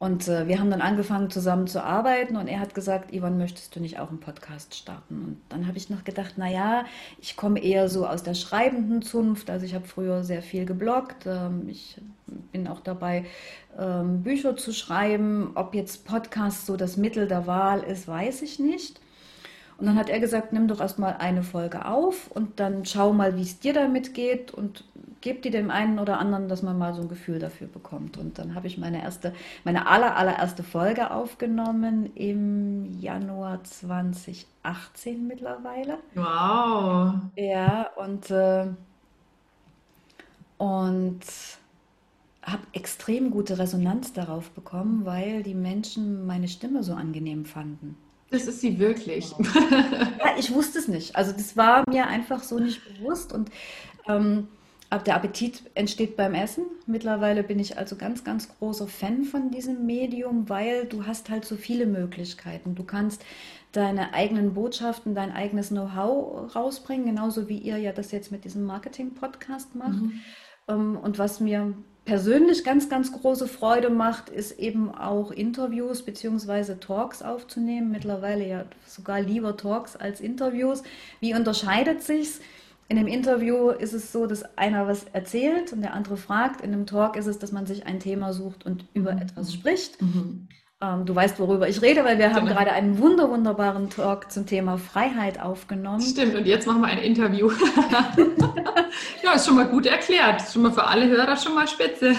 Und 0.00 0.28
äh, 0.28 0.48
wir 0.48 0.58
haben 0.58 0.70
dann 0.70 0.80
angefangen 0.80 1.28
zusammen 1.28 1.66
zu 1.66 1.84
arbeiten 1.84 2.36
und 2.36 2.48
er 2.48 2.58
hat 2.58 2.74
gesagt, 2.74 3.12
Ivan, 3.12 3.36
möchtest 3.36 3.76
du 3.76 3.80
nicht 3.80 3.98
auch 3.98 4.08
einen 4.08 4.18
Podcast 4.18 4.74
starten? 4.74 5.14
Und 5.22 5.40
dann 5.50 5.66
habe 5.66 5.76
ich 5.76 5.90
noch 5.90 6.04
gedacht, 6.04 6.38
naja, 6.38 6.86
ich 7.20 7.36
komme 7.36 7.62
eher 7.62 7.90
so 7.90 8.06
aus 8.06 8.22
der 8.22 8.32
schreibenden 8.32 9.02
Zunft. 9.02 9.50
Also 9.50 9.66
ich 9.66 9.74
habe 9.74 9.86
früher 9.86 10.24
sehr 10.24 10.40
viel 10.40 10.64
gebloggt. 10.64 11.26
Ähm, 11.26 11.68
ich 11.68 12.00
bin 12.50 12.66
auch 12.66 12.80
dabei, 12.80 13.26
ähm, 13.78 14.22
Bücher 14.22 14.56
zu 14.56 14.72
schreiben. 14.72 15.50
Ob 15.54 15.74
jetzt 15.74 16.06
Podcast 16.06 16.64
so 16.64 16.78
das 16.78 16.96
Mittel 16.96 17.28
der 17.28 17.46
Wahl 17.46 17.82
ist, 17.82 18.08
weiß 18.08 18.40
ich 18.40 18.58
nicht. 18.58 18.99
Und 19.80 19.86
dann 19.86 19.96
hat 19.96 20.10
er 20.10 20.20
gesagt, 20.20 20.52
nimm 20.52 20.68
doch 20.68 20.80
erstmal 20.80 21.16
eine 21.18 21.42
Folge 21.42 21.86
auf 21.86 22.30
und 22.30 22.60
dann 22.60 22.84
schau 22.84 23.14
mal, 23.14 23.36
wie 23.36 23.42
es 23.42 23.60
dir 23.60 23.72
damit 23.72 24.12
geht 24.12 24.52
und 24.52 24.84
gebt 25.22 25.44
die 25.44 25.50
dem 25.50 25.70
einen 25.70 25.98
oder 25.98 26.18
anderen, 26.18 26.48
dass 26.48 26.62
man 26.62 26.78
mal 26.78 26.94
so 26.94 27.02
ein 27.02 27.08
Gefühl 27.08 27.38
dafür 27.38 27.66
bekommt. 27.66 28.16
Und 28.16 28.38
dann 28.38 28.54
habe 28.54 28.66
ich 28.66 28.78
meine 28.78 29.02
erste, 29.02 29.32
meine 29.64 29.86
aller, 29.86 30.16
allererste 30.16 30.62
Folge 30.62 31.10
aufgenommen 31.10 32.14
im 32.14 33.00
Januar 33.00 33.62
2018 33.64 35.26
mittlerweile. 35.26 35.98
Wow. 36.14 37.14
Ja, 37.36 37.88
und, 37.96 38.30
äh, 38.30 38.66
und 40.58 41.20
habe 42.42 42.62
extrem 42.72 43.30
gute 43.30 43.58
Resonanz 43.58 44.12
darauf 44.12 44.50
bekommen, 44.50 45.04
weil 45.04 45.42
die 45.42 45.54
Menschen 45.54 46.26
meine 46.26 46.48
Stimme 46.48 46.82
so 46.82 46.94
angenehm 46.94 47.44
fanden. 47.44 47.96
Das 48.30 48.46
ist 48.46 48.60
sie 48.60 48.78
wirklich. 48.78 49.34
Ja, 49.38 50.36
ich 50.38 50.52
wusste 50.54 50.78
es 50.78 50.88
nicht. 50.88 51.16
Also 51.16 51.32
das 51.32 51.56
war 51.56 51.84
mir 51.88 52.06
einfach 52.06 52.42
so 52.42 52.58
nicht 52.58 52.80
bewusst 52.84 53.32
und 53.32 53.50
ähm, 54.08 54.48
der 55.06 55.16
Appetit 55.16 55.62
entsteht 55.74 56.16
beim 56.16 56.34
Essen. 56.34 56.64
Mittlerweile 56.86 57.42
bin 57.42 57.58
ich 57.58 57.78
also 57.78 57.96
ganz, 57.96 58.24
ganz 58.24 58.48
großer 58.58 58.88
Fan 58.88 59.24
von 59.24 59.50
diesem 59.50 59.86
Medium, 59.86 60.48
weil 60.48 60.86
du 60.86 61.06
hast 61.06 61.30
halt 61.30 61.44
so 61.44 61.56
viele 61.56 61.86
Möglichkeiten. 61.86 62.74
Du 62.74 62.84
kannst 62.84 63.24
deine 63.72 64.14
eigenen 64.14 64.54
Botschaften, 64.54 65.14
dein 65.14 65.30
eigenes 65.32 65.68
Know-how 65.68 66.54
rausbringen, 66.54 67.06
genauso 67.06 67.48
wie 67.48 67.58
ihr 67.58 67.78
ja 67.78 67.92
das 67.92 68.10
jetzt 68.10 68.32
mit 68.32 68.44
diesem 68.44 68.64
Marketing-Podcast 68.64 69.76
macht. 69.76 70.02
Mhm. 70.02 70.20
Ähm, 70.68 70.96
und 70.96 71.18
was 71.18 71.38
mir 71.38 71.74
persönlich 72.04 72.64
ganz, 72.64 72.88
ganz 72.88 73.12
große 73.12 73.46
Freude 73.46 73.90
macht, 73.90 74.28
ist 74.28 74.58
eben 74.58 74.94
auch 74.94 75.30
Interviews 75.30 76.02
bzw. 76.02 76.74
Talks 76.76 77.22
aufzunehmen. 77.22 77.90
Mittlerweile 77.90 78.46
ja 78.46 78.64
sogar 78.86 79.20
lieber 79.20 79.56
Talks 79.56 79.96
als 79.96 80.20
Interviews. 80.20 80.82
Wie 81.20 81.34
unterscheidet 81.34 82.02
sich's? 82.02 82.40
In 82.90 82.96
dem 82.96 83.06
Interview 83.06 83.70
ist 83.70 83.92
es 83.92 84.10
so, 84.10 84.26
dass 84.26 84.58
einer 84.58 84.88
was 84.88 85.04
erzählt 85.12 85.72
und 85.72 85.80
der 85.80 85.94
andere 85.94 86.16
fragt. 86.16 86.60
In 86.60 86.72
einem 86.72 86.86
Talk 86.86 87.14
ist 87.14 87.26
es, 87.26 87.38
dass 87.38 87.52
man 87.52 87.64
sich 87.64 87.86
ein 87.86 88.00
Thema 88.00 88.32
sucht 88.32 88.66
und 88.66 88.84
über 88.94 89.12
etwas 89.12 89.54
spricht. 89.54 90.02
Mhm. 90.02 90.48
Ähm, 90.82 91.04
du 91.04 91.14
weißt, 91.14 91.38
worüber 91.38 91.68
ich 91.68 91.82
rede, 91.82 92.04
weil 92.04 92.16
wir 92.16 92.32
haben 92.32 92.46
genau. 92.46 92.56
gerade 92.56 92.72
einen 92.72 92.98
wunder 92.98 93.28
wunderbaren 93.28 93.90
Talk 93.90 94.32
zum 94.32 94.46
Thema 94.46 94.78
Freiheit 94.78 95.38
aufgenommen. 95.38 96.00
Stimmt, 96.00 96.34
und 96.34 96.46
jetzt 96.46 96.66
machen 96.66 96.80
wir 96.80 96.88
ein 96.88 96.98
Interview. 96.98 97.50
ja, 99.22 99.32
ist 99.34 99.44
schon 99.44 99.56
mal 99.56 99.68
gut 99.68 99.84
erklärt. 99.84 100.40
Ist 100.40 100.54
schon 100.54 100.62
mal 100.62 100.72
für 100.72 100.84
alle 100.84 101.06
Hörer 101.06 101.36
schon 101.36 101.54
mal 101.54 101.68
spitze. 101.68 102.16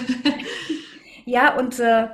ja, 1.24 1.58
und, 1.58 1.80
äh, 1.80 2.06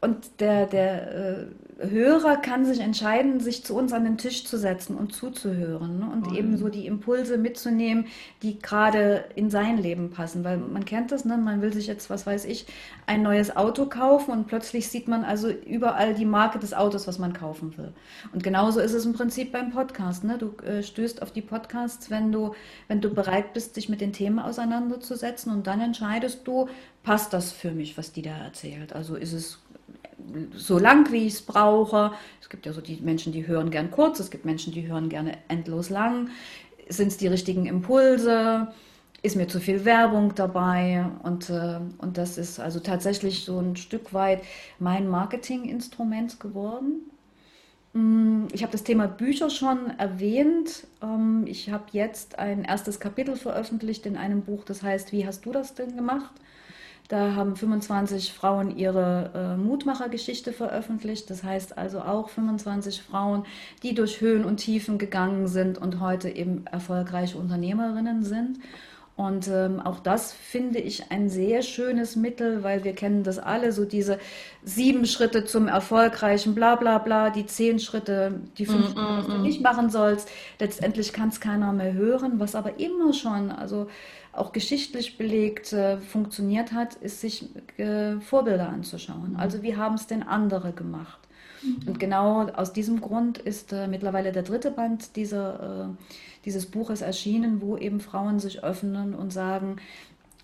und 0.00 0.40
der, 0.40 0.66
der 0.66 1.12
äh, 1.14 1.46
Hörer 1.78 2.36
kann 2.36 2.64
sich 2.64 2.80
entscheiden, 2.80 3.40
sich 3.40 3.64
zu 3.64 3.74
uns 3.74 3.92
an 3.92 4.04
den 4.04 4.18
Tisch 4.18 4.44
zu 4.44 4.58
setzen 4.58 4.96
und 4.96 5.14
zuzuhören 5.14 6.00
ne? 6.00 6.10
und 6.12 6.30
mhm. 6.30 6.36
eben 6.36 6.56
so 6.56 6.68
die 6.68 6.86
Impulse 6.86 7.38
mitzunehmen, 7.38 8.06
die 8.42 8.58
gerade 8.58 9.24
in 9.34 9.50
sein 9.50 9.78
Leben 9.78 10.10
passen. 10.10 10.44
Weil 10.44 10.58
man 10.58 10.84
kennt 10.84 11.12
das, 11.12 11.24
ne? 11.24 11.38
man 11.38 11.62
will 11.62 11.72
sich 11.72 11.86
jetzt, 11.86 12.10
was 12.10 12.26
weiß 12.26 12.44
ich, 12.44 12.66
ein 13.06 13.22
neues 13.22 13.56
Auto 13.56 13.86
kaufen 13.86 14.32
und 14.32 14.46
plötzlich 14.46 14.88
sieht 14.88 15.08
man 15.08 15.24
also 15.24 15.48
überall 15.48 16.14
die 16.14 16.26
Marke 16.26 16.58
des 16.58 16.74
Autos, 16.74 17.06
was 17.06 17.18
man 17.18 17.32
kaufen 17.32 17.76
will. 17.78 17.92
Und 18.32 18.42
genauso 18.42 18.80
ist 18.80 18.92
es 18.92 19.06
im 19.06 19.14
Prinzip 19.14 19.50
beim 19.50 19.70
Podcast. 19.70 20.24
Ne? 20.24 20.38
Du 20.38 20.54
äh, 20.64 20.82
stößt 20.82 21.22
auf 21.22 21.32
die 21.32 21.42
Podcasts, 21.42 22.10
wenn 22.10 22.32
du, 22.32 22.54
wenn 22.88 23.00
du 23.00 23.12
bereit 23.12 23.54
bist, 23.54 23.76
dich 23.76 23.88
mit 23.88 24.00
den 24.00 24.12
Themen 24.12 24.38
auseinanderzusetzen 24.38 25.50
und 25.52 25.66
dann 25.66 25.80
entscheidest 25.80 26.46
du, 26.46 26.68
passt 27.02 27.32
das 27.32 27.50
für 27.50 27.72
mich, 27.72 27.96
was 27.98 28.12
die 28.12 28.22
da 28.22 28.36
erzählt? 28.36 28.92
Also 28.92 29.16
ist 29.16 29.32
es 29.32 29.61
so 30.54 30.78
lang, 30.78 31.10
wie 31.12 31.26
ich 31.26 31.34
es 31.34 31.42
brauche. 31.42 32.12
Es 32.40 32.48
gibt 32.48 32.66
ja 32.66 32.72
so 32.72 32.80
die 32.80 33.00
Menschen, 33.00 33.32
die 33.32 33.46
hören 33.46 33.70
gern 33.70 33.90
kurz, 33.90 34.20
es 34.20 34.30
gibt 34.30 34.44
Menschen, 34.44 34.72
die 34.72 34.86
hören 34.86 35.08
gerne 35.08 35.38
endlos 35.48 35.90
lang. 35.90 36.30
Sind 36.88 37.08
es 37.08 37.16
die 37.16 37.28
richtigen 37.28 37.66
Impulse? 37.66 38.68
Ist 39.22 39.36
mir 39.36 39.46
zu 39.46 39.60
viel 39.60 39.84
Werbung 39.84 40.34
dabei? 40.34 41.06
Und, 41.22 41.48
äh, 41.48 41.78
und 41.98 42.18
das 42.18 42.38
ist 42.38 42.58
also 42.58 42.80
tatsächlich 42.80 43.44
so 43.44 43.58
ein 43.58 43.76
Stück 43.76 44.12
weit 44.12 44.42
mein 44.78 45.08
Marketinginstrument 45.08 46.40
geworden. 46.40 47.10
Mm, 47.92 48.46
ich 48.52 48.62
habe 48.62 48.72
das 48.72 48.84
Thema 48.84 49.06
Bücher 49.06 49.50
schon 49.50 49.90
erwähnt. 49.98 50.86
Ähm, 51.02 51.44
ich 51.46 51.70
habe 51.70 51.84
jetzt 51.92 52.38
ein 52.38 52.64
erstes 52.64 53.00
Kapitel 53.00 53.36
veröffentlicht 53.36 54.06
in 54.06 54.16
einem 54.16 54.42
Buch, 54.42 54.64
das 54.64 54.82
heißt, 54.82 55.12
wie 55.12 55.26
hast 55.26 55.44
du 55.46 55.52
das 55.52 55.74
denn 55.74 55.96
gemacht? 55.96 56.32
Da 57.12 57.34
haben 57.34 57.56
25 57.56 58.32
Frauen 58.32 58.74
ihre 58.74 59.32
äh, 59.34 59.56
Mutmachergeschichte 59.58 60.50
veröffentlicht. 60.50 61.28
Das 61.28 61.44
heißt 61.44 61.76
also 61.76 62.00
auch 62.00 62.30
25 62.30 63.02
Frauen, 63.02 63.44
die 63.82 63.94
durch 63.94 64.22
Höhen 64.22 64.46
und 64.46 64.56
Tiefen 64.56 64.96
gegangen 64.96 65.46
sind 65.46 65.76
und 65.76 66.00
heute 66.00 66.30
eben 66.30 66.64
erfolgreiche 66.68 67.36
Unternehmerinnen 67.36 68.22
sind. 68.22 68.60
Und 69.14 69.46
ähm, 69.48 69.78
auch 69.78 70.00
das 70.00 70.32
finde 70.32 70.78
ich 70.78 71.10
ein 71.10 71.28
sehr 71.28 71.60
schönes 71.60 72.16
Mittel, 72.16 72.62
weil 72.62 72.82
wir 72.82 72.94
kennen 72.94 73.24
das 73.24 73.38
alle, 73.38 73.72
so 73.72 73.84
diese 73.84 74.18
sieben 74.64 75.04
Schritte 75.04 75.44
zum 75.44 75.68
erfolgreichen 75.68 76.54
bla 76.54 76.76
bla 76.76 76.96
bla, 76.96 77.28
die 77.28 77.44
zehn 77.44 77.78
Schritte, 77.78 78.40
die 78.56 78.64
fünf 78.64 78.86
mm, 78.88 78.92
Schritte, 78.92 79.16
was 79.18 79.26
du 79.26 79.32
mm, 79.34 79.40
mm. 79.40 79.42
nicht 79.42 79.60
machen 79.60 79.90
sollst. 79.90 80.30
Letztendlich 80.58 81.12
kann 81.12 81.28
es 81.28 81.40
keiner 81.40 81.74
mehr 81.74 81.92
hören, 81.92 82.40
was 82.40 82.54
aber 82.54 82.80
immer 82.80 83.12
schon, 83.12 83.50
also 83.50 83.88
auch 84.32 84.52
geschichtlich 84.52 85.18
belegt 85.18 85.72
äh, 85.72 85.98
funktioniert 85.98 86.72
hat, 86.72 86.94
ist 86.94 87.20
sich 87.20 87.48
äh, 87.76 88.18
Vorbilder 88.20 88.68
anzuschauen. 88.68 89.36
Also 89.36 89.62
wie 89.62 89.76
haben 89.76 89.94
es 89.94 90.06
denn 90.06 90.22
andere 90.22 90.72
gemacht? 90.72 91.18
Mhm. 91.62 91.88
Und 91.88 92.00
genau 92.00 92.48
aus 92.48 92.72
diesem 92.72 93.00
Grund 93.00 93.38
ist 93.38 93.72
äh, 93.72 93.86
mittlerweile 93.86 94.32
der 94.32 94.42
dritte 94.42 94.70
Band 94.70 95.16
dieser, 95.16 95.90
äh, 95.90 96.04
dieses 96.46 96.66
Buches 96.66 97.02
erschienen, 97.02 97.60
wo 97.60 97.76
eben 97.76 98.00
Frauen 98.00 98.38
sich 98.38 98.64
öffnen 98.64 99.14
und 99.14 99.32
sagen, 99.32 99.76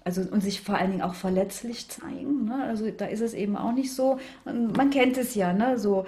also 0.04 0.22
und 0.22 0.42
sich 0.42 0.60
vor 0.60 0.76
allen 0.76 0.90
Dingen 0.90 1.02
auch 1.02 1.14
verletzlich 1.14 1.88
zeigen. 1.88 2.46
Ne? 2.46 2.62
Also 2.64 2.90
da 2.90 3.06
ist 3.06 3.20
es 3.20 3.34
eben 3.34 3.56
auch 3.56 3.72
nicht 3.72 3.94
so. 3.94 4.18
Man 4.44 4.90
kennt 4.90 5.18
es 5.18 5.34
ja, 5.34 5.52
ne? 5.52 5.78
So 5.78 6.06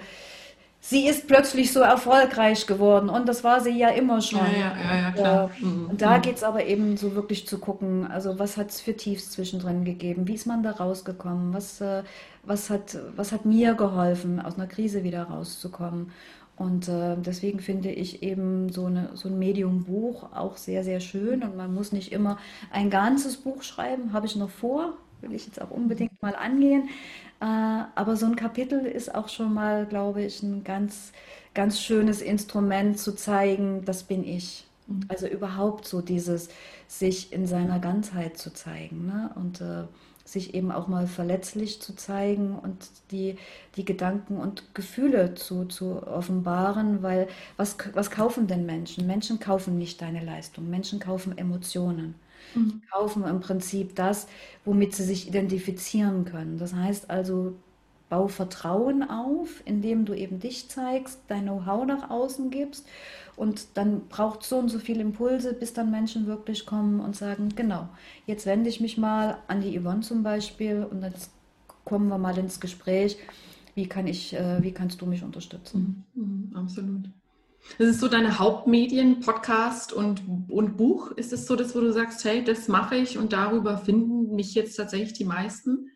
sie 0.81 1.07
ist 1.07 1.27
plötzlich 1.27 1.71
so 1.71 1.79
erfolgreich 1.79 2.65
geworden 2.65 3.07
und 3.07 3.29
das 3.29 3.43
war 3.43 3.61
sie 3.61 3.77
ja 3.77 3.89
immer 3.89 4.19
schon. 4.19 4.39
Ja, 4.39 4.75
ja, 4.75 5.01
ja, 5.01 5.11
klar. 5.11 5.51
Mhm. 5.59 5.87
Und 5.91 6.01
da 6.01 6.17
mhm. 6.17 6.21
geht 6.23 6.37
es 6.37 6.43
aber 6.43 6.65
eben 6.65 6.97
so 6.97 7.15
wirklich 7.15 7.47
zu 7.47 7.59
gucken, 7.59 8.07
also 8.07 8.39
was 8.39 8.57
hat 8.57 8.71
es 8.71 8.81
für 8.81 8.97
Tiefs 8.97 9.31
zwischendrin 9.31 9.85
gegeben, 9.85 10.27
wie 10.27 10.33
ist 10.33 10.47
man 10.47 10.63
da 10.63 10.71
rausgekommen, 10.71 11.53
was, 11.53 11.79
äh, 11.81 12.03
was, 12.43 12.69
hat, 12.69 12.97
was 13.15 13.31
hat 13.31 13.45
mir 13.45 13.75
geholfen, 13.75 14.41
aus 14.41 14.55
einer 14.55 14.67
Krise 14.67 15.03
wieder 15.03 15.23
rauszukommen. 15.23 16.11
Und 16.57 16.89
äh, 16.89 17.15
deswegen 17.17 17.59
finde 17.59 17.89
ich 17.91 18.21
eben 18.21 18.69
so, 18.69 18.85
eine, 18.85 19.09
so 19.13 19.29
ein 19.29 19.39
Medium-Buch 19.39 20.31
auch 20.33 20.57
sehr, 20.57 20.83
sehr 20.83 20.99
schön. 20.99 21.43
Und 21.43 21.55
man 21.57 21.73
muss 21.73 21.91
nicht 21.91 22.11
immer 22.11 22.37
ein 22.71 22.89
ganzes 22.89 23.37
Buch 23.37 23.63
schreiben, 23.63 24.13
habe 24.13 24.27
ich 24.27 24.35
noch 24.35 24.49
vor, 24.49 24.93
will 25.21 25.33
ich 25.33 25.45
jetzt 25.45 25.61
auch 25.61 25.71
unbedingt 25.71 26.21
mal 26.21 26.35
angehen. 26.35 26.89
Äh, 27.41 27.45
aber 27.95 28.15
so 28.15 28.27
ein 28.27 28.35
Kapitel 28.35 28.85
ist 28.85 29.13
auch 29.13 29.27
schon 29.27 29.53
mal, 29.53 29.87
glaube 29.87 30.23
ich, 30.23 30.43
ein 30.43 30.63
ganz, 30.63 31.11
ganz 31.53 31.81
schönes 31.81 32.21
Instrument 32.21 32.99
zu 32.99 33.13
zeigen, 33.15 33.83
das 33.83 34.03
bin 34.03 34.23
ich. 34.23 34.65
Mhm. 34.87 35.05
Also 35.07 35.27
überhaupt 35.27 35.87
so 35.87 36.01
dieses 36.01 36.49
sich 36.87 37.33
in 37.33 37.47
seiner 37.47 37.79
Ganzheit 37.79 38.37
zu 38.37 38.53
zeigen 38.53 39.07
ne? 39.07 39.31
und 39.35 39.59
äh, 39.59 39.85
sich 40.23 40.53
eben 40.53 40.71
auch 40.71 40.87
mal 40.87 41.07
verletzlich 41.07 41.81
zu 41.81 41.95
zeigen 41.95 42.57
und 42.57 42.89
die, 43.09 43.37
die 43.75 43.85
Gedanken 43.85 44.37
und 44.37 44.75
Gefühle 44.75 45.33
zu, 45.33 45.65
zu 45.65 46.05
offenbaren, 46.05 47.01
weil 47.01 47.27
was, 47.57 47.75
was 47.93 48.11
kaufen 48.11 48.45
denn 48.45 48.67
Menschen? 48.67 49.07
Menschen 49.07 49.39
kaufen 49.39 49.79
nicht 49.79 50.01
deine 50.01 50.23
Leistung, 50.23 50.69
Menschen 50.69 50.99
kaufen 50.99 51.37
Emotionen 51.37 52.15
mhm. 52.55 52.81
kaufen 52.91 53.23
im 53.25 53.39
Prinzip 53.39 53.95
das, 53.95 54.27
womit 54.65 54.95
sie 54.95 55.03
sich 55.03 55.27
identifizieren 55.27 56.25
können. 56.25 56.57
Das 56.57 56.73
heißt 56.73 57.09
also, 57.09 57.55
bau 58.09 58.27
Vertrauen 58.27 59.09
auf, 59.09 59.61
indem 59.65 60.05
du 60.05 60.13
eben 60.13 60.39
dich 60.39 60.69
zeigst, 60.69 61.21
dein 61.29 61.43
Know-how 61.43 61.85
nach 61.85 62.09
außen 62.09 62.49
gibst 62.49 62.85
und 63.37 63.67
dann 63.75 64.07
braucht 64.09 64.43
so 64.43 64.57
und 64.59 64.69
so 64.69 64.79
viele 64.79 65.01
Impulse, 65.01 65.53
bis 65.53 65.73
dann 65.73 65.91
Menschen 65.91 66.27
wirklich 66.27 66.65
kommen 66.65 66.99
und 66.99 67.15
sagen, 67.15 67.49
genau, 67.55 67.87
jetzt 68.25 68.45
wende 68.45 68.69
ich 68.69 68.81
mich 68.81 68.97
mal 68.97 69.37
an 69.47 69.61
die 69.61 69.79
Yvonne 69.79 70.01
zum 70.01 70.23
Beispiel 70.23 70.85
und 70.89 71.01
dann 71.01 71.13
kommen 71.85 72.09
wir 72.09 72.17
mal 72.17 72.37
ins 72.37 72.59
Gespräch, 72.59 73.17
wie 73.75 73.87
kann 73.87 74.07
ich, 74.07 74.33
äh, 74.33 74.61
wie 74.61 74.73
kannst 74.73 75.01
du 75.01 75.05
mich 75.05 75.23
unterstützen? 75.23 76.05
Mhm, 76.13 76.23
mhm 76.23 76.55
absolut. 76.55 77.09
Das 77.77 77.87
ist 77.87 77.99
so 77.99 78.07
deine 78.07 78.39
Hauptmedien, 78.39 79.21
Podcast 79.21 79.93
und, 79.93 80.21
und 80.49 80.77
Buch. 80.77 81.11
Ist 81.11 81.33
es 81.33 81.45
so, 81.45 81.55
dass 81.55 81.75
wo 81.75 81.79
du 81.79 81.91
sagst, 81.91 82.23
hey, 82.25 82.43
das 82.43 82.67
mache 82.67 82.95
ich 82.95 83.17
und 83.17 83.33
darüber 83.33 83.77
finden 83.77 84.35
mich 84.35 84.53
jetzt 84.53 84.75
tatsächlich 84.75 85.13
die 85.13 85.25
meisten? 85.25 85.91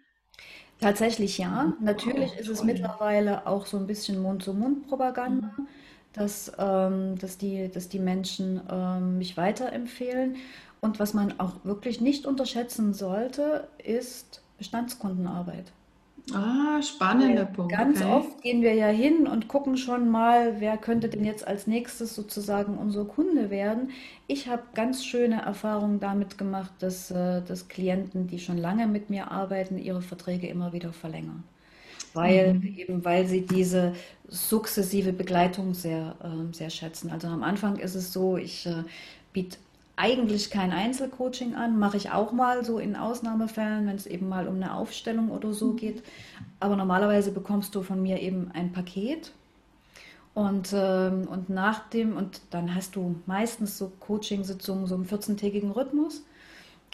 Tatsächlich 0.80 1.38
ja. 1.38 1.73
Natürlich 1.80 2.32
oh, 2.36 2.39
ist 2.39 2.49
es 2.49 2.63
mittlerweile 2.63 3.47
auch 3.47 3.65
so 3.65 3.78
ein 3.78 3.88
bisschen 3.88 4.21
Mund-zu-Mund-Propaganda, 4.21 5.54
mhm. 5.58 5.67
dass, 6.13 6.51
ähm, 6.58 7.17
dass, 7.17 7.38
die, 7.38 7.69
dass 7.69 7.89
die 7.89 7.99
Menschen 7.99 8.62
ähm, 8.69 9.17
mich 9.17 9.38
weiterempfehlen. 9.38 10.36
Und 10.82 10.99
was 10.99 11.13
man 11.13 11.39
auch 11.39 11.54
wirklich 11.63 12.01
nicht 12.01 12.25
unterschätzen 12.25 12.93
sollte, 12.93 13.67
ist 13.84 14.43
Bestandskundenarbeit. 14.58 15.71
Ah, 16.33 16.81
spannender 16.81 17.45
Punkt. 17.45 17.71
Ganz 17.71 18.01
okay. 18.01 18.11
oft 18.11 18.41
gehen 18.41 18.63
wir 18.63 18.73
ja 18.73 18.88
hin 18.88 19.27
und 19.27 19.47
gucken 19.47 19.77
schon 19.77 20.09
mal, 20.09 20.59
wer 20.59 20.75
könnte 20.77 21.07
denn 21.07 21.23
jetzt 21.23 21.47
als 21.47 21.67
nächstes 21.67 22.15
sozusagen 22.15 22.77
unser 22.77 23.05
Kunde 23.05 23.51
werden. 23.51 23.91
Ich 24.25 24.47
habe 24.47 24.63
ganz 24.73 25.05
schöne 25.05 25.43
Erfahrungen 25.43 25.99
damit 25.99 26.38
gemacht, 26.38 26.71
dass, 26.79 27.11
äh, 27.11 27.41
dass 27.43 27.67
Klienten, 27.67 28.27
die 28.27 28.39
schon 28.39 28.57
lange 28.57 28.88
mit 28.88 29.11
mir 29.11 29.29
arbeiten, 29.29 29.77
ihre 29.77 30.01
Verträge 30.01 30.47
immer 30.47 30.73
wieder 30.73 30.93
verlängern. 30.93 31.43
Weil 32.13 32.55
mhm. 32.55 32.75
eben, 32.75 33.05
weil 33.05 33.27
sie 33.27 33.45
diese 33.45 33.93
sukzessive 34.27 35.13
Begleitung 35.13 35.75
sehr, 35.75 36.15
äh, 36.23 36.53
sehr 36.53 36.71
schätzen. 36.71 37.11
Also 37.11 37.27
am 37.27 37.43
Anfang 37.43 37.77
ist 37.77 37.93
es 37.93 38.11
so, 38.11 38.38
ich 38.38 38.65
äh, 38.65 38.83
biete 39.31 39.57
eigentlich 39.97 40.49
kein 40.49 40.71
Einzelcoaching 40.71 41.55
an, 41.55 41.79
mache 41.79 41.97
ich 41.97 42.12
auch 42.12 42.31
mal 42.31 42.65
so 42.65 42.79
in 42.79 42.95
Ausnahmefällen, 42.95 43.88
wenn 43.88 43.95
es 43.95 44.08
eben 44.08 44.27
mal 44.27 44.47
um 44.47 44.55
eine 44.55 44.75
Aufstellung 44.75 45.31
oder 45.31 45.53
so 45.53 45.71
mhm. 45.71 45.77
geht. 45.77 46.03
Aber 46.60 46.75
normalerweise 46.75 47.31
bekommst 47.31 47.75
du 47.75 47.81
von 47.81 48.01
mir 48.01 48.21
eben 48.21 48.51
ein 48.53 48.71
Paket. 48.71 49.31
Und, 50.34 50.73
ähm, 50.73 51.27
und 51.29 51.49
nach 51.49 51.88
dem, 51.89 52.17
und 52.17 52.41
dann 52.49 52.75
hast 52.75 52.97
du 52.97 53.15
meistens 53.25 53.77
so 53.77 53.91
Coaching-Sitzungen 54.01 54.86
so 54.86 54.95
im 54.95 55.05
14-tägigen 55.05 55.71
Rhythmus. 55.71 56.25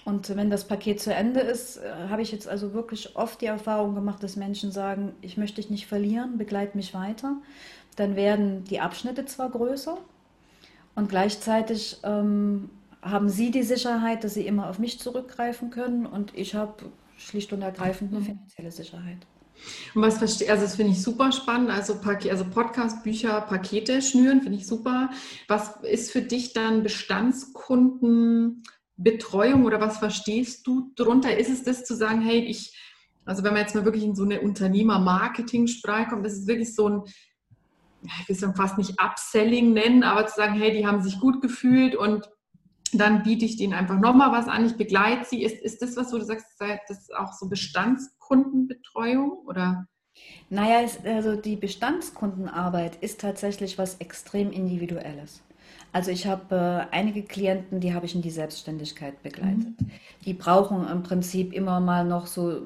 Und 0.05 0.35
wenn 0.35 0.51
das 0.51 0.67
Paket 0.67 0.99
zu 1.01 1.13
Ende 1.13 1.39
ist, 1.39 1.77
äh, 1.77 2.07
habe 2.09 2.21
ich 2.21 2.31
jetzt 2.31 2.47
also 2.47 2.73
wirklich 2.73 3.15
oft 3.15 3.41
die 3.41 3.47
Erfahrung 3.47 3.95
gemacht, 3.95 4.21
dass 4.21 4.35
Menschen 4.35 4.71
sagen, 4.71 5.13
ich 5.21 5.37
möchte 5.37 5.55
dich 5.55 5.71
nicht 5.71 5.87
verlieren, 5.87 6.37
begleite 6.37 6.77
mich 6.77 6.93
weiter. 6.93 7.37
Dann 7.95 8.15
werden 8.15 8.63
die 8.65 8.79
Abschnitte 8.79 9.25
zwar 9.25 9.49
größer 9.49 9.97
und 10.95 11.09
gleichzeitig 11.09 11.97
ähm, 12.03 12.69
haben 13.01 13.29
sie 13.29 13.51
die 13.51 13.63
Sicherheit, 13.63 14.23
dass 14.23 14.35
sie 14.35 14.45
immer 14.45 14.69
auf 14.69 14.79
mich 14.79 14.99
zurückgreifen 14.99 15.69
können 15.69 16.05
und 16.05 16.37
ich 16.37 16.55
habe 16.55 16.91
schlicht 17.17 17.51
und 17.53 17.61
ergreifend 17.61 18.13
eine 18.13 18.23
finanzielle 18.23 18.71
Sicherheit. 18.71 19.25
Und 19.93 20.01
was 20.01 20.17
verstehe, 20.17 20.49
also 20.49 20.63
das 20.63 20.75
finde 20.75 20.93
ich 20.93 21.01
super 21.01 21.31
spannend. 21.31 21.69
Also, 21.69 21.99
also 22.29 22.45
Podcast, 22.45 23.03
Bücher, 23.03 23.41
Pakete 23.41 24.01
schnüren, 24.01 24.41
finde 24.41 24.57
ich 24.57 24.65
super. 24.65 25.11
Was 25.47 25.77
ist 25.83 26.11
für 26.11 26.21
dich 26.21 26.53
dann 26.53 26.83
Bestandskunden 26.83 28.63
Betreuung 28.97 29.65
oder 29.65 29.81
was 29.81 29.97
verstehst 29.97 30.65
du 30.67 30.91
darunter? 30.95 31.35
Ist 31.35 31.49
es 31.49 31.63
das 31.63 31.85
zu 31.85 31.95
sagen, 31.95 32.21
hey, 32.21 32.39
ich, 32.39 32.77
also 33.25 33.43
wenn 33.43 33.53
man 33.53 33.63
jetzt 33.63 33.75
mal 33.75 33.85
wirklich 33.85 34.03
in 34.03 34.15
so 34.15 34.23
eine 34.23 34.41
Unternehmer-Marketing-Sprache 34.41 36.09
kommt, 36.09 36.25
das 36.25 36.33
ist 36.33 36.47
wirklich 36.47 36.75
so 36.75 36.87
ein, 36.87 37.01
ich 38.03 38.29
will 38.29 38.35
es 38.35 38.57
fast 38.57 38.77
nicht 38.77 39.01
Upselling 39.01 39.73
nennen, 39.73 40.03
aber 40.03 40.27
zu 40.27 40.35
sagen, 40.35 40.53
hey, 40.55 40.71
die 40.71 40.85
haben 40.85 41.01
sich 41.01 41.19
gut 41.19 41.41
gefühlt 41.41 41.95
und 41.95 42.29
dann 42.99 43.23
biete 43.23 43.45
ich 43.45 43.57
denen 43.57 43.73
einfach 43.73 43.99
nochmal 43.99 44.31
was 44.31 44.47
an, 44.47 44.65
ich 44.65 44.75
begleite 44.75 45.25
sie. 45.25 45.43
Ist, 45.43 45.61
ist 45.61 45.81
das 45.81 45.95
was, 45.95 46.11
wo 46.13 46.17
du 46.17 46.25
sagst, 46.25 46.45
das 46.59 46.99
ist 46.99 47.15
auch 47.15 47.33
so 47.33 47.47
Bestandskundenbetreuung 47.47 49.31
oder? 49.45 49.87
Naja, 50.49 50.87
also 51.05 51.35
die 51.35 51.55
Bestandskundenarbeit 51.55 52.97
ist 52.97 53.21
tatsächlich 53.21 53.77
was 53.77 53.95
extrem 53.95 54.51
Individuelles. 54.51 55.41
Also 55.93 56.09
ich 56.11 56.25
habe 56.25 56.87
äh, 56.91 56.95
einige 56.95 57.21
Klienten, 57.21 57.81
die 57.81 57.93
habe 57.93 58.05
ich 58.05 58.15
in 58.15 58.21
die 58.21 58.31
Selbstständigkeit 58.31 59.21
begleitet. 59.23 59.81
Mhm. 59.81 59.91
Die 60.25 60.33
brauchen 60.33 60.87
im 60.87 61.03
Prinzip 61.03 61.51
immer 61.51 61.81
mal 61.81 62.05
noch 62.05 62.27
so 62.27 62.61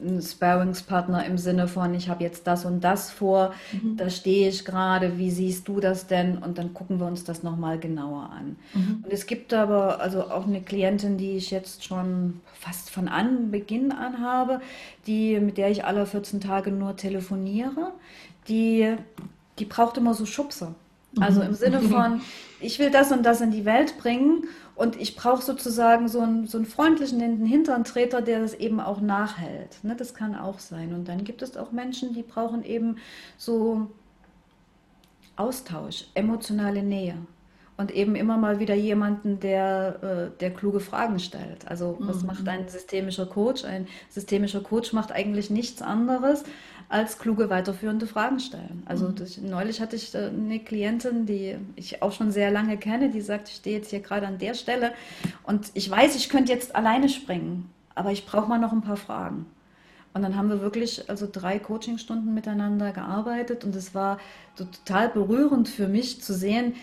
einen 0.00 0.22
Sparringspartner 0.22 1.26
im 1.26 1.36
Sinne 1.36 1.68
von, 1.68 1.94
ich 1.94 2.08
habe 2.08 2.24
jetzt 2.24 2.46
das 2.46 2.64
und 2.64 2.82
das 2.82 3.10
vor, 3.10 3.52
mhm. 3.72 3.98
da 3.98 4.08
stehe 4.08 4.48
ich 4.48 4.64
gerade, 4.64 5.18
wie 5.18 5.30
siehst 5.30 5.68
du 5.68 5.80
das 5.80 6.06
denn? 6.06 6.38
Und 6.38 6.56
dann 6.56 6.72
gucken 6.72 6.98
wir 6.98 7.06
uns 7.06 7.24
das 7.24 7.42
nochmal 7.42 7.78
genauer 7.78 8.30
an. 8.30 8.56
Mhm. 8.72 9.04
Und 9.04 9.12
es 9.12 9.26
gibt 9.26 9.52
aber 9.52 10.00
also 10.00 10.30
auch 10.30 10.46
eine 10.46 10.62
Klientin, 10.62 11.18
die 11.18 11.36
ich 11.36 11.50
jetzt 11.50 11.84
schon 11.84 12.40
fast 12.54 12.88
von 12.88 13.08
Anbeginn 13.08 13.92
an 13.92 14.20
habe, 14.20 14.62
die, 15.06 15.38
mit 15.40 15.58
der 15.58 15.70
ich 15.70 15.84
alle 15.84 16.06
14 16.06 16.40
Tage 16.40 16.70
nur 16.70 16.96
telefoniere, 16.96 17.92
die, 18.48 18.94
die 19.58 19.66
braucht 19.66 19.98
immer 19.98 20.14
so 20.14 20.24
Schubser. 20.24 20.74
Also 21.20 21.42
im 21.42 21.54
Sinne 21.54 21.80
von, 21.80 22.22
ich 22.60 22.78
will 22.78 22.90
das 22.90 23.12
und 23.12 23.24
das 23.24 23.40
in 23.40 23.50
die 23.50 23.64
Welt 23.64 23.98
bringen 23.98 24.44
und 24.74 24.96
ich 24.96 25.14
brauche 25.14 25.42
sozusagen 25.42 26.08
so 26.08 26.20
einen, 26.20 26.46
so 26.46 26.56
einen 26.56 26.66
freundlichen 26.66 27.44
Hinterntreter, 27.44 28.22
der 28.22 28.40
das 28.40 28.54
eben 28.54 28.80
auch 28.80 29.00
nachhält. 29.00 29.82
Ne, 29.82 29.94
das 29.94 30.14
kann 30.14 30.34
auch 30.34 30.58
sein. 30.58 30.94
Und 30.94 31.08
dann 31.08 31.24
gibt 31.24 31.42
es 31.42 31.56
auch 31.56 31.72
Menschen, 31.72 32.14
die 32.14 32.22
brauchen 32.22 32.64
eben 32.64 32.96
so 33.36 33.90
Austausch, 35.36 36.06
emotionale 36.14 36.82
Nähe. 36.82 37.16
Und 37.82 37.90
eben 37.90 38.14
immer 38.14 38.36
mal 38.36 38.60
wieder 38.60 38.76
jemanden, 38.76 39.40
der, 39.40 40.30
äh, 40.34 40.38
der 40.38 40.52
kluge 40.52 40.78
Fragen 40.78 41.18
stellt. 41.18 41.66
Also 41.66 41.96
was 41.98 42.20
mhm. 42.20 42.28
macht 42.28 42.48
ein 42.48 42.68
systemischer 42.68 43.26
Coach? 43.26 43.64
Ein 43.64 43.88
systemischer 44.08 44.60
Coach 44.60 44.92
macht 44.92 45.10
eigentlich 45.10 45.50
nichts 45.50 45.82
anderes, 45.82 46.44
als 46.88 47.18
kluge 47.18 47.50
weiterführende 47.50 48.06
Fragen 48.06 48.38
stellen. 48.38 48.84
Also 48.86 49.08
mhm. 49.08 49.16
das, 49.16 49.36
neulich 49.38 49.80
hatte 49.80 49.96
ich 49.96 50.14
äh, 50.14 50.28
eine 50.28 50.60
Klientin, 50.60 51.26
die 51.26 51.56
ich 51.74 52.02
auch 52.02 52.12
schon 52.12 52.30
sehr 52.30 52.52
lange 52.52 52.76
kenne, 52.76 53.10
die 53.10 53.20
sagt, 53.20 53.48
ich 53.48 53.56
stehe 53.56 53.78
jetzt 53.78 53.90
hier 53.90 53.98
gerade 53.98 54.28
an 54.28 54.38
der 54.38 54.54
Stelle 54.54 54.92
und 55.42 55.72
ich 55.74 55.90
weiß, 55.90 56.14
ich 56.14 56.28
könnte 56.28 56.52
jetzt 56.52 56.76
alleine 56.76 57.08
springen, 57.08 57.68
aber 57.96 58.12
ich 58.12 58.26
brauche 58.26 58.48
mal 58.48 58.60
noch 58.60 58.70
ein 58.70 58.82
paar 58.82 58.96
Fragen. 58.96 59.46
Und 60.14 60.22
dann 60.22 60.36
haben 60.36 60.50
wir 60.50 60.60
wirklich 60.60 61.10
also 61.10 61.26
drei 61.30 61.58
Coachingstunden 61.58 62.32
miteinander 62.32 62.92
gearbeitet 62.92 63.64
und 63.64 63.74
es 63.74 63.92
war 63.92 64.18
so 64.54 64.66
total 64.66 65.08
berührend 65.08 65.68
für 65.68 65.88
mich 65.88 66.22
zu 66.22 66.32
sehen, 66.32 66.74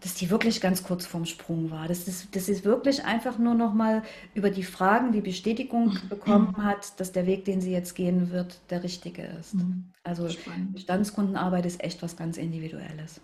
dass 0.00 0.14
die 0.14 0.30
wirklich 0.30 0.60
ganz 0.60 0.84
kurz 0.84 1.06
vorm 1.06 1.24
Sprung 1.24 1.70
war. 1.70 1.88
Das 1.88 2.06
ist, 2.06 2.34
das 2.36 2.48
ist 2.48 2.64
wirklich 2.64 3.04
einfach 3.04 3.38
nur 3.38 3.54
noch 3.54 3.74
mal 3.74 4.02
über 4.34 4.50
die 4.50 4.62
Fragen 4.62 5.12
die 5.12 5.20
Bestätigung 5.20 5.98
bekommen 6.08 6.56
hat, 6.58 6.98
dass 7.00 7.12
der 7.12 7.26
Weg, 7.26 7.44
den 7.44 7.60
sie 7.60 7.72
jetzt 7.72 7.94
gehen 7.94 8.30
wird, 8.30 8.60
der 8.70 8.84
richtige 8.84 9.22
ist. 9.22 9.54
Mhm. 9.54 9.86
Also 10.04 10.28
Spannend. 10.28 10.74
Bestandskundenarbeit 10.74 11.66
ist 11.66 11.82
echt 11.82 12.02
was 12.02 12.16
ganz 12.16 12.36
Individuelles. 12.36 13.20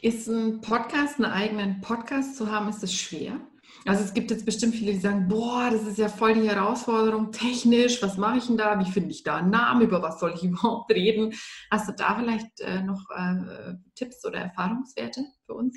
Ist 0.00 0.28
ein 0.28 0.60
Podcast, 0.60 1.20
einen 1.20 1.30
eigenen 1.30 1.80
Podcast 1.80 2.36
zu 2.36 2.50
haben, 2.50 2.68
ist 2.68 2.82
das 2.82 2.94
schwer? 2.94 3.34
Also 3.84 4.04
es 4.04 4.14
gibt 4.14 4.30
jetzt 4.30 4.46
bestimmt 4.46 4.74
viele, 4.74 4.92
die 4.92 5.00
sagen, 5.00 5.26
boah, 5.28 5.68
das 5.70 5.82
ist 5.82 5.98
ja 5.98 6.08
voll 6.08 6.34
die 6.34 6.48
Herausforderung, 6.48 7.32
technisch, 7.32 8.00
was 8.02 8.16
mache 8.16 8.38
ich 8.38 8.46
denn 8.46 8.56
da? 8.56 8.78
Wie 8.78 8.90
finde 8.90 9.10
ich 9.10 9.24
da 9.24 9.36
einen 9.36 9.50
Namen? 9.50 9.82
Über 9.82 10.02
was 10.02 10.20
soll 10.20 10.32
ich 10.34 10.44
überhaupt 10.44 10.90
reden? 10.92 11.34
Hast 11.70 11.88
du 11.88 11.92
da 11.92 12.16
vielleicht 12.18 12.60
äh, 12.60 12.82
noch 12.82 13.02
äh, 13.10 13.74
Tipps 13.94 14.24
oder 14.24 14.38
Erfahrungswerte 14.38 15.24
für 15.46 15.54
uns? 15.54 15.76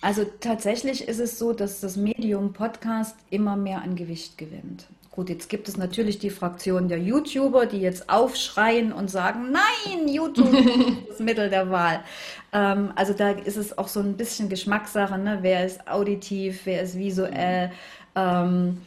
Also 0.00 0.24
tatsächlich 0.24 1.08
ist 1.08 1.18
es 1.18 1.38
so, 1.38 1.52
dass 1.52 1.80
das 1.80 1.96
Medium 1.96 2.52
Podcast 2.52 3.16
immer 3.30 3.56
mehr 3.56 3.82
an 3.82 3.96
Gewicht 3.96 4.38
gewinnt. 4.38 4.86
Gut, 5.12 5.28
jetzt 5.28 5.48
gibt 5.48 5.68
es 5.68 5.76
natürlich 5.76 6.20
die 6.20 6.30
Fraktion 6.30 6.88
der 6.88 7.00
YouTuber, 7.00 7.66
die 7.66 7.80
jetzt 7.80 8.08
aufschreien 8.08 8.92
und 8.92 9.10
sagen, 9.10 9.50
nein, 9.50 10.06
YouTube 10.06 10.52
ist 10.54 11.10
das 11.10 11.18
Mittel 11.18 11.50
der 11.50 11.68
Wahl. 11.70 12.04
Ähm, 12.52 12.92
also 12.94 13.12
da 13.12 13.30
ist 13.30 13.56
es 13.56 13.76
auch 13.76 13.88
so 13.88 13.98
ein 13.98 14.16
bisschen 14.16 14.48
Geschmackssache, 14.48 15.18
ne? 15.18 15.38
wer 15.42 15.66
ist 15.66 15.88
auditiv, 15.88 16.60
wer 16.64 16.82
ist 16.82 16.96
visuell. 16.96 17.72
Ähm, 18.14 18.82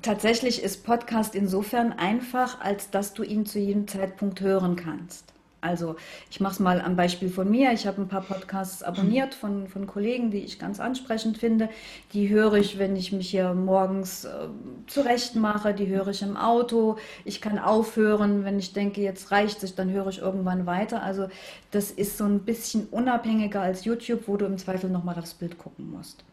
tatsächlich 0.00 0.62
ist 0.62 0.84
Podcast 0.84 1.34
insofern 1.34 1.92
einfach, 1.92 2.60
als 2.62 2.90
dass 2.90 3.12
du 3.12 3.22
ihn 3.22 3.44
zu 3.44 3.58
jedem 3.58 3.86
Zeitpunkt 3.86 4.40
hören 4.40 4.74
kannst. 4.74 5.35
Also 5.66 5.96
ich 6.30 6.40
mache 6.40 6.54
es 6.54 6.60
mal 6.60 6.80
am 6.80 6.96
Beispiel 6.96 7.28
von 7.28 7.50
mir. 7.50 7.72
Ich 7.72 7.86
habe 7.86 8.00
ein 8.00 8.08
paar 8.08 8.22
Podcasts 8.22 8.82
abonniert 8.82 9.34
von, 9.34 9.68
von 9.68 9.86
Kollegen, 9.86 10.30
die 10.30 10.38
ich 10.38 10.58
ganz 10.58 10.80
ansprechend 10.80 11.38
finde. 11.38 11.68
Die 12.12 12.28
höre 12.28 12.54
ich, 12.54 12.78
wenn 12.78 12.96
ich 12.96 13.12
mich 13.12 13.30
hier 13.30 13.52
morgens 13.54 14.24
äh, 14.24 14.48
zurecht 14.86 15.34
mache. 15.34 15.74
Die 15.74 15.88
höre 15.88 16.08
ich 16.08 16.22
im 16.22 16.36
Auto. 16.36 16.96
Ich 17.24 17.40
kann 17.40 17.58
aufhören, 17.58 18.44
wenn 18.44 18.58
ich 18.58 18.72
denke, 18.72 19.00
jetzt 19.00 19.30
reicht 19.30 19.62
es, 19.62 19.74
dann 19.74 19.90
höre 19.90 20.08
ich 20.08 20.18
irgendwann 20.18 20.66
weiter. 20.66 21.02
Also 21.02 21.28
das 21.70 21.90
ist 21.90 22.16
so 22.16 22.24
ein 22.24 22.40
bisschen 22.40 22.86
unabhängiger 22.86 23.60
als 23.60 23.84
YouTube, 23.84 24.28
wo 24.28 24.36
du 24.36 24.46
im 24.46 24.58
Zweifel 24.58 24.90
nochmal 24.90 25.18
aufs 25.18 25.34
Bild 25.34 25.58
gucken 25.58 25.90
musst. 25.90 26.24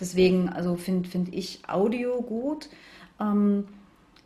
Deswegen, 0.00 0.48
also 0.48 0.76
finde 0.76 1.08
find 1.08 1.32
ich 1.34 1.60
Audio 1.68 2.22
gut. 2.22 2.68
Ähm, 3.20 3.66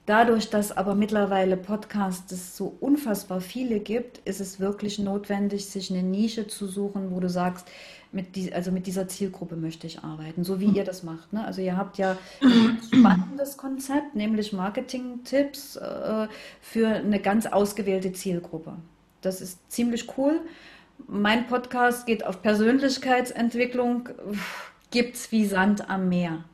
Dadurch, 0.06 0.50
dass 0.50 0.70
aber 0.70 0.94
mittlerweile 0.94 1.56
Podcasts 1.56 2.56
so 2.56 2.76
unfassbar 2.80 3.40
viele 3.40 3.80
gibt, 3.80 4.18
ist 4.26 4.38
es 4.38 4.60
wirklich 4.60 4.98
notwendig, 4.98 5.64
sich 5.64 5.90
eine 5.90 6.02
Nische 6.02 6.46
zu 6.46 6.66
suchen, 6.66 7.10
wo 7.10 7.20
du 7.20 7.30
sagst, 7.30 7.66
mit, 8.12 8.36
die, 8.36 8.52
also 8.52 8.70
mit 8.70 8.86
dieser 8.86 9.08
Zielgruppe 9.08 9.56
möchte 9.56 9.86
ich 9.86 10.04
arbeiten, 10.04 10.44
so 10.44 10.60
wie 10.60 10.66
ihr 10.66 10.84
das 10.84 11.04
macht. 11.04 11.32
Ne? 11.32 11.44
Also 11.44 11.62
ihr 11.62 11.76
habt 11.76 11.96
ja 11.96 12.18
ein 12.42 12.78
spannendes 12.86 13.56
Konzept, 13.56 14.14
nämlich 14.14 14.52
Marketing-Tipps 14.52 15.76
äh, 15.76 16.28
für 16.60 16.88
eine 16.88 17.18
ganz 17.18 17.46
ausgewählte 17.46 18.12
Zielgruppe. 18.12 18.76
Das 19.22 19.40
ist 19.40 19.58
ziemlich 19.72 20.06
cool. 20.18 20.40
Mein 21.08 21.46
Podcast 21.46 22.06
geht 22.06 22.26
auf 22.26 22.42
Persönlichkeitsentwicklung, 22.42 24.10
gibt 24.90 25.16
es 25.16 25.32
wie 25.32 25.46
Sand 25.46 25.88
am 25.88 26.10
Meer 26.10 26.44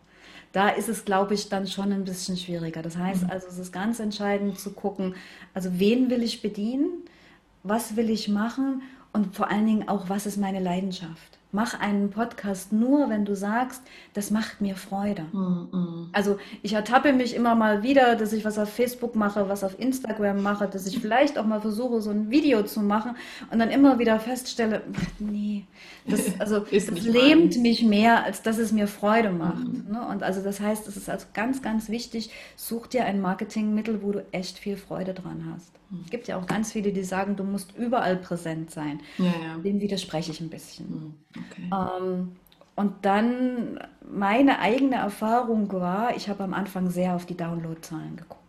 da 0.52 0.68
ist 0.68 0.88
es, 0.88 1.04
glaube 1.04 1.34
ich, 1.34 1.48
dann 1.48 1.66
schon 1.66 1.92
ein 1.92 2.04
bisschen 2.04 2.36
schwieriger. 2.36 2.82
Das 2.82 2.96
heißt 2.96 3.24
mhm. 3.24 3.30
also, 3.30 3.46
es 3.48 3.58
ist 3.58 3.72
ganz 3.72 4.00
entscheidend 4.00 4.58
zu 4.58 4.72
gucken, 4.72 5.14
also 5.54 5.70
wen 5.78 6.10
will 6.10 6.22
ich 6.22 6.42
bedienen, 6.42 6.90
was 7.62 7.96
will 7.96 8.10
ich 8.10 8.28
machen 8.28 8.82
und 9.12 9.34
vor 9.36 9.50
allen 9.50 9.66
Dingen 9.66 9.88
auch, 9.88 10.08
was 10.08 10.26
ist 10.26 10.38
meine 10.38 10.60
Leidenschaft. 10.60 11.29
Mach 11.52 11.80
einen 11.80 12.10
Podcast 12.10 12.72
nur, 12.72 13.10
wenn 13.10 13.24
du 13.24 13.34
sagst, 13.34 13.82
das 14.14 14.30
macht 14.30 14.60
mir 14.60 14.76
Freude. 14.76 15.22
Mm, 15.32 16.06
Also 16.12 16.38
ich 16.62 16.74
ertappe 16.74 17.12
mich 17.12 17.34
immer 17.34 17.56
mal 17.56 17.82
wieder, 17.82 18.14
dass 18.14 18.32
ich 18.32 18.44
was 18.44 18.56
auf 18.56 18.68
Facebook 18.72 19.16
mache, 19.16 19.48
was 19.48 19.64
auf 19.64 19.78
Instagram 19.80 20.42
mache, 20.42 20.68
dass 20.68 20.86
ich 20.86 21.00
vielleicht 21.00 21.38
auch 21.38 21.44
mal 21.44 21.60
versuche, 21.60 22.00
so 22.02 22.10
ein 22.10 22.30
Video 22.30 22.62
zu 22.62 22.80
machen 22.82 23.16
und 23.50 23.58
dann 23.58 23.70
immer 23.70 23.98
wieder 23.98 24.20
feststelle, 24.20 24.82
nee, 25.18 25.64
das, 26.06 26.20
also, 26.38 26.60
das 26.60 26.88
lähmt 27.02 27.56
mich 27.58 27.82
mehr, 27.82 28.22
als 28.22 28.42
dass 28.42 28.58
es 28.58 28.70
mir 28.70 28.86
Freude 28.86 29.30
macht. 29.30 29.66
Mm. 29.66 29.90
Ne? 29.90 30.06
Und 30.08 30.22
also 30.22 30.42
das 30.42 30.60
heißt, 30.60 30.86
es 30.86 30.96
ist 30.96 31.10
also 31.10 31.26
ganz, 31.34 31.62
ganz 31.62 31.88
wichtig, 31.88 32.30
such 32.54 32.86
dir 32.86 33.06
ein 33.06 33.20
Marketingmittel, 33.20 34.02
wo 34.02 34.12
du 34.12 34.24
echt 34.30 34.56
viel 34.56 34.76
Freude 34.76 35.14
dran 35.14 35.52
hast. 35.52 35.79
Es 36.04 36.10
gibt 36.10 36.28
ja 36.28 36.38
auch 36.38 36.46
ganz 36.46 36.72
viele, 36.72 36.92
die 36.92 37.02
sagen, 37.02 37.36
du 37.36 37.44
musst 37.44 37.76
überall 37.76 38.16
präsent 38.16 38.70
sein. 38.70 39.00
Ja, 39.18 39.24
ja. 39.24 39.58
Dem 39.58 39.80
widerspreche 39.80 40.30
ich 40.30 40.40
ein 40.40 40.50
bisschen. 40.50 40.86
Hm, 40.86 41.14
okay. 41.36 41.70
Ähm, 41.72 42.32
und 42.76 43.04
dann 43.04 43.80
meine 44.10 44.60
eigene 44.60 44.96
Erfahrung 44.96 45.72
war, 45.72 46.16
ich 46.16 46.28
habe 46.28 46.44
am 46.44 46.54
Anfang 46.54 46.90
sehr 46.90 47.14
auf 47.14 47.26
die 47.26 47.36
Downloadzahlen 47.36 48.16
geguckt 48.16 48.40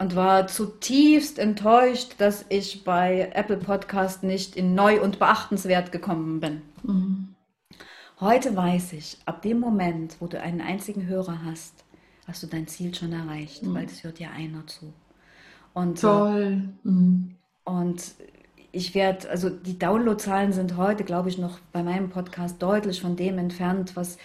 und 0.00 0.16
war 0.16 0.46
zutiefst 0.46 1.38
enttäuscht, 1.38 2.14
dass 2.18 2.46
ich 2.48 2.84
bei 2.84 3.30
Apple 3.34 3.58
Podcast 3.58 4.22
nicht 4.22 4.56
in 4.56 4.74
neu 4.74 5.02
und 5.02 5.18
beachtenswert 5.18 5.92
gekommen 5.92 6.40
bin. 6.40 6.62
Mhm. 6.82 7.34
Heute 8.18 8.56
weiß 8.56 8.94
ich, 8.94 9.18
ab 9.26 9.42
dem 9.42 9.60
Moment, 9.60 10.16
wo 10.20 10.26
du 10.26 10.40
einen 10.40 10.60
einzigen 10.60 11.06
Hörer 11.06 11.44
hast, 11.44 11.84
hast 12.26 12.42
du 12.42 12.46
dein 12.46 12.66
Ziel 12.66 12.94
schon 12.94 13.12
erreicht, 13.12 13.62
mhm. 13.62 13.74
weil 13.74 13.84
es 13.84 14.02
hört 14.02 14.20
ja 14.20 14.30
einer 14.30 14.66
zu. 14.66 14.92
Und, 15.74 16.00
Toll. 16.00 16.62
Mhm. 16.82 17.36
Und 17.64 18.02
ich 18.72 18.94
werde, 18.94 19.28
also 19.30 19.50
die 19.50 19.78
Downloadzahlen 19.78 20.52
sind 20.52 20.76
heute, 20.76 21.04
glaube 21.04 21.28
ich, 21.28 21.38
noch 21.38 21.58
bei 21.72 21.82
meinem 21.82 22.10
Podcast 22.10 22.62
deutlich 22.62 23.00
von 23.00 23.16
dem 23.16 23.38
entfernt, 23.38 23.96
was, 23.96 24.18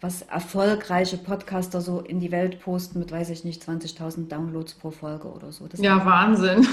was 0.00 0.22
erfolgreiche 0.22 1.16
Podcaster 1.16 1.80
so 1.80 2.00
in 2.00 2.20
die 2.20 2.32
Welt 2.32 2.60
posten 2.60 2.98
mit, 2.98 3.12
weiß 3.12 3.30
ich 3.30 3.44
nicht, 3.44 3.62
20.000 3.62 4.28
Downloads 4.28 4.74
pro 4.74 4.90
Folge 4.90 5.28
oder 5.28 5.52
so. 5.52 5.68
Das 5.68 5.80
ja, 5.80 6.04
Wahnsinn. 6.04 6.66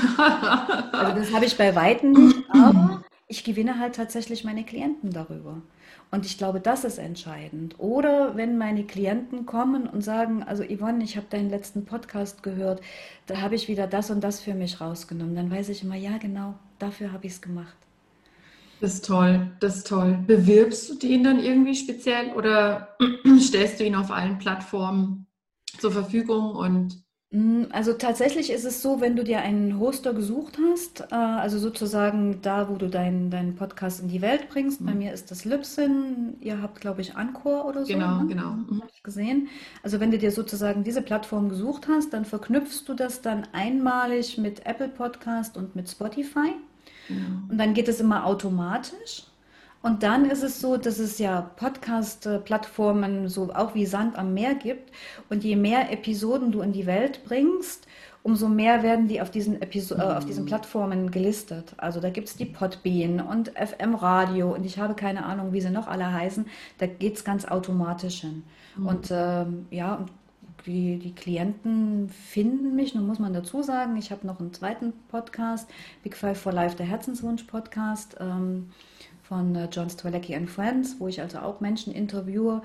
also 0.91 1.19
das 1.19 1.33
habe 1.33 1.45
ich 1.45 1.57
bei 1.57 1.75
Weitem 1.75 2.11
nicht, 2.13 2.43
aber 2.49 3.03
ich 3.27 3.43
gewinne 3.43 3.79
halt 3.79 3.95
tatsächlich 3.95 4.43
meine 4.43 4.63
Klienten 4.63 5.11
darüber. 5.11 5.61
Und 6.11 6.25
ich 6.25 6.37
glaube, 6.37 6.59
das 6.59 6.85
ist 6.85 6.97
entscheidend. 6.97 7.75
Oder 7.77 8.35
wenn 8.35 8.57
meine 8.57 8.83
Klienten 8.83 9.45
kommen 9.45 9.87
und 9.87 10.01
sagen, 10.01 10.41
also 10.43 10.63
Yvonne, 10.63 11.03
ich 11.03 11.17
habe 11.17 11.27
deinen 11.29 11.49
letzten 11.49 11.85
Podcast 11.85 12.41
gehört, 12.41 12.81
da 13.27 13.41
habe 13.41 13.55
ich 13.55 13.67
wieder 13.67 13.85
das 13.85 14.09
und 14.09 14.21
das 14.21 14.39
für 14.39 14.55
mich 14.55 14.81
rausgenommen, 14.81 15.35
dann 15.35 15.51
weiß 15.51 15.69
ich 15.69 15.83
immer, 15.83 15.95
ja 15.95 16.17
genau, 16.17 16.55
dafür 16.79 17.11
habe 17.11 17.27
ich 17.27 17.33
es 17.33 17.41
gemacht. 17.41 17.75
Das 18.81 18.95
ist 18.95 19.05
toll, 19.05 19.51
das 19.59 19.77
ist 19.77 19.87
toll. 19.87 20.17
Bewirbst 20.25 20.89
du 20.89 20.95
den 20.95 21.23
dann 21.23 21.43
irgendwie 21.43 21.75
speziell 21.75 22.31
oder 22.33 22.95
stellst 23.39 23.79
du 23.79 23.83
ihn 23.83 23.95
auf 23.95 24.09
allen 24.09 24.39
Plattformen 24.39 25.27
zur 25.77 25.91
Verfügung 25.91 26.55
und 26.55 27.03
also 27.69 27.93
tatsächlich 27.93 28.51
ist 28.51 28.65
es 28.65 28.81
so, 28.81 29.01
wenn 29.01 29.15
du 29.15 29.23
dir 29.23 29.41
einen 29.41 29.79
Hoster 29.79 30.15
gesucht 30.15 30.57
hast, 30.71 31.01
äh, 31.11 31.15
also 31.15 31.59
sozusagen 31.59 32.41
da, 32.41 32.69
wo 32.69 32.75
du 32.75 32.89
deinen 32.89 33.29
deinen 33.29 33.55
Podcast 33.55 34.01
in 34.01 34.07
die 34.07 34.23
Welt 34.23 34.49
bringst. 34.49 34.83
Bei 34.83 34.93
mhm. 34.93 34.97
mir 34.97 35.13
ist 35.13 35.29
das 35.29 35.45
Libsyn. 35.45 36.37
Ihr 36.41 36.59
habt, 36.59 36.81
glaube 36.81 37.01
ich, 37.01 37.15
Anchor 37.15 37.65
oder 37.65 37.85
so. 37.85 37.93
Genau, 37.93 38.21
ne? 38.21 38.27
genau. 38.29 38.51
Mhm. 38.53 38.81
Habe 38.81 38.91
ich 38.91 39.03
gesehen. 39.03 39.47
Also 39.83 39.99
wenn 39.99 40.09
du 40.09 40.17
dir 40.17 40.31
sozusagen 40.31 40.83
diese 40.83 41.03
Plattform 41.03 41.49
gesucht 41.49 41.87
hast, 41.87 42.13
dann 42.13 42.25
verknüpfst 42.25 42.85
du 42.87 42.95
das 42.95 43.21
dann 43.21 43.47
einmalig 43.51 44.39
mit 44.39 44.65
Apple 44.65 44.89
Podcast 44.89 45.55
und 45.55 45.75
mit 45.75 45.87
Spotify. 45.87 46.55
Genau. 47.07 47.25
Und 47.47 47.59
dann 47.59 47.75
geht 47.75 47.87
es 47.89 47.99
immer 47.99 48.25
automatisch. 48.25 49.28
Und 49.81 50.03
dann 50.03 50.25
ist 50.25 50.43
es 50.43 50.59
so, 50.59 50.75
dass 50.75 50.99
es 50.99 51.19
ja 51.19 51.41
Podcast-Plattformen 51.55 53.29
so 53.29 53.53
auch 53.53 53.75
wie 53.75 53.85
Sand 53.85 54.17
am 54.17 54.33
Meer 54.33 54.55
gibt. 54.55 54.91
Und 55.29 55.43
je 55.43 55.55
mehr 55.55 55.91
Episoden 55.91 56.51
du 56.51 56.61
in 56.61 56.73
die 56.73 56.85
Welt 56.85 57.23
bringst, 57.23 57.87
umso 58.21 58.49
mehr 58.49 58.83
werden 58.83 59.07
die 59.07 59.21
auf 59.21 59.31
diesen, 59.31 59.61
Episo 59.61 59.95
äh, 59.95 60.01
auf 60.01 60.25
diesen 60.25 60.45
Plattformen 60.45 61.11
gelistet. 61.11 61.73
Also 61.77 62.01
da 62.01 62.09
gibt 62.09 62.27
es 62.27 62.35
die 62.35 62.45
Podbean 62.45 63.21
und 63.21 63.53
FM 63.57 63.95
Radio 63.95 64.53
und 64.53 64.65
ich 64.65 64.77
habe 64.79 64.95
keine 64.95 65.25
Ahnung, 65.25 65.53
wie 65.53 65.61
sie 65.61 65.69
noch 65.69 65.87
alle 65.87 66.11
heißen. 66.11 66.45
Da 66.79 66.87
geht 66.87 67.15
es 67.15 67.23
ganz 67.23 67.45
automatisch 67.45 68.21
hin. 68.21 68.43
Mhm. 68.75 68.85
Und 68.85 69.07
ähm, 69.11 69.65
ja, 69.71 70.05
die, 70.65 70.99
die 70.99 71.15
Klienten 71.15 72.09
finden 72.09 72.75
mich, 72.75 72.93
nun 72.93 73.07
muss 73.07 73.19
man 73.19 73.33
dazu 73.33 73.63
sagen, 73.63 73.95
ich 73.95 74.11
habe 74.11 74.27
noch 74.27 74.41
einen 74.41 74.53
zweiten 74.53 74.91
Podcast, 75.07 75.69
Big 76.03 76.17
Five 76.17 76.39
for 76.39 76.51
Life, 76.51 76.75
der 76.75 76.85
Herzenswunsch-Podcast. 76.85 78.17
Ähm, 78.19 78.71
von 79.29 79.55
äh, 79.55 79.69
John 79.71 79.89
Stralecki 79.89 80.35
and 80.35 80.49
Friends, 80.49 80.95
wo 80.99 81.07
ich 81.07 81.21
also 81.21 81.39
auch 81.39 81.61
Menschen 81.61 81.93
interviewe. 81.93 82.61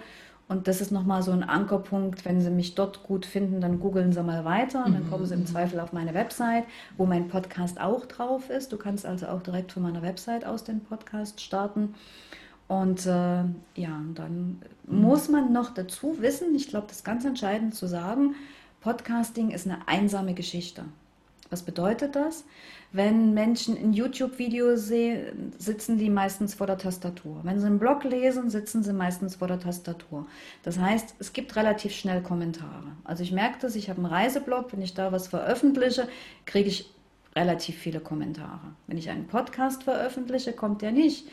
Und 0.48 0.66
das 0.66 0.81
ist 0.81 0.90
nochmal 0.90 1.22
so 1.22 1.31
ein 1.31 1.42
Ankerpunkt. 1.42 2.24
Wenn 2.24 2.40
Sie 2.40 2.50
mich 2.50 2.74
dort 2.74 3.03
gut 3.03 3.24
finden, 3.24 3.61
dann 3.61 3.81
googeln 3.81 4.12
Sie 4.12 4.22
mal 4.22 4.44
weiter. 4.44 4.85
Und 4.85 4.94
dann 4.94 5.09
kommen 5.09 5.24
Sie 5.24 5.35
im 5.35 5.40
mhm. 5.40 5.46
Zweifel 5.46 5.81
auf 5.81 5.92
meine 5.92 6.14
Website, 6.14 6.64
wo 6.96 7.07
mein 7.07 7.29
Podcast 7.29 7.81
auch 7.81 8.07
drauf 8.07 8.50
ist. 8.50 8.72
Du 8.72 8.77
kannst 8.77 9.07
also 9.07 9.27
auch 9.27 9.42
direkt 9.42 9.72
von 9.72 9.83
meiner 9.83 10.03
Website 10.03 10.44
aus 10.44 10.64
den 10.64 10.81
Podcast 10.81 11.40
starten. 11.40 11.94
Und 12.66 13.07
äh, 13.07 13.44
ja, 13.74 14.00
dann 14.14 14.61
muss 14.87 15.29
man 15.29 15.53
noch 15.53 15.72
dazu 15.72 16.20
wissen, 16.20 16.55
ich 16.55 16.68
glaube, 16.68 16.87
das 16.88 16.98
ist 16.98 17.05
ganz 17.05 17.24
entscheidend 17.24 17.74
zu 17.74 17.87
sagen, 17.87 18.35
Podcasting 18.81 19.50
ist 19.50 19.66
eine 19.66 19.87
einsame 19.87 20.35
Geschichte. 20.35 20.85
Was 21.51 21.63
bedeutet 21.63 22.17
das? 22.17 22.45
Wenn 22.93 23.35
Menschen 23.35 23.77
ein 23.77 23.93
YouTube-Video 23.93 24.77
sehen, 24.77 25.53
sitzen 25.59 25.99
die 25.99 26.11
meistens 26.11 26.55
vor 26.55 26.67
der 26.67 26.79
Tastatur. 26.79 27.41
Wenn 27.43 27.61
sie 27.61 27.67
einen 27.67 27.79
Blog 27.79 28.05
lesen, 28.05 28.51
sitzen 28.51 28.83
sie 28.83 28.93
meistens 28.93 29.37
vor 29.37 29.49
der 29.49 29.61
Tastatur. 29.61 30.27
Das 30.63 30.79
heißt, 30.79 31.17
es 31.19 31.33
gibt 31.33 31.55
relativ 31.57 31.93
schnell 31.93 32.23
Kommentare. 32.23 32.93
Also 33.05 33.23
ich 33.23 33.33
merke 33.33 33.59
das, 33.61 33.77
ich 33.77 33.91
habe 33.91 33.99
einen 33.99 34.13
Reiseblog, 34.13 34.73
wenn 34.73 34.83
ich 34.83 34.95
da 34.95 35.13
was 35.13 35.29
veröffentliche, 35.29 36.09
kriege 36.47 36.69
ich 36.69 36.91
relativ 37.37 37.77
viele 37.77 38.01
Kommentare. 38.01 38.75
Wenn 38.87 38.99
ich 38.99 39.11
einen 39.11 39.27
Podcast 39.27 39.83
veröffentliche, 39.83 40.53
kommt 40.53 40.83
der 40.83 40.93
nicht. 40.93 41.29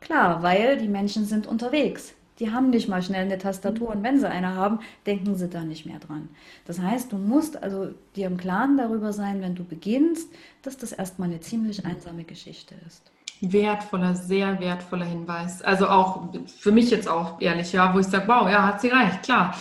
Klar, 0.00 0.42
weil 0.42 0.78
die 0.78 0.88
Menschen 0.88 1.26
sind 1.26 1.46
unterwegs 1.46 2.14
die 2.38 2.50
haben 2.50 2.70
nicht 2.70 2.88
mal 2.88 3.02
schnell 3.02 3.22
eine 3.22 3.38
Tastatur 3.38 3.90
und 3.90 4.02
wenn 4.02 4.18
sie 4.18 4.28
eine 4.28 4.54
haben, 4.54 4.80
denken 5.06 5.34
sie 5.36 5.48
da 5.48 5.62
nicht 5.62 5.86
mehr 5.86 5.98
dran. 5.98 6.28
Das 6.64 6.80
heißt, 6.80 7.12
du 7.12 7.18
musst 7.18 7.62
also 7.62 7.90
dir 8.16 8.26
im 8.26 8.36
Klaren 8.36 8.76
darüber 8.76 9.12
sein, 9.12 9.40
wenn 9.42 9.54
du 9.54 9.64
beginnst, 9.64 10.32
dass 10.62 10.76
das 10.76 10.92
erstmal 10.92 11.28
eine 11.28 11.40
ziemlich 11.40 11.84
einsame 11.84 12.24
Geschichte 12.24 12.74
ist. 12.86 13.10
Wertvoller, 13.40 14.14
sehr 14.14 14.60
wertvoller 14.60 15.04
Hinweis. 15.04 15.62
Also 15.62 15.88
auch 15.88 16.28
für 16.46 16.70
mich 16.70 16.90
jetzt 16.90 17.08
auch 17.08 17.40
ehrlich, 17.40 17.72
ja, 17.72 17.92
wo 17.92 17.98
ich 17.98 18.06
sage, 18.06 18.28
wow, 18.28 18.48
ja, 18.48 18.66
hat 18.66 18.80
sie 18.80 18.88
recht, 18.88 19.24
klar. 19.24 19.56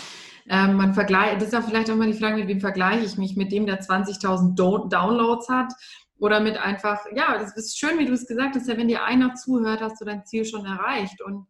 Ähm, 0.48 0.76
man 0.76 0.94
vergleicht, 0.94 1.38
das 1.38 1.46
ist 1.46 1.54
ja 1.54 1.62
vielleicht 1.62 1.90
auch 1.90 1.96
mal 1.96 2.12
die 2.12 2.18
Frage, 2.18 2.38
mit 2.38 2.48
wem 2.48 2.60
vergleiche 2.60 3.06
ich 3.06 3.18
mich, 3.18 3.36
mit 3.36 3.52
dem, 3.52 3.66
der 3.66 3.82
20.000 3.82 4.56
Downloads 4.90 5.50
hat 5.50 5.74
oder 6.20 6.40
mit 6.40 6.58
einfach, 6.58 7.00
ja, 7.16 7.38
das 7.38 7.58
ist 7.58 7.80
schön, 7.80 7.98
wie 7.98 8.06
du 8.06 8.14
es 8.14 8.28
gesagt 8.28 8.56
hast, 8.56 8.68
ja, 8.68 8.78
wenn 8.78 8.88
dir 8.88 9.04
einer 9.04 9.34
zuhört, 9.34 9.82
hast 9.82 10.00
du 10.00 10.06
dein 10.06 10.26
Ziel 10.26 10.46
schon 10.46 10.66
erreicht 10.66 11.22
und 11.22 11.48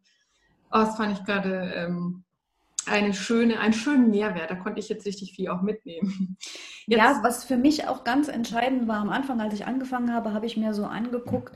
Oh, 0.72 0.78
das 0.78 0.96
fand 0.96 1.18
ich 1.18 1.24
gerade 1.24 1.72
ähm, 1.76 2.24
eine 2.86 3.14
schöne, 3.14 3.60
einen 3.60 3.72
schönen 3.72 4.10
Mehrwert. 4.10 4.50
Da 4.50 4.54
konnte 4.54 4.80
ich 4.80 4.88
jetzt 4.88 5.06
richtig 5.06 5.34
viel 5.34 5.48
auch 5.48 5.62
mitnehmen. 5.62 6.36
Jetzt, 6.86 6.98
ja, 6.98 7.20
was 7.22 7.44
für 7.44 7.56
mich 7.56 7.86
auch 7.86 8.02
ganz 8.02 8.26
entscheidend 8.26 8.88
war 8.88 8.96
am 8.96 9.10
Anfang, 9.10 9.40
als 9.40 9.54
ich 9.54 9.66
angefangen 9.66 10.12
habe, 10.12 10.32
habe 10.32 10.46
ich 10.46 10.56
mir 10.56 10.74
so 10.74 10.84
angeguckt, 10.84 11.54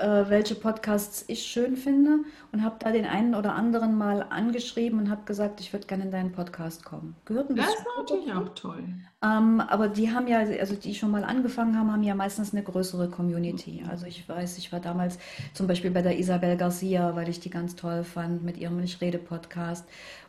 welche 0.00 0.54
Podcasts 0.54 1.24
ich 1.28 1.42
schön 1.42 1.76
finde 1.76 2.20
und 2.52 2.62
habe 2.62 2.76
da 2.78 2.92
den 2.92 3.04
einen 3.04 3.34
oder 3.34 3.54
anderen 3.54 3.96
mal 3.96 4.24
angeschrieben 4.30 4.98
und 4.98 5.10
habe 5.10 5.22
gesagt, 5.24 5.60
ich 5.60 5.72
würde 5.72 5.86
gerne 5.86 6.04
in 6.04 6.10
deinen 6.10 6.32
Podcast 6.32 6.84
kommen. 6.84 7.16
Gehörten 7.24 7.56
das? 7.56 7.66
Das 7.66 7.74
ist 7.74 7.86
natürlich 7.96 8.32
auch 8.32 8.54
toll. 8.54 8.84
Ähm, 9.20 9.60
aber 9.60 9.88
die 9.88 10.12
haben 10.12 10.28
ja, 10.28 10.38
also 10.38 10.76
die 10.76 10.94
schon 10.94 11.10
mal 11.10 11.24
angefangen 11.24 11.76
haben, 11.76 11.90
haben 11.90 12.04
ja 12.04 12.14
meistens 12.14 12.52
eine 12.52 12.62
größere 12.62 13.08
Community. 13.08 13.82
Also 13.88 14.06
ich 14.06 14.28
weiß, 14.28 14.58
ich 14.58 14.70
war 14.70 14.78
damals 14.78 15.18
zum 15.54 15.66
Beispiel 15.66 15.90
bei 15.90 16.02
der 16.02 16.18
Isabel 16.18 16.56
Garcia, 16.56 17.16
weil 17.16 17.28
ich 17.28 17.40
die 17.40 17.50
ganz 17.50 17.74
toll 17.74 18.04
fand 18.04 18.44
mit 18.44 18.56
ihrem 18.58 18.78
Ich 18.80 19.00
rede 19.00 19.18
Podcast. 19.18 19.84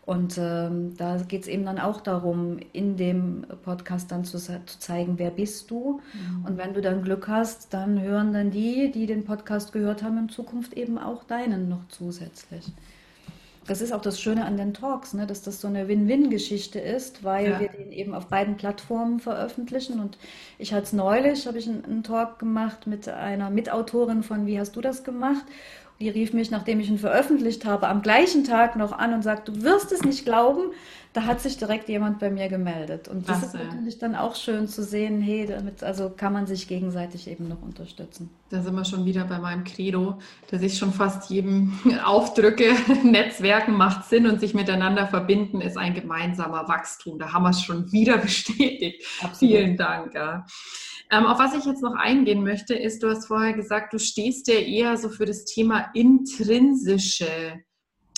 Und 0.09 0.39
ähm, 0.39 0.97
da 0.97 1.17
geht 1.17 1.43
es 1.43 1.47
eben 1.47 1.65
dann 1.65 1.77
auch 1.77 2.01
darum, 2.01 2.57
in 2.73 2.97
dem 2.97 3.45
Podcast 3.61 4.11
dann 4.11 4.25
zu, 4.25 4.39
zu 4.39 4.59
zeigen, 4.79 5.19
wer 5.19 5.29
bist 5.29 5.69
du. 5.69 6.01
Mhm. 6.13 6.45
Und 6.45 6.57
wenn 6.57 6.73
du 6.73 6.81
dann 6.81 7.03
Glück 7.03 7.27
hast, 7.27 7.75
dann 7.75 8.01
hören 8.01 8.33
dann 8.33 8.49
die, 8.49 8.89
die 8.91 9.05
den 9.05 9.23
Podcast 9.23 9.58
gehört 9.71 10.03
haben, 10.03 10.17
in 10.17 10.29
Zukunft 10.29 10.73
eben 10.73 10.97
auch 10.97 11.23
deinen 11.23 11.69
noch 11.69 11.87
zusätzlich. 11.89 12.65
Das 13.67 13.81
ist 13.81 13.93
auch 13.93 14.01
das 14.01 14.19
Schöne 14.19 14.45
an 14.45 14.57
den 14.57 14.73
Talks, 14.73 15.13
ne? 15.13 15.27
dass 15.27 15.43
das 15.43 15.61
so 15.61 15.67
eine 15.67 15.87
Win-Win-Geschichte 15.87 16.79
ist, 16.79 17.23
weil 17.23 17.51
ja. 17.51 17.59
wir 17.59 17.67
den 17.69 17.91
eben 17.91 18.15
auf 18.15 18.25
beiden 18.25 18.57
Plattformen 18.57 19.19
veröffentlichen. 19.19 19.99
Und 19.99 20.17
ich 20.57 20.73
hatte 20.73 20.85
es 20.85 20.93
neulich, 20.93 21.45
habe 21.45 21.59
ich 21.59 21.67
einen, 21.69 21.85
einen 21.85 22.03
Talk 22.03 22.39
gemacht 22.39 22.87
mit 22.87 23.07
einer 23.07 23.51
Mitautorin 23.51 24.23
von 24.23 24.47
Wie 24.47 24.59
hast 24.59 24.75
du 24.75 24.81
das 24.81 25.03
gemacht? 25.03 25.45
Die 25.99 26.09
rief 26.09 26.33
mich, 26.33 26.49
nachdem 26.49 26.79
ich 26.79 26.89
ihn 26.89 26.97
veröffentlicht 26.97 27.65
habe, 27.65 27.89
am 27.89 28.01
gleichen 28.01 28.43
Tag 28.43 28.75
noch 28.75 28.93
an 28.93 29.13
und 29.13 29.21
sagt, 29.21 29.49
du 29.49 29.61
wirst 29.61 29.91
es 29.91 30.01
nicht 30.01 30.25
glauben. 30.25 30.71
Da 31.11 31.23
hat 31.25 31.41
sich 31.41 31.57
direkt 31.57 31.89
jemand 31.89 32.19
bei 32.19 32.29
mir 32.29 32.49
gemeldet. 32.49 33.07
Und 33.07 33.27
das 33.27 33.37
Ach, 33.39 33.43
ist 33.45 33.53
natürlich 33.55 33.97
dann 33.97 34.15
auch 34.15 34.35
schön 34.35 34.67
zu 34.67 34.83
sehen, 34.83 35.21
hey, 35.21 35.47
damit 35.47 35.81
also 35.83 36.11
kann 36.15 36.33
man 36.33 36.45
sich 36.45 36.67
gegenseitig 36.67 37.27
eben 37.27 37.47
noch 37.47 37.63
unterstützen. 37.63 38.29
Da 38.51 38.61
sind 38.61 38.75
wir 38.75 38.85
schon 38.85 39.05
wieder 39.05 39.25
bei 39.25 39.39
meinem 39.39 39.63
Credo, 39.63 40.19
dass 40.51 40.61
ich 40.61 40.77
schon 40.77 40.93
fast 40.93 41.31
jedem 41.31 41.73
aufdrücke, 42.05 42.75
Netzwerken 43.03 43.73
macht 43.73 44.07
Sinn 44.07 44.27
und 44.27 44.39
sich 44.39 44.53
miteinander 44.53 45.07
verbinden 45.07 45.61
ist 45.61 45.77
ein 45.77 45.95
gemeinsamer 45.95 46.67
Wachstum. 46.67 47.17
Da 47.17 47.33
haben 47.33 47.43
wir 47.43 47.49
es 47.49 47.63
schon 47.63 47.91
wieder 47.91 48.17
bestätigt. 48.19 49.03
Absolut. 49.21 49.37
Vielen 49.55 49.77
Dank. 49.77 50.13
Ja. 50.13 50.45
Ähm, 51.11 51.25
auf 51.25 51.39
was 51.39 51.55
ich 51.55 51.65
jetzt 51.65 51.81
noch 51.81 51.95
eingehen 51.95 52.43
möchte, 52.43 52.75
ist, 52.75 53.01
du 53.01 53.09
hast 53.09 53.25
vorher 53.25 53.53
gesagt, 53.53 53.93
du 53.93 53.99
stehst 53.99 54.47
ja 54.47 54.59
eher 54.59 54.95
so 54.95 55.09
für 55.09 55.25
das 55.25 55.43
Thema 55.45 55.89
intrinsische, 55.95 57.63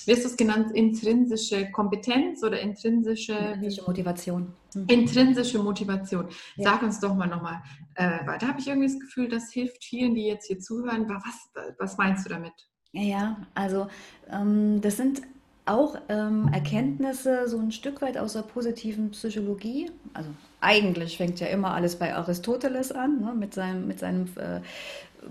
wie 0.05 0.11
ist 0.11 0.25
das 0.25 0.37
genannt, 0.37 0.71
intrinsische 0.73 1.71
Kompetenz 1.71 2.43
oder 2.43 2.59
intrinsische, 2.59 3.33
intrinsische 3.33 3.83
Motivation. 3.83 4.53
Mhm. 4.73 4.85
Intrinsische 4.87 5.59
Motivation. 5.59 6.27
Ja. 6.55 6.71
Sag 6.71 6.83
uns 6.83 6.99
doch 6.99 7.15
mal 7.15 7.27
nochmal 7.27 7.61
äh, 7.95 8.19
Da 8.39 8.47
habe 8.47 8.59
ich 8.59 8.67
irgendwie 8.67 8.87
das 8.87 8.99
Gefühl, 8.99 9.29
das 9.29 9.51
hilft 9.51 9.83
vielen, 9.83 10.15
die 10.15 10.25
jetzt 10.25 10.47
hier 10.47 10.59
zuhören. 10.59 11.07
Was, 11.09 11.75
was 11.77 11.97
meinst 11.97 12.25
du 12.25 12.29
damit? 12.29 12.53
Ja, 12.93 13.37
also 13.55 13.87
ähm, 14.29 14.81
das 14.81 14.97
sind 14.97 15.21
auch 15.65 15.95
ähm, 16.09 16.49
Erkenntnisse 16.51 17.47
so 17.47 17.57
ein 17.59 17.71
Stück 17.71 18.01
weit 18.01 18.17
aus 18.17 18.33
der 18.33 18.41
positiven 18.41 19.11
Psychologie. 19.11 19.91
Also 20.13 20.29
eigentlich 20.59 21.17
fängt 21.17 21.39
ja 21.39 21.47
immer 21.47 21.73
alles 21.73 21.95
bei 21.95 22.13
Aristoteles 22.13 22.91
an, 22.91 23.21
ne, 23.21 23.33
mit 23.33 23.53
seinem, 23.53 23.87
mit 23.87 23.99
seinem 23.99 24.25
äh, 24.35 24.61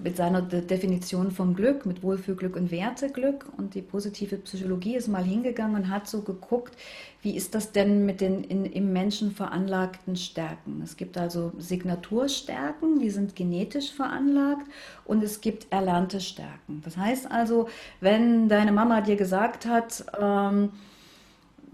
mit 0.02 0.16
seiner 0.16 0.42
Definition 0.42 1.30
vom 1.30 1.54
Glück, 1.54 1.84
mit 1.86 2.02
Wohlfühlglück 2.02 2.56
und 2.56 2.70
Werteglück. 2.70 3.46
Und 3.56 3.74
die 3.74 3.82
positive 3.82 4.36
Psychologie 4.36 4.96
ist 4.96 5.08
mal 5.08 5.24
hingegangen 5.24 5.76
und 5.76 5.90
hat 5.90 6.08
so 6.08 6.22
geguckt, 6.22 6.76
wie 7.22 7.36
ist 7.36 7.54
das 7.54 7.72
denn 7.72 8.06
mit 8.06 8.20
den 8.20 8.44
in, 8.44 8.64
im 8.64 8.92
Menschen 8.92 9.32
veranlagten 9.32 10.16
Stärken. 10.16 10.80
Es 10.82 10.96
gibt 10.96 11.18
also 11.18 11.52
Signaturstärken, 11.58 12.98
die 13.00 13.10
sind 13.10 13.36
genetisch 13.36 13.92
veranlagt 13.92 14.66
und 15.04 15.22
es 15.22 15.40
gibt 15.40 15.66
erlernte 15.70 16.20
Stärken. 16.20 16.80
Das 16.84 16.96
heißt 16.96 17.30
also, 17.30 17.68
wenn 18.00 18.48
deine 18.48 18.72
Mama 18.72 19.00
dir 19.00 19.16
gesagt 19.16 19.66
hat, 19.66 20.04
ähm, 20.20 20.70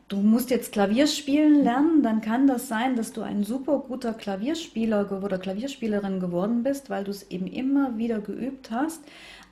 du 0.09 0.19
musst 0.19 0.51
jetzt 0.51 0.73
Klavier 0.73 1.07
spielen 1.07 1.65
lernen, 1.65 2.03
dann 2.03 2.21
kann 2.21 2.47
das 2.47 2.69
sein, 2.69 2.97
dass 2.97 3.13
du 3.13 3.23
ein 3.23 3.45
super 3.45 3.79
guter 3.79 4.15
Klavierspieler 4.15 5.11
oder 5.23 5.39
Klavierspielerin 5.39 6.21
geworden 6.21 6.63
bist, 6.63 6.91
weil 6.91 7.05
du 7.05 7.11
es 7.11 7.31
eben 7.31 7.47
immer 7.47 7.99
wieder 7.99 8.21
geübt 8.21 8.71
hast. 8.71 9.01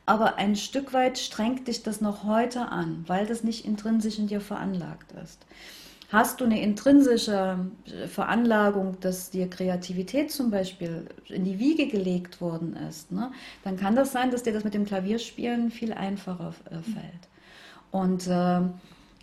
Aber 0.06 0.36
ein 0.36 0.54
Stück 0.54 0.92
weit 0.92 1.18
strengt 1.18 1.66
dich 1.66 1.82
das 1.82 2.00
noch 2.00 2.24
heute 2.24 2.68
an, 2.68 3.04
weil 3.06 3.26
das 3.26 3.42
nicht 3.42 3.64
intrinsisch 3.64 4.18
in 4.18 4.26
dir 4.26 4.40
veranlagt 4.40 5.12
ist. 5.22 5.44
Hast 6.10 6.40
du 6.40 6.44
eine 6.44 6.60
intrinsische 6.60 7.58
Veranlagung, 8.06 8.98
dass 9.00 9.30
dir 9.30 9.48
Kreativität 9.48 10.30
zum 10.30 10.50
Beispiel 10.50 11.06
in 11.28 11.44
die 11.44 11.58
Wiege 11.58 11.88
gelegt 11.88 12.40
worden 12.40 12.76
ist, 12.88 13.10
ne, 13.10 13.32
dann 13.64 13.76
kann 13.76 13.96
das 13.96 14.12
sein, 14.12 14.30
dass 14.30 14.42
dir 14.42 14.52
das 14.52 14.62
mit 14.62 14.74
dem 14.74 14.84
Klavierspielen 14.84 15.70
viel 15.70 15.92
einfacher 15.92 16.54
äh, 16.70 16.76
fällt. 16.82 17.28
Und 17.90 18.26
äh, 18.28 18.60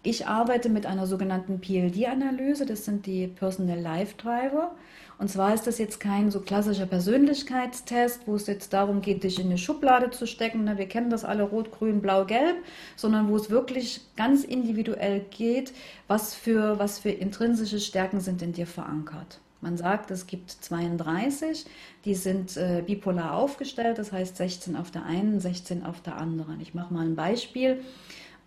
ich 0.04 0.26
arbeite 0.26 0.70
mit 0.70 0.86
einer 0.88 1.06
sogenannten 1.06 1.62
PLD-Analyse, 1.62 2.66
das 2.66 2.86
sind 2.86 3.06
die 3.06 3.28
Personal 3.28 3.80
Life 3.80 4.16
Driver. 4.18 4.72
Und 5.20 5.30
zwar 5.30 5.54
ist 5.54 5.68
das 5.68 5.78
jetzt 5.78 6.00
kein 6.00 6.32
so 6.32 6.40
klassischer 6.40 6.88
Persönlichkeitstest, 6.88 8.22
wo 8.26 8.34
es 8.34 8.48
jetzt 8.48 8.74
darum 8.74 9.02
geht, 9.02 9.24
dich 9.24 9.40
in 9.40 9.46
eine 9.46 9.60
Schublade 9.60 10.10
zu 10.10 10.26
stecken. 10.26 10.64
Ne? 10.64 10.80
Wir 10.80 10.88
kennen 10.88 11.12
das 11.12 11.24
alle 11.24 11.44
rot, 11.44 11.72
grün, 11.72 12.02
blau, 12.02 12.26
gelb, 12.26 12.58
sondern 12.96 13.30
wo 13.30 13.36
es 13.36 13.52
wirklich 13.52 14.02
ganz 14.16 14.44
individuell 14.44 15.24
geht, 15.30 15.74
was 16.08 16.34
für, 16.34 16.80
was 16.80 16.98
für 16.98 17.12
intrinsische 17.12 17.80
Stärken 17.80 18.20
sind 18.20 18.42
in 18.42 18.54
dir 18.54 18.66
verankert. 18.66 19.40
Man 19.64 19.78
sagt, 19.78 20.10
es 20.10 20.26
gibt 20.26 20.50
32, 20.50 21.68
die 22.06 22.16
sind 22.16 22.58
äh, 22.58 22.82
bipolar 22.84 23.36
aufgestellt, 23.36 24.00
das 24.00 24.12
heißt 24.12 24.36
16 24.36 24.76
auf 24.76 24.90
der 24.90 25.06
einen, 25.06 25.40
16 25.40 25.86
auf 25.86 26.02
der 26.02 26.18
anderen. 26.18 26.60
Ich 26.62 26.74
mache 26.74 26.92
mal 26.92 27.06
ein 27.06 27.16
Beispiel 27.16 27.84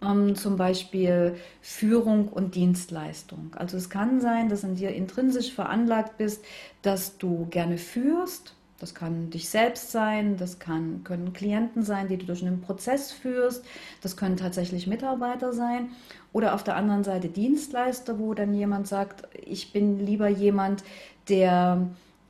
ähm, 0.05 0.35
zum 0.35 0.57
Beispiel 0.57 1.37
Führung 1.61 2.29
und 2.29 2.55
Dienstleistung. 2.55 3.53
Also 3.57 3.77
es 3.77 3.91
kann 3.91 4.21
sein, 4.21 4.49
dass 4.49 4.65
in 4.65 4.77
dir 4.77 4.91
intrinsisch 4.91 5.53
veranlagt 5.53 6.19
bist, 6.19 6.45
dass 6.83 7.19
du 7.19 7.47
gerne 7.51 7.79
führst. 7.79 8.55
Das 8.81 8.95
kann 8.95 9.31
dich 9.31 9.49
selbst 9.49 9.93
sein, 9.93 10.37
das 10.37 10.59
kann, 10.59 11.05
können 11.05 11.33
Klienten 11.33 11.85
sein, 11.85 12.09
die 12.09 12.19
du 12.19 12.27
durch 12.27 12.45
einen 12.45 12.61
Prozess 12.61 13.13
führst, 13.13 13.65
das 14.03 14.17
können 14.17 14.37
tatsächlich 14.37 14.87
Mitarbeiter 14.87 15.53
sein 15.53 15.91
oder 16.35 16.55
auf 16.55 16.65
der 16.65 16.77
anderen 16.77 17.05
Seite 17.05 17.29
Dienstleister, 17.29 18.19
wo 18.19 18.35
dann 18.35 18.53
jemand 18.53 18.89
sagt, 18.89 19.29
ich 19.41 19.73
bin 19.73 20.05
lieber 20.05 20.29
jemand, 20.29 20.83
der, 21.29 21.87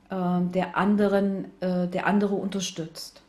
äh, 0.09 0.41
der 0.53 0.77
anderen, 0.77 1.45
äh, 1.59 1.87
der 1.87 2.05
andere 2.05 2.35
unterstützt. 2.35 3.23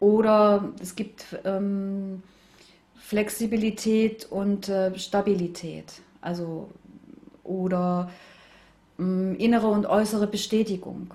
Oder 0.00 0.72
es 0.80 0.96
gibt 0.96 1.38
ähm, 1.44 2.22
Flexibilität 3.08 4.26
und 4.30 4.68
äh, 4.68 4.98
Stabilität. 4.98 6.02
Also 6.20 6.68
oder 7.42 8.10
mh, 8.98 9.06
mm, 9.06 9.34
innere 9.36 9.68
und 9.68 9.86
äußere 9.86 10.26
Bestätigung. 10.26 11.14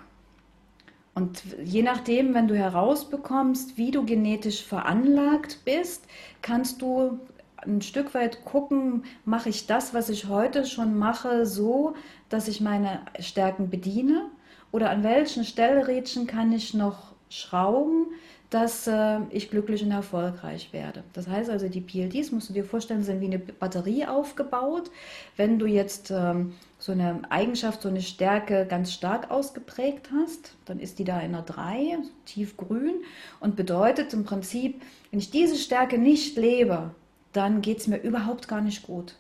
Und 1.14 1.44
je 1.64 1.84
nachdem, 1.84 2.34
wenn 2.34 2.48
du 2.48 2.58
herausbekommst, 2.58 3.78
wie 3.78 3.92
du 3.92 4.04
genetisch 4.08 4.64
veranlagt 4.64 5.60
bist, 5.66 6.06
kannst 6.42 6.82
du 6.82 7.20
ein 7.58 7.84
Stück 7.84 8.16
weit 8.16 8.44
gucken, 8.44 9.04
mache 9.24 9.50
ich 9.50 9.68
das, 9.68 9.94
was 9.94 10.10
ich 10.10 10.28
heute 10.28 10.66
schon 10.66 10.98
mache, 10.98 11.46
so, 11.46 11.94
dass 12.30 12.48
ich 12.48 12.60
meine 12.60 13.02
Stärken 13.20 13.70
bediene? 13.70 14.32
Oder 14.72 14.90
an 14.90 15.04
welchen 15.04 15.44
Stellrädchen 15.44 16.26
kann 16.26 16.52
ich 16.52 16.74
noch 16.74 17.14
schrauben, 17.30 18.08
dass 18.54 18.86
äh, 18.86 19.20
ich 19.32 19.50
glücklich 19.50 19.84
und 19.84 19.92
erfolgreich 19.92 20.72
werde. 20.74 21.04
Das 21.14 21.28
heißt 21.28 21.50
also, 21.50 21.68
die 21.68 21.82
PLDs, 21.82 22.32
musst 22.32 22.50
du 22.50 22.54
dir 22.54 22.64
vorstellen, 22.64 23.02
sind 23.02 23.20
wie 23.20 23.26
eine 23.26 23.40
Batterie 23.40 24.06
aufgebaut. 24.06 24.92
Wenn 25.38 25.58
du 25.58 25.66
jetzt 25.66 26.12
ähm, 26.12 26.54
so 26.78 26.92
eine 26.92 27.22
Eigenschaft, 27.30 27.82
so 27.82 27.90
eine 27.90 28.02
Stärke 28.02 28.68
ganz 28.70 28.94
stark 28.94 29.32
ausgeprägt 29.32 30.10
hast, 30.14 30.56
dann 30.66 30.80
ist 30.80 31.00
die 31.00 31.04
da 31.04 31.20
in 31.20 31.34
einer 31.34 31.42
3, 31.42 31.98
tiefgrün 32.26 33.04
und 33.40 33.56
bedeutet 33.56 34.14
im 34.14 34.24
Prinzip, 34.24 34.82
wenn 35.10 35.20
ich 35.20 35.32
diese 35.32 35.56
Stärke 35.56 35.98
nicht 35.98 36.38
lebe, 36.38 36.92
dann 37.32 37.62
geht 37.62 37.80
es 37.80 37.88
mir 37.88 37.98
überhaupt 37.98 38.48
gar 38.48 38.62
nicht 38.62 38.84
gut 38.84 39.16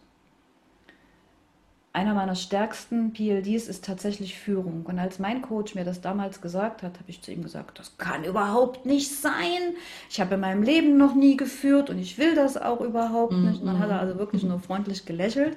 einer 1.93 2.15
meiner 2.15 2.33
stärksten 2.33 3.13
PLDs 3.13 3.67
ist 3.67 3.85
tatsächlich 3.85 4.37
Führung. 4.39 4.83
Und 4.85 4.97
als 4.97 5.19
mein 5.19 5.43
Coach 5.43 5.75
mir 5.75 5.85
das 5.85 6.01
damals 6.01 6.41
gesagt 6.41 6.81
hat, 6.81 6.95
habe 6.95 7.09
ich 7.09 7.21
zu 7.21 7.31
ihm 7.31 7.43
gesagt, 7.43 7.77
das 7.77 7.97
kann 7.99 8.23
überhaupt 8.23 8.87
nicht 8.87 9.11
sein. 9.11 9.75
Ich 10.09 10.19
habe 10.19 10.33
in 10.33 10.41
meinem 10.41 10.63
Leben 10.63 10.97
noch 10.97 11.13
nie 11.13 11.37
geführt 11.37 11.91
und 11.91 11.99
ich 11.99 12.17
will 12.17 12.33
das 12.33 12.57
auch 12.57 12.81
überhaupt 12.81 13.33
nicht. 13.33 13.61
Und 13.61 13.67
dann 13.67 13.79
hat 13.79 13.91
er 13.91 13.99
also 13.99 14.17
wirklich 14.17 14.41
nur 14.41 14.59
freundlich 14.59 15.05
gelächelt 15.05 15.55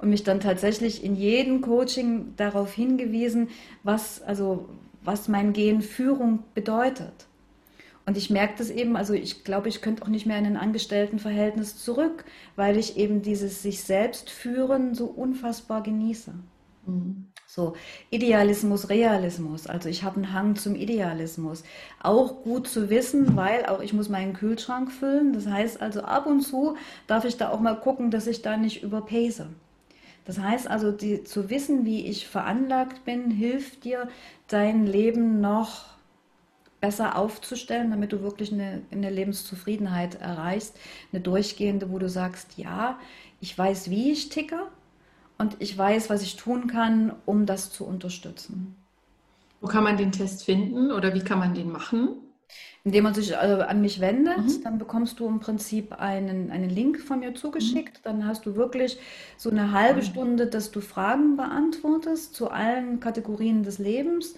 und 0.00 0.10
mich 0.10 0.24
dann 0.24 0.40
tatsächlich 0.40 1.04
in 1.04 1.14
jedem 1.14 1.60
Coaching 1.60 2.34
darauf 2.36 2.72
hingewiesen, 2.72 3.48
was, 3.84 4.20
also, 4.22 4.68
was 5.04 5.28
mein 5.28 5.52
Gen 5.52 5.82
Führung 5.82 6.40
bedeutet. 6.52 7.26
Und 8.10 8.16
ich 8.16 8.28
merke 8.28 8.54
das 8.58 8.70
eben, 8.70 8.96
also 8.96 9.14
ich 9.14 9.44
glaube, 9.44 9.68
ich 9.68 9.82
könnte 9.82 10.02
auch 10.02 10.08
nicht 10.08 10.26
mehr 10.26 10.36
in 10.36 10.44
ein 10.44 10.56
Angestelltenverhältnis 10.56 11.76
zurück, 11.76 12.24
weil 12.56 12.76
ich 12.76 12.96
eben 12.96 13.22
dieses 13.22 13.62
sich 13.62 13.84
selbst 13.84 14.30
führen 14.30 14.96
so 14.96 15.06
unfassbar 15.06 15.84
genieße. 15.84 16.32
Mhm. 16.86 17.26
So, 17.46 17.74
Idealismus, 18.10 18.88
Realismus. 18.88 19.68
Also 19.68 19.88
ich 19.88 20.02
habe 20.02 20.16
einen 20.16 20.32
Hang 20.32 20.56
zum 20.56 20.74
Idealismus. 20.74 21.62
Auch 22.02 22.42
gut 22.42 22.66
zu 22.66 22.90
wissen, 22.90 23.36
weil 23.36 23.66
auch 23.66 23.80
ich 23.80 23.92
muss 23.92 24.08
meinen 24.08 24.32
Kühlschrank 24.32 24.90
füllen. 24.90 25.32
Das 25.32 25.46
heißt 25.46 25.80
also 25.80 26.00
ab 26.00 26.26
und 26.26 26.40
zu 26.40 26.76
darf 27.06 27.24
ich 27.24 27.36
da 27.36 27.50
auch 27.50 27.60
mal 27.60 27.78
gucken, 27.78 28.10
dass 28.10 28.26
ich 28.26 28.42
da 28.42 28.56
nicht 28.56 28.82
überpace. 28.82 29.44
Das 30.24 30.40
heißt 30.40 30.68
also, 30.68 30.90
die, 30.90 31.22
zu 31.22 31.48
wissen, 31.48 31.84
wie 31.84 32.08
ich 32.08 32.26
veranlagt 32.26 33.04
bin, 33.04 33.30
hilft 33.30 33.84
dir, 33.84 34.08
dein 34.48 34.84
Leben 34.84 35.40
noch 35.40 35.99
besser 36.80 37.16
aufzustellen, 37.16 37.90
damit 37.90 38.12
du 38.12 38.22
wirklich 38.22 38.52
eine, 38.52 38.82
eine 38.90 39.10
Lebenszufriedenheit 39.10 40.20
erreichst, 40.20 40.76
eine 41.12 41.20
durchgehende, 41.20 41.90
wo 41.90 41.98
du 41.98 42.08
sagst, 42.08 42.56
ja, 42.56 42.98
ich 43.40 43.56
weiß, 43.56 43.90
wie 43.90 44.12
ich 44.12 44.28
ticke 44.28 44.62
und 45.38 45.56
ich 45.58 45.76
weiß, 45.76 46.10
was 46.10 46.22
ich 46.22 46.36
tun 46.36 46.66
kann, 46.66 47.12
um 47.26 47.46
das 47.46 47.70
zu 47.72 47.84
unterstützen. 47.84 48.76
Wo 49.60 49.68
kann 49.68 49.84
man 49.84 49.96
den 49.96 50.12
Test 50.12 50.44
finden 50.44 50.90
oder 50.90 51.14
wie 51.14 51.20
kann 51.20 51.38
man 51.38 51.54
den 51.54 51.70
machen? 51.70 52.16
Indem 52.82 53.04
man 53.04 53.14
sich 53.14 53.36
also 53.36 53.62
an 53.62 53.82
mich 53.82 54.00
wendet, 54.00 54.38
mhm. 54.38 54.62
dann 54.64 54.78
bekommst 54.78 55.20
du 55.20 55.26
im 55.28 55.38
Prinzip 55.38 55.92
einen, 55.92 56.50
einen 56.50 56.70
Link 56.70 56.98
von 56.98 57.20
mir 57.20 57.34
zugeschickt. 57.34 57.98
Mhm. 57.98 58.02
Dann 58.04 58.26
hast 58.26 58.46
du 58.46 58.56
wirklich 58.56 58.98
so 59.36 59.50
eine 59.50 59.72
halbe 59.72 60.02
Stunde, 60.02 60.46
dass 60.46 60.70
du 60.70 60.80
Fragen 60.80 61.36
beantwortest 61.36 62.34
zu 62.34 62.50
allen 62.50 62.98
Kategorien 62.98 63.62
des 63.62 63.78
Lebens. 63.78 64.34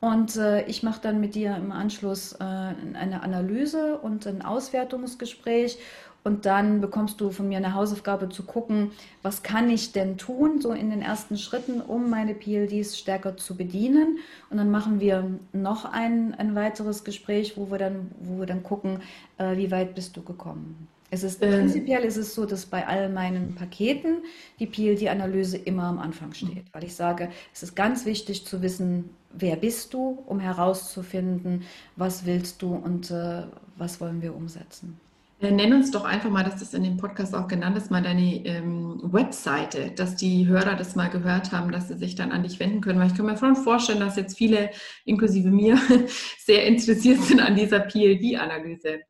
Und 0.00 0.36
äh, 0.36 0.64
ich 0.64 0.82
mache 0.82 1.00
dann 1.02 1.20
mit 1.20 1.34
dir 1.34 1.54
im 1.56 1.72
Anschluss 1.72 2.32
äh, 2.32 2.44
eine 2.44 3.22
Analyse 3.22 3.98
und 3.98 4.26
ein 4.26 4.42
Auswertungsgespräch. 4.42 5.78
Und 6.22 6.44
dann 6.44 6.80
bekommst 6.82 7.20
du 7.20 7.30
von 7.30 7.48
mir 7.48 7.58
eine 7.58 7.74
Hausaufgabe 7.74 8.28
zu 8.28 8.42
gucken, 8.42 8.92
was 9.22 9.42
kann 9.42 9.70
ich 9.70 9.92
denn 9.92 10.18
tun, 10.18 10.60
so 10.60 10.72
in 10.72 10.90
den 10.90 11.00
ersten 11.00 11.38
Schritten, 11.38 11.80
um 11.80 12.10
meine 12.10 12.34
PLDs 12.34 12.98
stärker 12.98 13.38
zu 13.38 13.56
bedienen. 13.56 14.18
Und 14.50 14.58
dann 14.58 14.70
machen 14.70 15.00
wir 15.00 15.30
noch 15.52 15.86
ein, 15.86 16.34
ein 16.34 16.54
weiteres 16.54 17.04
Gespräch, 17.04 17.56
wo 17.56 17.70
wir 17.70 17.78
dann, 17.78 18.10
wo 18.20 18.38
wir 18.38 18.46
dann 18.46 18.62
gucken, 18.62 19.00
äh, 19.38 19.56
wie 19.56 19.70
weit 19.70 19.94
bist 19.94 20.16
du 20.16 20.22
gekommen. 20.22 20.88
Es 21.10 21.24
ist, 21.24 21.42
ähm. 21.42 21.50
prinzipiell 21.50 22.04
ist 22.04 22.16
es 22.16 22.34
so, 22.34 22.46
dass 22.46 22.66
bei 22.66 22.86
all 22.86 23.08
meinen 23.08 23.54
Paketen 23.54 24.22
die 24.58 24.66
PLD-Analyse 24.66 25.56
immer 25.56 25.84
am 25.84 25.98
Anfang 25.98 26.32
steht, 26.32 26.72
weil 26.72 26.84
ich 26.84 26.94
sage, 26.94 27.30
es 27.52 27.62
ist 27.62 27.74
ganz 27.74 28.06
wichtig 28.06 28.46
zu 28.46 28.62
wissen, 28.62 29.10
wer 29.32 29.56
bist 29.56 29.92
du, 29.92 30.22
um 30.26 30.40
herauszufinden, 30.40 31.64
was 31.96 32.26
willst 32.26 32.62
du 32.62 32.74
und 32.74 33.10
äh, 33.10 33.42
was 33.76 34.00
wollen 34.00 34.22
wir 34.22 34.34
umsetzen. 34.34 35.00
Äh, 35.40 35.52
nenn 35.52 35.72
uns 35.72 35.90
doch 35.90 36.04
einfach 36.04 36.30
mal, 36.30 36.44
dass 36.44 36.60
das 36.60 36.74
in 36.74 36.84
dem 36.84 36.96
Podcast 36.96 37.34
auch 37.34 37.48
genannt 37.48 37.76
ist, 37.76 37.90
mal 37.90 38.02
deine 38.02 38.44
ähm, 38.44 39.00
Webseite, 39.02 39.90
dass 39.90 40.16
die 40.16 40.46
Hörer 40.46 40.76
das 40.76 40.96
mal 40.96 41.08
gehört 41.08 41.50
haben, 41.50 41.72
dass 41.72 41.88
sie 41.88 41.96
sich 41.96 42.14
dann 42.14 42.30
an 42.30 42.42
dich 42.42 42.60
wenden 42.60 42.82
können. 42.82 43.00
Weil 43.00 43.08
ich 43.08 43.16
kann 43.16 43.26
mir 43.26 43.36
schon 43.36 43.56
vorstellen, 43.56 44.00
dass 44.00 44.16
jetzt 44.16 44.36
viele, 44.36 44.70
inklusive 45.06 45.50
mir, 45.50 45.78
sehr 46.38 46.66
interessiert 46.66 47.22
sind 47.22 47.40
an 47.40 47.56
dieser 47.56 47.80
PLD-Analyse. 47.80 49.00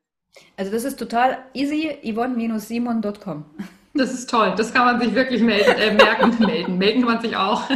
Also 0.57 0.71
das 0.71 0.83
ist 0.83 0.97
total 0.97 1.37
easy, 1.53 1.97
yvonne-simon.com. 2.03 3.45
Das 3.93 4.13
ist 4.13 4.29
toll, 4.29 4.53
das 4.55 4.73
kann 4.73 4.85
man 4.85 5.01
sich 5.01 5.13
wirklich 5.13 5.41
melden, 5.41 5.71
äh, 5.71 5.93
merken, 5.93 6.37
melden. 6.45 6.77
Melden 6.77 7.01
kann 7.01 7.13
man 7.13 7.21
sich 7.21 7.35
auch. 7.35 7.69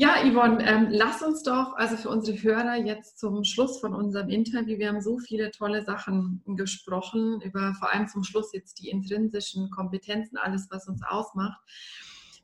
Ja, 0.00 0.14
Yvonne, 0.24 0.64
ähm, 0.66 0.86
lass 0.90 1.20
uns 1.20 1.42
doch, 1.42 1.74
also 1.76 1.94
für 1.96 2.08
unsere 2.08 2.42
Hörer 2.42 2.76
jetzt 2.76 3.18
zum 3.18 3.44
Schluss 3.44 3.80
von 3.80 3.94
unserem 3.94 4.30
Interview, 4.30 4.78
wir 4.78 4.88
haben 4.88 5.02
so 5.02 5.18
viele 5.18 5.50
tolle 5.50 5.84
Sachen 5.84 6.42
gesprochen, 6.46 7.42
über 7.42 7.74
vor 7.74 7.92
allem 7.92 8.08
zum 8.08 8.24
Schluss 8.24 8.52
jetzt 8.54 8.78
die 8.78 8.88
intrinsischen 8.88 9.68
Kompetenzen, 9.70 10.38
alles, 10.38 10.68
was 10.70 10.88
uns 10.88 11.02
ausmacht. 11.02 11.60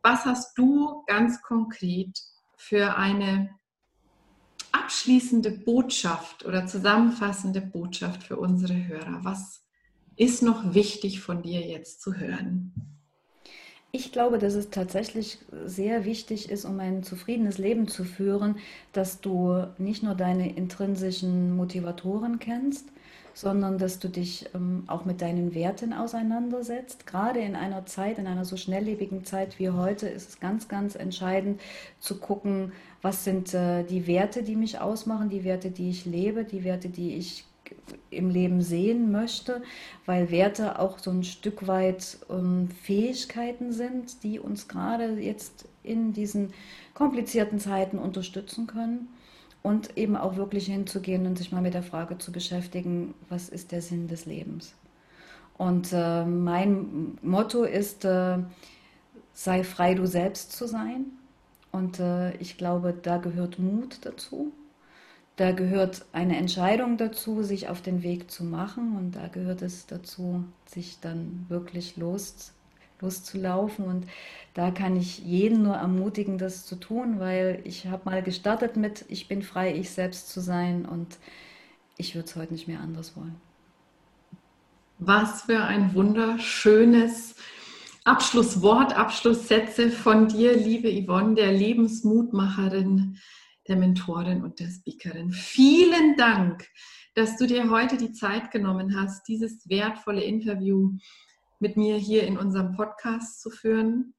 Was 0.02 0.26
hast 0.26 0.58
du 0.58 1.02
ganz 1.06 1.40
konkret 1.40 2.20
für 2.58 2.96
eine 2.96 3.48
abschließende 4.82 5.50
Botschaft 5.50 6.44
oder 6.44 6.66
zusammenfassende 6.66 7.60
Botschaft 7.60 8.22
für 8.22 8.36
unsere 8.36 8.86
Hörer? 8.86 9.20
Was 9.22 9.62
ist 10.16 10.42
noch 10.42 10.74
wichtig 10.74 11.20
von 11.20 11.42
dir 11.42 11.60
jetzt 11.60 12.00
zu 12.00 12.14
hören? 12.14 12.72
Ich 13.92 14.12
glaube, 14.12 14.38
dass 14.38 14.54
es 14.54 14.68
tatsächlich 14.68 15.38
sehr 15.64 16.04
wichtig 16.04 16.50
ist, 16.50 16.64
um 16.64 16.80
ein 16.80 17.02
zufriedenes 17.02 17.56
Leben 17.56 17.88
zu 17.88 18.04
führen, 18.04 18.56
dass 18.92 19.20
du 19.20 19.64
nicht 19.78 20.02
nur 20.02 20.14
deine 20.14 20.54
intrinsischen 20.54 21.56
Motivatoren 21.56 22.38
kennst, 22.38 22.86
sondern 23.32 23.78
dass 23.78 23.98
du 23.98 24.08
dich 24.08 24.48
ähm, 24.54 24.84
auch 24.86 25.04
mit 25.04 25.20
deinen 25.20 25.54
Werten 25.54 25.92
auseinandersetzt. 25.92 27.06
Gerade 27.06 27.40
in 27.40 27.54
einer 27.54 27.84
Zeit, 27.84 28.18
in 28.18 28.26
einer 28.26 28.46
so 28.46 28.56
schnelllebigen 28.56 29.24
Zeit 29.24 29.58
wie 29.58 29.70
heute, 29.70 30.08
ist 30.08 30.28
es 30.28 30.40
ganz, 30.40 30.68
ganz 30.68 30.94
entscheidend 30.94 31.60
zu 32.00 32.18
gucken, 32.18 32.72
was 33.06 33.22
sind 33.22 33.54
äh, 33.54 33.84
die 33.84 34.08
Werte, 34.08 34.42
die 34.42 34.56
mich 34.56 34.80
ausmachen, 34.80 35.28
die 35.28 35.44
Werte, 35.44 35.70
die 35.70 35.90
ich 35.90 36.06
lebe, 36.06 36.42
die 36.42 36.64
Werte, 36.64 36.88
die 36.88 37.14
ich 37.14 37.44
im 38.10 38.30
Leben 38.30 38.62
sehen 38.62 39.12
möchte, 39.12 39.62
weil 40.06 40.32
Werte 40.32 40.80
auch 40.80 40.98
so 40.98 41.12
ein 41.12 41.22
Stück 41.22 41.68
weit 41.68 42.18
ähm, 42.28 42.68
Fähigkeiten 42.82 43.72
sind, 43.72 44.24
die 44.24 44.40
uns 44.40 44.66
gerade 44.66 45.20
jetzt 45.20 45.68
in 45.84 46.14
diesen 46.14 46.52
komplizierten 46.94 47.60
Zeiten 47.60 47.96
unterstützen 48.00 48.66
können 48.66 49.06
und 49.62 49.96
eben 49.96 50.16
auch 50.16 50.34
wirklich 50.34 50.66
hinzugehen 50.66 51.26
und 51.26 51.38
sich 51.38 51.52
mal 51.52 51.62
mit 51.62 51.74
der 51.74 51.84
Frage 51.84 52.18
zu 52.18 52.32
beschäftigen, 52.32 53.14
was 53.28 53.48
ist 53.48 53.70
der 53.70 53.82
Sinn 53.82 54.08
des 54.08 54.26
Lebens? 54.26 54.74
Und 55.56 55.92
äh, 55.92 56.24
mein 56.24 57.18
Motto 57.22 57.62
ist, 57.62 58.04
äh, 58.04 58.38
sei 59.32 59.62
frei, 59.62 59.94
du 59.94 60.06
selbst 60.06 60.50
zu 60.50 60.66
sein. 60.66 61.04
Und 61.76 62.00
äh, 62.00 62.34
ich 62.38 62.56
glaube, 62.56 62.94
da 62.94 63.18
gehört 63.18 63.58
Mut 63.58 63.98
dazu. 64.00 64.50
Da 65.36 65.52
gehört 65.52 66.06
eine 66.14 66.38
Entscheidung 66.38 66.96
dazu, 66.96 67.42
sich 67.42 67.68
auf 67.68 67.82
den 67.82 68.02
Weg 68.02 68.30
zu 68.30 68.44
machen. 68.44 68.96
Und 68.96 69.12
da 69.12 69.28
gehört 69.28 69.60
es 69.60 69.86
dazu, 69.86 70.44
sich 70.64 71.00
dann 71.00 71.44
wirklich 71.50 71.98
los, 71.98 72.52
loszulaufen. 73.02 73.84
Und 73.84 74.06
da 74.54 74.70
kann 74.70 74.96
ich 74.96 75.18
jeden 75.18 75.64
nur 75.64 75.76
ermutigen, 75.76 76.38
das 76.38 76.64
zu 76.64 76.76
tun, 76.76 77.20
weil 77.20 77.60
ich 77.64 77.86
habe 77.86 78.06
mal 78.06 78.22
gestartet 78.22 78.78
mit, 78.78 79.04
ich 79.08 79.28
bin 79.28 79.42
frei, 79.42 79.74
ich 79.74 79.90
selbst 79.90 80.30
zu 80.30 80.40
sein. 80.40 80.86
Und 80.86 81.18
ich 81.98 82.14
würde 82.14 82.26
es 82.26 82.36
heute 82.36 82.54
nicht 82.54 82.68
mehr 82.68 82.80
anders 82.80 83.18
wollen. 83.18 83.36
Was 84.98 85.42
für 85.42 85.62
ein 85.62 85.94
wunderschönes 85.94 87.34
Abschlusswort, 88.06 88.96
Abschlusssätze 88.96 89.90
von 89.90 90.28
dir, 90.28 90.56
liebe 90.56 90.88
Yvonne, 90.88 91.34
der 91.34 91.50
Lebensmutmacherin 91.50 93.18
der 93.66 93.74
Mentorin 93.74 94.44
und 94.44 94.60
der 94.60 94.68
Speakerin. 94.68 95.32
Vielen 95.32 96.16
Dank, 96.16 96.68
dass 97.16 97.36
du 97.36 97.48
dir 97.48 97.68
heute 97.68 97.96
die 97.96 98.12
Zeit 98.12 98.52
genommen 98.52 98.96
hast, 98.96 99.26
dieses 99.26 99.68
wertvolle 99.68 100.22
Interview 100.22 100.92
mit 101.58 101.76
mir 101.76 101.96
hier 101.96 102.22
in 102.28 102.38
unserem 102.38 102.76
Podcast 102.76 103.42
zu 103.42 103.50
führen. 103.50 104.14